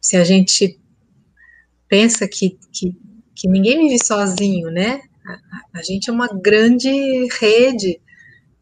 se 0.00 0.16
a 0.16 0.24
gente 0.24 0.80
pensa 1.88 2.26
que, 2.26 2.58
que, 2.72 2.96
que 3.34 3.48
ninguém 3.48 3.88
vive 3.88 4.04
sozinho, 4.04 4.70
né? 4.70 5.00
A, 5.26 5.78
a 5.78 5.82
gente 5.82 6.10
é 6.10 6.12
uma 6.12 6.28
grande 6.28 7.28
rede 7.38 8.00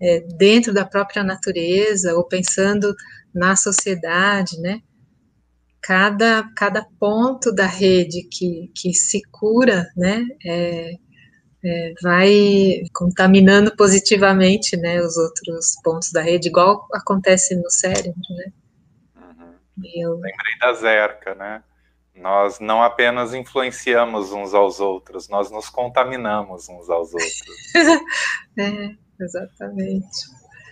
é, 0.01 0.21
dentro 0.21 0.73
da 0.73 0.85
própria 0.85 1.23
natureza, 1.23 2.15
ou 2.15 2.25
pensando 2.25 2.95
na 3.35 3.57
sociedade, 3.57 4.59
né? 4.61 4.81
Cada, 5.83 6.45
cada 6.57 6.85
ponto 6.99 7.53
da 7.53 7.67
rede 7.67 8.23
que, 8.31 8.71
que 8.75 8.93
se 8.93 9.23
cura, 9.31 9.87
né? 9.97 10.27
É, 10.45 10.95
é, 11.65 11.93
vai 12.03 12.83
contaminando 12.95 13.75
positivamente, 13.77 14.77
né, 14.77 15.01
os 15.01 15.17
outros 15.17 15.77
pontos 15.85 16.11
da 16.11 16.23
rede, 16.23 16.49
igual 16.49 16.87
acontece 16.93 17.55
no 17.55 17.71
cérebro, 17.71 18.15
né? 18.31 18.53
Uhum. 19.17 19.55
Eu... 19.95 20.13
Lembrei 20.15 20.59
da 20.61 20.73
Zerca, 20.73 21.35
né? 21.35 21.63
Nós 22.21 22.61
não 22.61 22.83
apenas 22.83 23.33
influenciamos 23.33 24.31
uns 24.31 24.53
aos 24.53 24.79
outros, 24.79 25.29
nós 25.29 25.51
nos 25.51 25.71
contaminamos 25.71 26.69
uns 26.69 26.91
aos 26.91 27.15
outros. 27.15 27.75
é, 28.59 28.95
exatamente. 29.19 30.29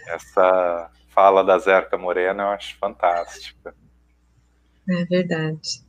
Essa 0.09 0.90
fala 1.09 1.42
da 1.42 1.59
Zerca 1.59 1.96
Morena 1.96 2.42
eu 2.42 2.49
acho 2.49 2.76
fantástica. 2.76 3.74
É 4.90 5.05
verdade. 5.07 5.82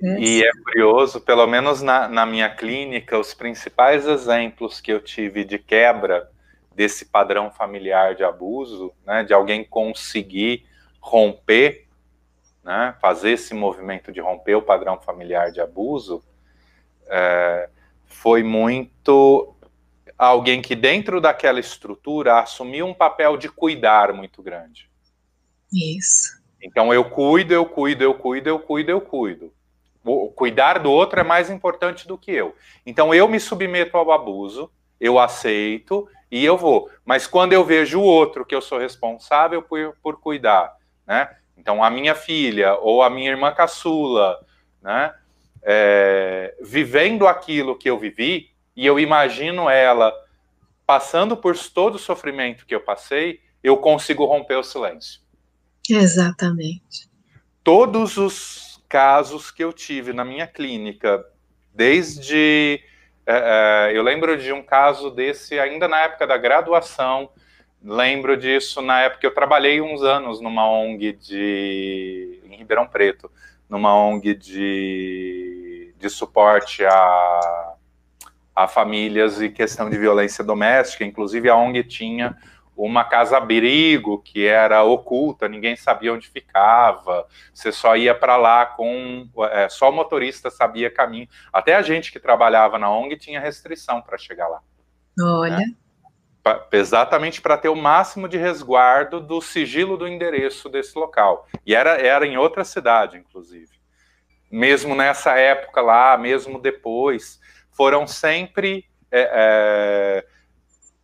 E 0.00 0.42
é 0.42 0.50
curioso, 0.64 1.20
pelo 1.20 1.46
menos 1.46 1.80
na, 1.80 2.08
na, 2.08 2.26
minha 2.26 2.48
clínica, 2.48 3.18
os 3.18 3.34
principais 3.34 4.06
exemplos 4.06 4.80
que 4.80 4.92
eu 4.92 5.00
tive 5.00 5.44
de 5.44 5.58
quebra 5.58 6.28
desse 6.74 7.04
padrão 7.04 7.50
familiar 7.50 8.14
de 8.14 8.24
abuso, 8.24 8.92
né, 9.06 9.22
de 9.22 9.32
alguém 9.32 9.64
conseguir 9.64 10.66
romper, 11.00 11.86
né, 12.62 12.94
fazer 13.00 13.30
esse 13.30 13.54
movimento 13.54 14.12
de 14.12 14.20
romper 14.20 14.54
o 14.54 14.62
padrão 14.62 15.00
familiar 15.00 15.50
de 15.50 15.60
abuso, 15.60 16.22
é, 17.08 17.68
foi 18.06 18.42
muito 18.42 19.54
alguém 20.16 20.62
que 20.62 20.76
dentro 20.76 21.20
daquela 21.20 21.58
estrutura 21.58 22.40
assumiu 22.40 22.86
um 22.86 22.94
papel 22.94 23.36
de 23.36 23.48
cuidar 23.48 24.12
muito 24.12 24.42
grande. 24.42 24.90
Isso. 25.72 26.40
Então 26.62 26.92
eu 26.94 27.04
cuido, 27.04 27.52
eu 27.52 27.66
cuido, 27.66 28.04
eu 28.04 28.14
cuido, 28.14 28.48
eu 28.48 28.58
cuido, 28.58 28.90
eu 28.90 29.00
cuido 29.00 29.52
cuidar 30.34 30.78
do 30.78 30.90
outro 30.90 31.20
é 31.20 31.22
mais 31.22 31.48
importante 31.50 32.06
do 32.06 32.18
que 32.18 32.32
eu. 32.32 32.54
Então 32.84 33.14
eu 33.14 33.28
me 33.28 33.38
submeto 33.38 33.96
ao 33.96 34.10
abuso, 34.10 34.70
eu 35.00 35.18
aceito 35.18 36.08
e 36.30 36.44
eu 36.44 36.56
vou. 36.56 36.90
Mas 37.04 37.26
quando 37.26 37.52
eu 37.52 37.64
vejo 37.64 38.00
o 38.00 38.04
outro 38.04 38.44
que 38.44 38.54
eu 38.54 38.60
sou 38.60 38.78
responsável 38.78 39.62
por, 39.62 39.96
por 40.02 40.20
cuidar, 40.20 40.76
né? 41.06 41.36
Então 41.62 41.82
a 41.82 41.88
minha 41.88 42.12
filha 42.12 42.74
ou 42.74 43.04
a 43.04 43.08
minha 43.08 43.30
irmã 43.30 43.52
caçula, 43.52 44.44
né? 44.82 45.14
É, 45.62 46.56
vivendo 46.60 47.24
aquilo 47.24 47.78
que 47.78 47.88
eu 47.88 47.96
vivi 47.96 48.50
e 48.74 48.84
eu 48.84 48.98
imagino 48.98 49.70
ela 49.70 50.12
passando 50.84 51.36
por 51.36 51.56
todo 51.56 51.94
o 51.94 52.00
sofrimento 52.00 52.66
que 52.66 52.74
eu 52.74 52.80
passei, 52.80 53.40
eu 53.62 53.76
consigo 53.76 54.24
romper 54.24 54.56
o 54.56 54.64
silêncio. 54.64 55.20
Exatamente. 55.88 57.08
Todos 57.62 58.16
os 58.16 58.82
casos 58.88 59.52
que 59.52 59.62
eu 59.62 59.72
tive 59.72 60.12
na 60.12 60.24
minha 60.24 60.48
clínica, 60.48 61.24
desde. 61.72 62.82
É, 63.24 63.90
é, 63.92 63.96
eu 63.96 64.02
lembro 64.02 64.36
de 64.36 64.52
um 64.52 64.64
caso 64.64 65.10
desse 65.12 65.60
ainda 65.60 65.86
na 65.86 66.00
época 66.00 66.26
da 66.26 66.36
graduação, 66.36 67.30
lembro 67.84 68.36
disso 68.36 68.80
na 68.80 69.00
época 69.00 69.20
que 69.20 69.26
eu 69.26 69.34
trabalhei 69.34 69.80
uns 69.80 70.02
anos 70.02 70.40
numa 70.40 70.68
ONG 70.68 71.12
de. 71.12 72.40
em 72.44 72.56
Ribeirão 72.56 72.86
Preto, 72.86 73.30
numa 73.68 73.94
ONG 73.94 74.34
de, 74.34 75.94
de 75.98 76.10
suporte 76.10 76.84
a, 76.84 77.74
a 78.54 78.68
famílias 78.68 79.40
e 79.40 79.48
questão 79.48 79.90
de 79.90 79.98
violência 79.98 80.44
doméstica. 80.44 81.04
Inclusive, 81.04 81.48
a 81.48 81.56
ONG 81.56 81.84
tinha 81.84 82.36
uma 82.76 83.04
casa-abrigo 83.04 84.18
que 84.22 84.46
era 84.46 84.82
oculta, 84.82 85.48
ninguém 85.48 85.76
sabia 85.76 86.12
onde 86.12 86.28
ficava, 86.28 87.26
você 87.52 87.70
só 87.70 87.96
ia 87.96 88.14
para 88.14 88.36
lá 88.36 88.64
com. 88.66 89.28
É, 89.50 89.68
só 89.68 89.90
o 89.90 89.92
motorista 89.92 90.50
sabia 90.50 90.90
caminho. 90.90 91.28
Até 91.52 91.74
a 91.74 91.82
gente 91.82 92.10
que 92.10 92.18
trabalhava 92.18 92.78
na 92.78 92.90
ONG 92.90 93.16
tinha 93.16 93.40
restrição 93.40 94.00
para 94.00 94.16
chegar 94.16 94.48
lá. 94.48 94.60
Olha. 95.20 95.58
Né? 95.58 95.74
Exatamente 96.72 97.40
para 97.40 97.56
ter 97.56 97.68
o 97.68 97.76
máximo 97.76 98.28
de 98.28 98.36
resguardo 98.36 99.20
do 99.20 99.40
sigilo 99.40 99.96
do 99.96 100.08
endereço 100.08 100.68
desse 100.68 100.98
local. 100.98 101.46
E 101.64 101.74
era, 101.74 101.90
era 101.90 102.26
em 102.26 102.36
outra 102.36 102.64
cidade, 102.64 103.16
inclusive. 103.16 103.70
Mesmo 104.50 104.94
nessa 104.94 105.38
época 105.38 105.80
lá, 105.80 106.16
mesmo 106.18 106.58
depois, 106.58 107.40
foram 107.70 108.06
sempre. 108.06 108.84
É, 109.14 110.24
é, 110.24 110.26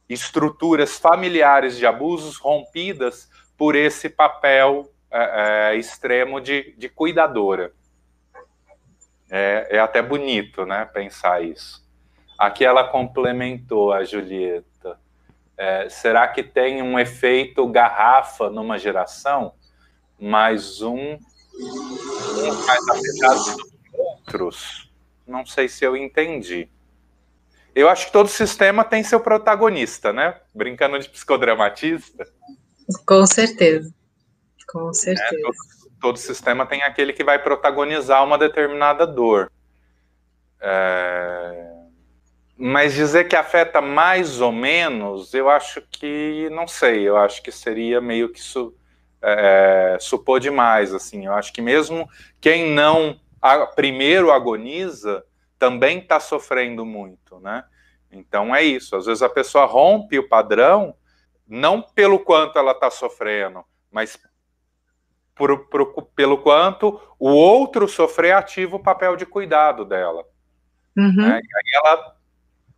estruturas 0.08 0.98
familiares 0.98 1.76
de 1.76 1.86
abusos 1.86 2.38
rompidas 2.38 3.28
por 3.56 3.76
esse 3.76 4.08
papel 4.08 4.90
é, 5.10 5.72
é, 5.72 5.76
extremo 5.76 6.40
de, 6.40 6.74
de 6.78 6.88
cuidadora. 6.88 7.72
É, 9.30 9.68
é, 9.72 9.78
até 9.78 10.00
bonito, 10.00 10.64
né, 10.64 10.86
pensar 10.86 11.42
isso. 11.42 11.86
Aqui 12.38 12.64
ela 12.64 12.84
complementou 12.84 13.92
a 13.92 14.04
Julieta. 14.04 14.67
É, 15.58 15.88
será 15.88 16.28
que 16.28 16.40
tem 16.44 16.80
um 16.80 16.96
efeito 16.96 17.66
garrafa 17.66 18.48
numa 18.48 18.78
geração? 18.78 19.54
Mais 20.16 20.80
um, 20.80 21.18
um 21.18 22.64
mais 22.64 22.88
afetado 22.88 23.56
do 23.56 23.64
que 23.66 23.96
outros? 23.96 24.92
Não 25.26 25.44
sei 25.44 25.68
se 25.68 25.84
eu 25.84 25.96
entendi. 25.96 26.68
Eu 27.74 27.88
acho 27.88 28.06
que 28.06 28.12
todo 28.12 28.28
sistema 28.28 28.84
tem 28.84 29.02
seu 29.02 29.18
protagonista, 29.18 30.12
né? 30.12 30.40
Brincando 30.54 30.96
de 30.98 31.08
psicodramatista. 31.08 32.26
Com 33.04 33.26
certeza. 33.26 33.92
Com 34.68 34.92
certeza. 34.94 35.34
É, 35.34 35.40
todo, 35.40 35.56
todo, 36.00 36.16
sistema 36.18 36.66
tem 36.66 36.82
aquele 36.82 37.12
que 37.12 37.24
vai 37.24 37.42
protagonizar 37.42 38.24
uma 38.24 38.38
determinada 38.38 39.04
dor. 39.04 39.50
É... 40.60 41.77
Mas 42.60 42.94
dizer 42.94 43.28
que 43.28 43.36
afeta 43.36 43.80
mais 43.80 44.40
ou 44.40 44.50
menos, 44.50 45.32
eu 45.32 45.48
acho 45.48 45.80
que 45.82 46.48
não 46.50 46.66
sei. 46.66 47.08
Eu 47.08 47.16
acho 47.16 47.40
que 47.40 47.52
seria 47.52 48.00
meio 48.00 48.30
que 48.30 48.40
su, 48.40 48.74
é, 49.22 49.96
supor 50.00 50.40
demais. 50.40 50.92
Assim, 50.92 51.26
eu 51.26 51.32
acho 51.34 51.52
que 51.52 51.62
mesmo 51.62 52.08
quem 52.40 52.72
não 52.72 53.20
a, 53.40 53.64
primeiro 53.64 54.32
agoniza 54.32 55.24
também 55.56 55.98
está 55.98 56.18
sofrendo 56.18 56.84
muito, 56.84 57.38
né? 57.38 57.64
Então 58.10 58.54
é 58.54 58.62
isso. 58.62 58.96
Às 58.96 59.06
vezes 59.06 59.22
a 59.22 59.28
pessoa 59.28 59.64
rompe 59.64 60.18
o 60.18 60.28
padrão, 60.28 60.96
não 61.46 61.80
pelo 61.80 62.18
quanto 62.18 62.58
ela 62.58 62.72
está 62.72 62.90
sofrendo, 62.90 63.64
mas 63.90 64.18
por, 65.34 65.66
por, 65.68 66.02
pelo 66.16 66.38
quanto 66.38 67.00
o 67.18 67.28
outro 67.28 67.86
sofrer 67.86 68.32
ativa 68.32 68.74
o 68.74 68.82
papel 68.82 69.14
de 69.14 69.24
cuidado 69.24 69.84
dela. 69.84 70.24
Uhum. 70.96 71.14
Né? 71.14 71.40
E 71.40 71.56
aí 71.56 71.72
ela 71.74 72.17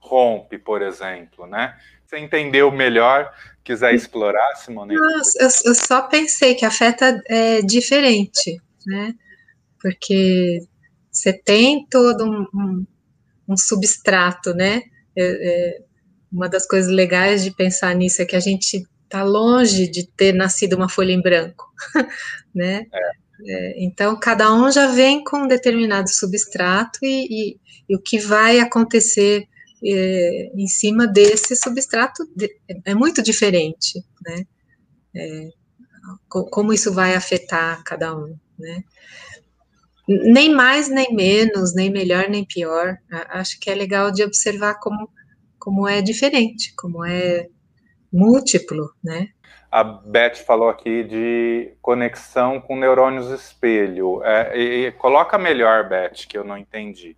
rompe, 0.01 0.59
por 0.59 0.83
exemplo, 0.83 1.47
né? 1.47 1.77
Você 2.07 2.19
entendeu 2.19 2.73
melhor, 2.73 3.33
quiser 3.63 3.95
explorar, 3.95 4.57
Simone? 4.57 4.95
Não, 4.95 5.19
eu, 5.39 5.49
eu, 5.65 5.75
só 5.75 6.03
pensei 6.03 6.55
que 6.55 6.65
afeta 6.65 7.23
é 7.29 7.63
diferente, 7.63 8.61
né? 8.85 9.15
Porque 9.81 10.61
você 11.11 11.33
tem 11.33 11.87
todo 11.89 12.25
um, 12.25 12.47
um, 12.53 12.87
um 13.49 13.57
substrato, 13.57 14.53
né? 14.55 14.83
É, 15.17 15.23
é, 15.25 15.83
uma 16.33 16.49
das 16.49 16.67
coisas 16.67 16.91
legais 16.91 17.45
de 17.45 17.51
pensar 17.51 17.95
nisso 17.95 18.23
é 18.23 18.25
que 18.25 18.37
a 18.37 18.41
gente 18.41 18.85
está 19.05 19.23
longe 19.23 19.89
de 19.89 20.07
ter 20.07 20.33
nascido 20.33 20.75
uma 20.75 20.89
folha 20.89 21.13
em 21.13 21.23
branco, 21.23 21.73
né? 22.55 22.87
É. 22.93 23.21
É, 23.47 23.83
então, 23.83 24.19
cada 24.19 24.53
um 24.53 24.71
já 24.71 24.89
vem 24.89 25.25
com 25.25 25.39
um 25.39 25.49
determinado 25.49 26.11
substrato 26.11 26.99
e, 27.03 27.27
e, 27.31 27.61
e 27.89 27.97
o 27.97 28.01
que 28.01 28.19
vai 28.19 28.61
acontecer 28.61 29.49
é, 29.85 30.51
em 30.55 30.67
cima 30.67 31.07
desse 31.07 31.57
substrato 31.57 32.25
é 32.85 32.95
muito 32.95 33.23
diferente, 33.23 34.05
né? 34.25 34.47
É, 35.15 35.49
como 36.29 36.73
isso 36.73 36.93
vai 36.93 37.15
afetar 37.15 37.83
cada 37.85 38.17
um, 38.17 38.37
né? 38.59 38.85
nem 40.11 40.53
mais 40.53 40.89
nem 40.89 41.15
menos, 41.15 41.75
nem 41.75 41.89
melhor 41.89 42.29
nem 42.29 42.45
pior. 42.45 42.97
Acho 43.29 43.59
que 43.61 43.71
é 43.71 43.75
legal 43.75 44.11
de 44.11 44.25
observar 44.25 44.75
como, 44.81 45.09
como 45.59 45.87
é 45.87 46.03
diferente, 46.03 46.75
como 46.77 47.05
é 47.05 47.47
múltiplo, 48.13 48.93
né? 49.03 49.29
A 49.71 49.85
Beth 49.85 50.35
falou 50.45 50.69
aqui 50.69 51.05
de 51.05 51.75
conexão 51.81 52.61
com 52.61 52.77
neurônios 52.77 53.31
espelho. 53.31 54.21
É, 54.25 54.59
e, 54.59 54.87
e, 54.87 54.93
coloca 54.93 55.39
melhor, 55.39 55.89
Beth, 55.89 56.27
que 56.29 56.37
eu 56.37 56.43
não 56.43 56.59
entendi. 56.59 57.17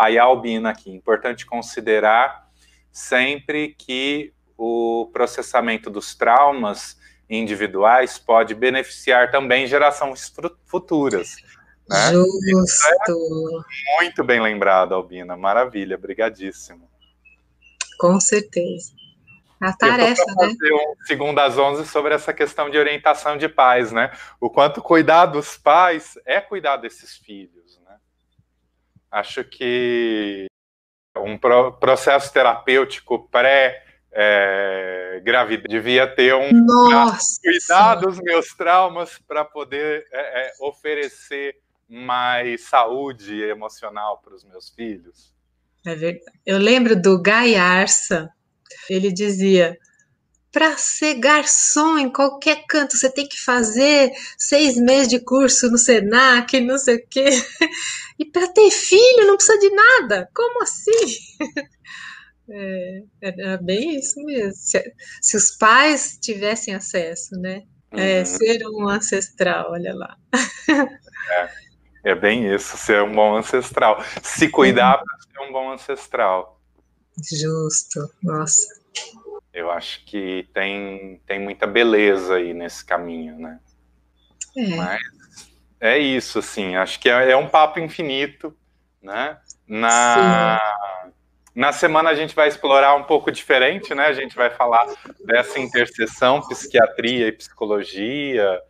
Aí 0.00 0.18
a 0.18 0.24
Albina 0.24 0.70
aqui, 0.70 0.90
importante 0.90 1.44
considerar 1.44 2.48
sempre 2.90 3.74
que 3.76 4.32
o 4.56 5.10
processamento 5.12 5.90
dos 5.90 6.14
traumas 6.14 6.98
individuais 7.28 8.18
pode 8.18 8.54
beneficiar 8.54 9.30
também 9.30 9.66
gerações 9.66 10.32
futuras. 10.64 11.36
Né? 11.86 12.12
Justo. 12.12 12.86
É 13.08 14.02
muito 14.02 14.24
bem 14.24 14.40
lembrado, 14.40 14.94
Albina. 14.94 15.36
Maravilha, 15.36 15.98
brigadíssimo. 15.98 16.88
Com 17.98 18.18
certeza. 18.18 18.92
A 19.60 19.74
tarefa, 19.74 20.22
Eu 20.26 20.34
fazer 20.34 20.70
né? 20.70 20.76
um 20.76 21.04
segundo 21.04 21.38
às 21.40 21.58
11 21.58 21.86
sobre 21.86 22.14
essa 22.14 22.32
questão 22.32 22.70
de 22.70 22.78
orientação 22.78 23.36
de 23.36 23.50
pais, 23.50 23.92
né? 23.92 24.10
O 24.40 24.48
quanto 24.48 24.80
cuidar 24.80 25.26
dos 25.26 25.58
pais 25.58 26.18
é 26.24 26.40
cuidar 26.40 26.78
desses 26.78 27.18
filhos, 27.18 27.78
né? 27.78 27.79
Acho 29.10 29.42
que 29.44 30.46
um 31.16 31.36
processo 31.36 32.32
terapêutico 32.32 33.28
pré 33.28 33.84
é, 34.12 35.20
gravidez 35.24 35.66
devia 35.68 36.06
ter 36.06 36.34
um 36.34 36.50
Nossa. 36.52 37.40
cuidar 37.42 37.94
dos 37.96 38.18
meus 38.20 38.48
traumas 38.54 39.18
para 39.26 39.44
poder 39.44 40.06
é, 40.12 40.46
é, 40.46 40.52
oferecer 40.60 41.56
mais 41.88 42.68
saúde 42.68 43.40
emocional 43.42 44.18
para 44.18 44.34
os 44.34 44.44
meus 44.44 44.70
filhos. 44.70 45.32
É 45.86 46.20
Eu 46.44 46.58
lembro 46.58 47.00
do 47.00 47.20
Guy 47.22 47.56
Arsa, 47.56 48.28
ele 48.88 49.12
dizia: 49.12 49.76
para 50.52 50.76
ser 50.76 51.14
garçom 51.14 51.98
em 51.98 52.10
qualquer 52.10 52.64
canto, 52.68 52.96
você 52.96 53.10
tem 53.10 53.28
que 53.28 53.40
fazer 53.40 54.12
seis 54.36 54.76
meses 54.76 55.08
de 55.08 55.20
curso 55.20 55.70
no 55.70 55.78
Senac, 55.78 56.60
não 56.60 56.78
sei 56.78 56.96
o 56.96 57.06
quê. 57.08 57.30
E 58.18 58.24
para 58.26 58.46
ter 58.48 58.70
filho 58.70 59.26
não 59.26 59.36
precisa 59.36 59.58
de 59.58 59.70
nada. 59.70 60.28
Como 60.34 60.62
assim? 60.62 61.16
É, 62.52 63.04
é, 63.22 63.56
bem 63.58 63.96
isso 63.96 64.20
mesmo. 64.24 64.52
Se, 64.54 64.94
se, 65.22 65.36
os 65.36 65.52
pais 65.52 66.18
tivessem 66.20 66.74
acesso, 66.74 67.36
né? 67.36 67.62
É, 67.92 68.18
uhum. 68.18 68.24
ser 68.24 68.66
um 68.66 68.88
ancestral, 68.88 69.70
olha 69.70 69.94
lá. 69.94 70.16
É, 72.02 72.10
é, 72.10 72.14
bem 72.14 72.52
isso, 72.52 72.76
ser 72.76 73.02
um 73.02 73.12
bom 73.12 73.36
ancestral. 73.36 74.04
Se 74.20 74.48
cuidar 74.48 74.98
uhum. 74.98 75.04
para 75.04 75.18
ser 75.18 75.48
um 75.48 75.52
bom 75.52 75.72
ancestral. 75.72 76.60
Justo, 77.22 78.10
nossa. 78.22 78.66
Eu 79.52 79.70
acho 79.70 80.04
que 80.04 80.48
tem, 80.54 81.20
tem 81.26 81.40
muita 81.40 81.66
beleza 81.66 82.36
aí 82.36 82.54
nesse 82.54 82.84
caminho, 82.84 83.38
né? 83.38 83.58
É. 84.56 84.76
Mas 84.76 85.00
é 85.80 85.98
isso, 85.98 86.38
assim, 86.38 86.76
acho 86.76 87.00
que 87.00 87.08
é, 87.08 87.30
é 87.30 87.36
um 87.36 87.48
papo 87.48 87.80
infinito, 87.80 88.56
né? 89.02 89.38
Na, 89.66 90.60
Sim. 91.04 91.12
na 91.54 91.72
semana 91.72 92.10
a 92.10 92.14
gente 92.14 92.34
vai 92.34 92.48
explorar 92.48 92.94
um 92.94 93.04
pouco 93.04 93.32
diferente, 93.32 93.94
né? 93.94 94.06
A 94.06 94.12
gente 94.12 94.36
vai 94.36 94.50
falar 94.50 94.86
dessa 95.24 95.58
interseção 95.58 96.40
psiquiatria 96.46 97.28
e 97.28 97.32
psicologia, 97.32 98.60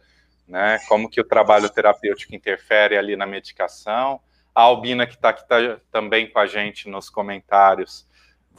né? 0.47 0.79
Como 0.89 1.11
que 1.11 1.21
o 1.21 1.25
trabalho 1.25 1.69
terapêutico 1.69 2.35
interfere 2.35 2.97
ali 2.97 3.17
na 3.17 3.27
medicação. 3.27 4.21
A 4.55 4.63
Albina, 4.63 5.07
que 5.07 5.15
está 5.15 5.31
aqui 5.31 5.47
tá 5.49 5.79
também 5.91 6.31
com 6.31 6.39
a 6.39 6.47
gente 6.47 6.89
nos 6.89 7.09
comentários, 7.09 8.07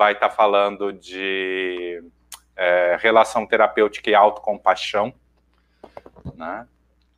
vai 0.01 0.13
estar 0.13 0.29
tá 0.29 0.35
falando 0.35 0.91
de 0.91 2.03
é, 2.57 2.97
relação 2.99 3.45
terapêutica 3.45 4.09
e 4.09 4.15
autocompaixão, 4.15 5.13
né? 6.33 6.65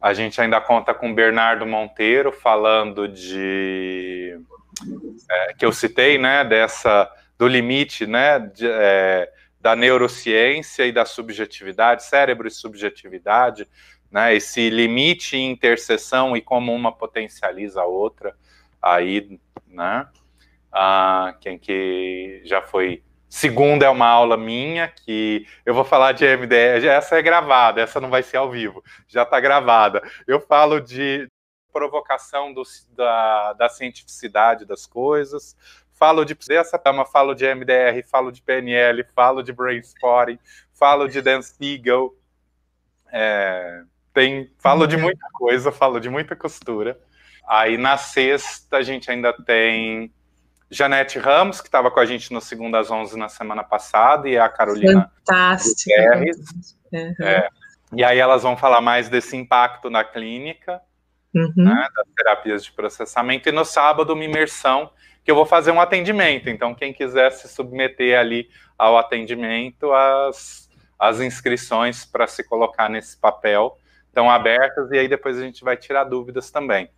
A 0.01 0.13
gente 0.13 0.41
ainda 0.41 0.59
conta 0.59 0.93
com 0.93 1.15
Bernardo 1.15 1.65
Monteiro 1.65 2.29
falando 2.29 3.07
de 3.07 4.37
é, 5.31 5.53
que 5.53 5.65
eu 5.65 5.71
citei, 5.71 6.17
né, 6.17 6.43
dessa 6.43 7.09
do 7.39 7.47
limite, 7.47 8.05
né, 8.05 8.37
de, 8.39 8.67
é, 8.69 9.31
da 9.61 9.77
neurociência 9.77 10.85
e 10.85 10.91
da 10.91 11.05
subjetividade, 11.05 12.03
cérebro 12.03 12.49
e 12.49 12.51
subjetividade, 12.51 13.65
né, 14.11 14.35
esse 14.35 14.69
limite 14.69 15.37
e 15.37 15.41
interseção 15.41 16.35
e 16.35 16.41
como 16.41 16.73
uma 16.73 16.91
potencializa 16.91 17.81
a 17.81 17.85
outra, 17.85 18.35
aí, 18.81 19.39
né, 19.65 20.05
ah, 20.73 21.35
quem 21.39 21.57
que 21.57 22.41
já 22.43 22.61
foi 22.61 23.03
Segunda 23.33 23.87
é 23.87 23.89
uma 23.89 24.05
aula 24.05 24.37
minha 24.37 24.87
que 24.87 25.47
eu 25.65 25.73
vou 25.73 25.83
falar 25.83 26.11
de 26.11 26.23
MDR. 26.23 26.85
Essa 26.85 27.17
é 27.17 27.21
gravada, 27.23 27.81
essa 27.81 27.99
não 27.99 28.07
vai 28.07 28.21
ser 28.21 28.37
ao 28.37 28.51
vivo, 28.51 28.83
já 29.07 29.23
está 29.23 29.39
gravada. 29.39 30.03
Eu 30.27 30.39
falo 30.39 30.79
de 30.79 31.27
provocação 31.71 32.53
do, 32.53 32.61
da, 32.95 33.53
da 33.53 33.69
cientificidade 33.69 34.65
das 34.65 34.85
coisas, 34.85 35.57
falo 35.93 36.23
de 36.23 36.37
essa 36.51 36.77
tema, 36.77 37.05
falo 37.05 37.33
de 37.33 37.43
MDR, 37.47 38.03
falo 38.07 38.31
de 38.31 38.39
PNL, 38.39 39.03
falo 39.15 39.41
de 39.41 39.51
brainstorming, 39.51 40.37
falo 40.71 41.07
de 41.07 41.19
Dan 41.19 41.41
Siegel, 41.41 42.15
é, 43.11 43.81
tem, 44.13 44.53
falo 44.59 44.85
de 44.85 44.95
muita 44.95 45.27
coisa, 45.33 45.71
falo 45.71 45.99
de 45.99 46.07
muita 46.07 46.35
costura. 46.35 46.99
Aí 47.47 47.79
na 47.79 47.97
sexta 47.97 48.77
a 48.77 48.83
gente 48.83 49.09
ainda 49.09 49.33
tem 49.33 50.13
Janete 50.69 51.19
Ramos, 51.19 51.61
que 51.61 51.67
estava 51.67 51.91
com 51.91 51.99
a 51.99 52.05
gente 52.05 52.33
no 52.33 52.41
Segundo 52.41 52.75
às 52.75 52.89
11 52.89 53.17
na 53.17 53.29
semana 53.29 53.63
passada, 53.63 54.27
e 54.27 54.37
a 54.37 54.49
Carolina 54.49 55.11
Fantástico. 55.25 55.91
Uhum. 56.91 57.15
É, 57.21 57.47
e 57.93 58.03
aí 58.03 58.19
elas 58.19 58.43
vão 58.43 58.57
falar 58.57 58.81
mais 58.81 59.09
desse 59.09 59.35
impacto 59.35 59.89
na 59.89 60.03
clínica, 60.03 60.81
uhum. 61.33 61.51
né, 61.55 61.87
das 61.95 62.07
terapias 62.15 62.63
de 62.63 62.71
processamento. 62.71 63.49
E 63.49 63.51
no 63.51 63.65
sábado, 63.65 64.13
uma 64.13 64.23
imersão, 64.23 64.91
que 65.23 65.31
eu 65.31 65.35
vou 65.35 65.45
fazer 65.45 65.71
um 65.71 65.79
atendimento. 65.79 66.49
Então, 66.49 66.75
quem 66.75 66.93
quiser 66.93 67.31
se 67.31 67.47
submeter 67.47 68.19
ali 68.19 68.49
ao 68.77 68.97
atendimento, 68.97 69.91
as, 69.91 70.69
as 70.99 71.19
inscrições 71.21 72.05
para 72.05 72.27
se 72.27 72.43
colocar 72.43 72.89
nesse 72.89 73.17
papel 73.17 73.77
estão 74.07 74.29
abertas, 74.29 74.91
e 74.91 74.97
aí 74.97 75.07
depois 75.07 75.37
a 75.37 75.41
gente 75.41 75.63
vai 75.63 75.77
tirar 75.77 76.03
dúvidas 76.03 76.51
também. 76.51 76.89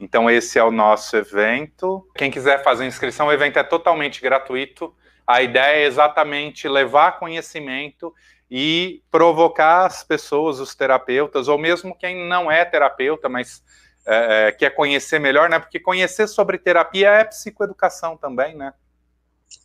Então, 0.00 0.30
esse 0.30 0.58
é 0.58 0.64
o 0.64 0.70
nosso 0.70 1.16
evento. 1.16 2.08
Quem 2.14 2.30
quiser 2.30 2.62
fazer 2.62 2.86
inscrição, 2.86 3.26
o 3.26 3.32
evento 3.32 3.58
é 3.58 3.62
totalmente 3.64 4.20
gratuito. 4.20 4.94
A 5.26 5.42
ideia 5.42 5.82
é 5.82 5.86
exatamente 5.86 6.68
levar 6.68 7.18
conhecimento 7.18 8.14
e 8.50 9.02
provocar 9.10 9.86
as 9.86 10.02
pessoas, 10.02 10.60
os 10.60 10.74
terapeutas, 10.74 11.48
ou 11.48 11.58
mesmo 11.58 11.96
quem 11.96 12.26
não 12.28 12.50
é 12.50 12.64
terapeuta, 12.64 13.28
mas 13.28 13.62
é, 14.06 14.48
é 14.48 14.52
quer 14.52 14.70
conhecer 14.70 15.18
melhor, 15.18 15.50
né? 15.50 15.58
Porque 15.58 15.78
conhecer 15.78 16.28
sobre 16.28 16.58
terapia 16.58 17.10
é 17.10 17.24
psicoeducação 17.24 18.16
também, 18.16 18.56
né? 18.56 18.72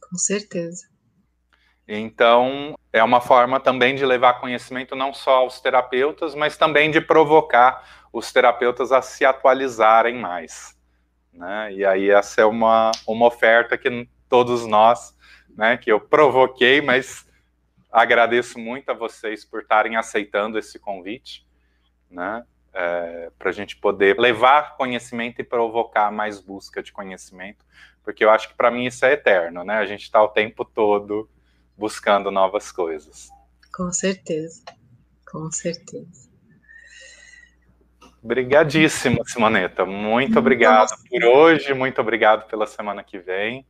Com 0.10 0.18
certeza. 0.18 0.93
Então, 1.88 2.76
é 2.94 3.04
uma 3.04 3.20
forma 3.20 3.60
também 3.60 3.96
de 3.96 4.06
levar 4.06 4.40
conhecimento 4.40 4.96
não 4.96 5.14
só 5.14 5.38
aos 5.38 5.60
terapeutas, 5.60 6.34
mas 6.34 6.56
também 6.56 6.90
de 6.90 7.02
provocar 7.02 8.04
os 8.12 8.32
terapeutas 8.32 8.92
a 8.92 9.02
se 9.02 9.26
atualizarem 9.26 10.16
mais. 10.16 10.78
Né? 11.34 11.74
E 11.74 11.86
aí 11.86 12.10
essa 12.10 12.42
é 12.42 12.46
uma, 12.46 12.92
uma 13.08 13.26
oferta 13.26 13.78
que 13.78 14.08
todos 14.30 14.66
nós, 14.66 15.16
né, 15.50 15.78
que 15.78 15.92
eu 15.92 16.00
provoquei, 16.00 16.82
mas 16.82 17.28
agradeço 17.92 18.58
muito 18.58 18.90
a 18.90 18.94
vocês 18.94 19.44
por 19.44 19.62
estarem 19.62 19.96
aceitando 19.96 20.58
esse 20.58 20.80
convite, 20.80 21.46
né, 22.10 22.44
é, 22.74 23.32
para 23.38 23.50
a 23.50 23.54
gente 23.54 23.76
poder 23.76 24.20
levar 24.20 24.76
conhecimento 24.78 25.40
e 25.40 25.44
provocar 25.44 26.12
mais 26.12 26.40
busca 26.40 26.82
de 26.82 26.92
conhecimento, 26.92 27.66
porque 28.04 28.24
eu 28.24 28.30
acho 28.30 28.50
que 28.50 28.56
para 28.56 28.72
mim 28.72 28.86
isso 28.86 29.06
é 29.06 29.14
eterno, 29.14 29.64
né? 29.64 29.76
A 29.76 29.86
gente 29.86 30.04
está 30.04 30.22
o 30.22 30.28
tempo 30.28 30.66
todo 30.66 31.30
buscando 31.84 32.32
novas 32.32 32.72
coisas. 32.72 33.28
Com 33.76 33.92
certeza, 33.92 34.64
com 35.30 35.52
certeza. 35.52 36.30
Obrigadíssimo, 38.24 39.28
Simoneta. 39.28 39.86
Muito 39.86 40.40
obrigado 40.40 40.92
Nossa. 40.92 41.04
por 41.10 41.26
hoje, 41.26 41.74
muito 41.74 42.00
obrigado 42.00 42.48
pela 42.48 42.66
semana 42.66 43.04
que 43.04 43.20
vem. 43.20 43.68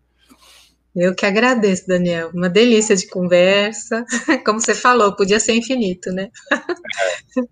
Eu 0.95 1.15
que 1.15 1.25
agradeço, 1.25 1.87
Daniel. 1.87 2.29
Uma 2.35 2.49
delícia 2.49 2.95
de 2.95 3.07
conversa. 3.07 4.05
Como 4.45 4.59
você 4.59 4.75
falou, 4.75 5.15
podia 5.15 5.39
ser 5.39 5.55
infinito, 5.55 6.11
né? 6.11 6.29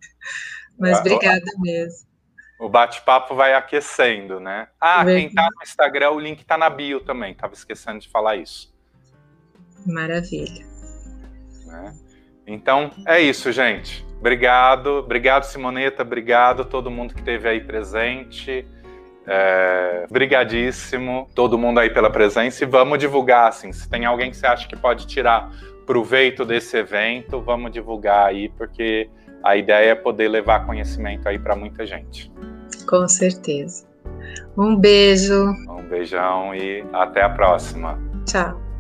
É. 0.74 0.92
Mas 0.94 1.00
obrigada 1.00 1.46
mesmo. 1.60 2.08
O 2.60 2.68
bate-papo 2.68 3.36
vai 3.36 3.54
aquecendo, 3.54 4.40
né? 4.40 4.68
Ah, 4.80 5.06
quem 5.06 5.28
está 5.28 5.44
no 5.44 5.62
Instagram, 5.62 6.12
o 6.12 6.20
link 6.20 6.42
está 6.42 6.58
na 6.58 6.72
bio 6.72 7.02
também. 7.02 7.34
Estava 7.34 7.54
esquecendo 7.54 8.00
de 8.00 8.10
falar 8.10 8.36
isso. 8.38 8.71
Maravilha. 9.86 10.66
Né? 11.66 11.94
Então, 12.46 12.92
é 13.06 13.22
isso, 13.22 13.52
gente. 13.52 14.06
Obrigado, 14.20 15.00
obrigado 15.00 15.44
Simoneta, 15.44 16.04
obrigado 16.04 16.66
todo 16.66 16.92
mundo 16.92 17.14
que 17.14 17.20
esteve 17.20 17.48
aí 17.48 17.62
presente. 17.62 18.68
É, 19.26 20.06
brigadíssimo, 20.12 21.30
todo 21.36 21.58
mundo 21.58 21.80
aí 21.80 21.92
pela 21.92 22.10
presença 22.10 22.64
e 22.64 22.68
vamos 22.68 22.98
divulgar, 22.98 23.50
assim, 23.50 23.72
se 23.72 23.88
tem 23.88 24.04
alguém 24.04 24.32
que 24.32 24.36
você 24.36 24.48
acha 24.48 24.68
que 24.68 24.76
pode 24.76 25.06
tirar 25.06 25.52
proveito 25.86 26.44
desse 26.44 26.78
evento, 26.78 27.40
vamos 27.40 27.72
divulgar 27.72 28.28
aí, 28.28 28.50
porque 28.50 29.10
a 29.44 29.56
ideia 29.56 29.92
é 29.92 29.96
poder 29.96 30.28
levar 30.28 30.66
conhecimento 30.66 31.28
aí 31.28 31.38
para 31.38 31.56
muita 31.56 31.86
gente. 31.86 32.32
Com 32.88 33.08
certeza. 33.08 33.88
Um 34.58 34.76
beijo. 34.76 35.50
Um 35.70 35.84
beijão 35.84 36.54
e 36.56 36.84
até 36.94 37.22
a 37.22 37.30
próxima. 37.30 38.00
Tchau. 38.26 38.71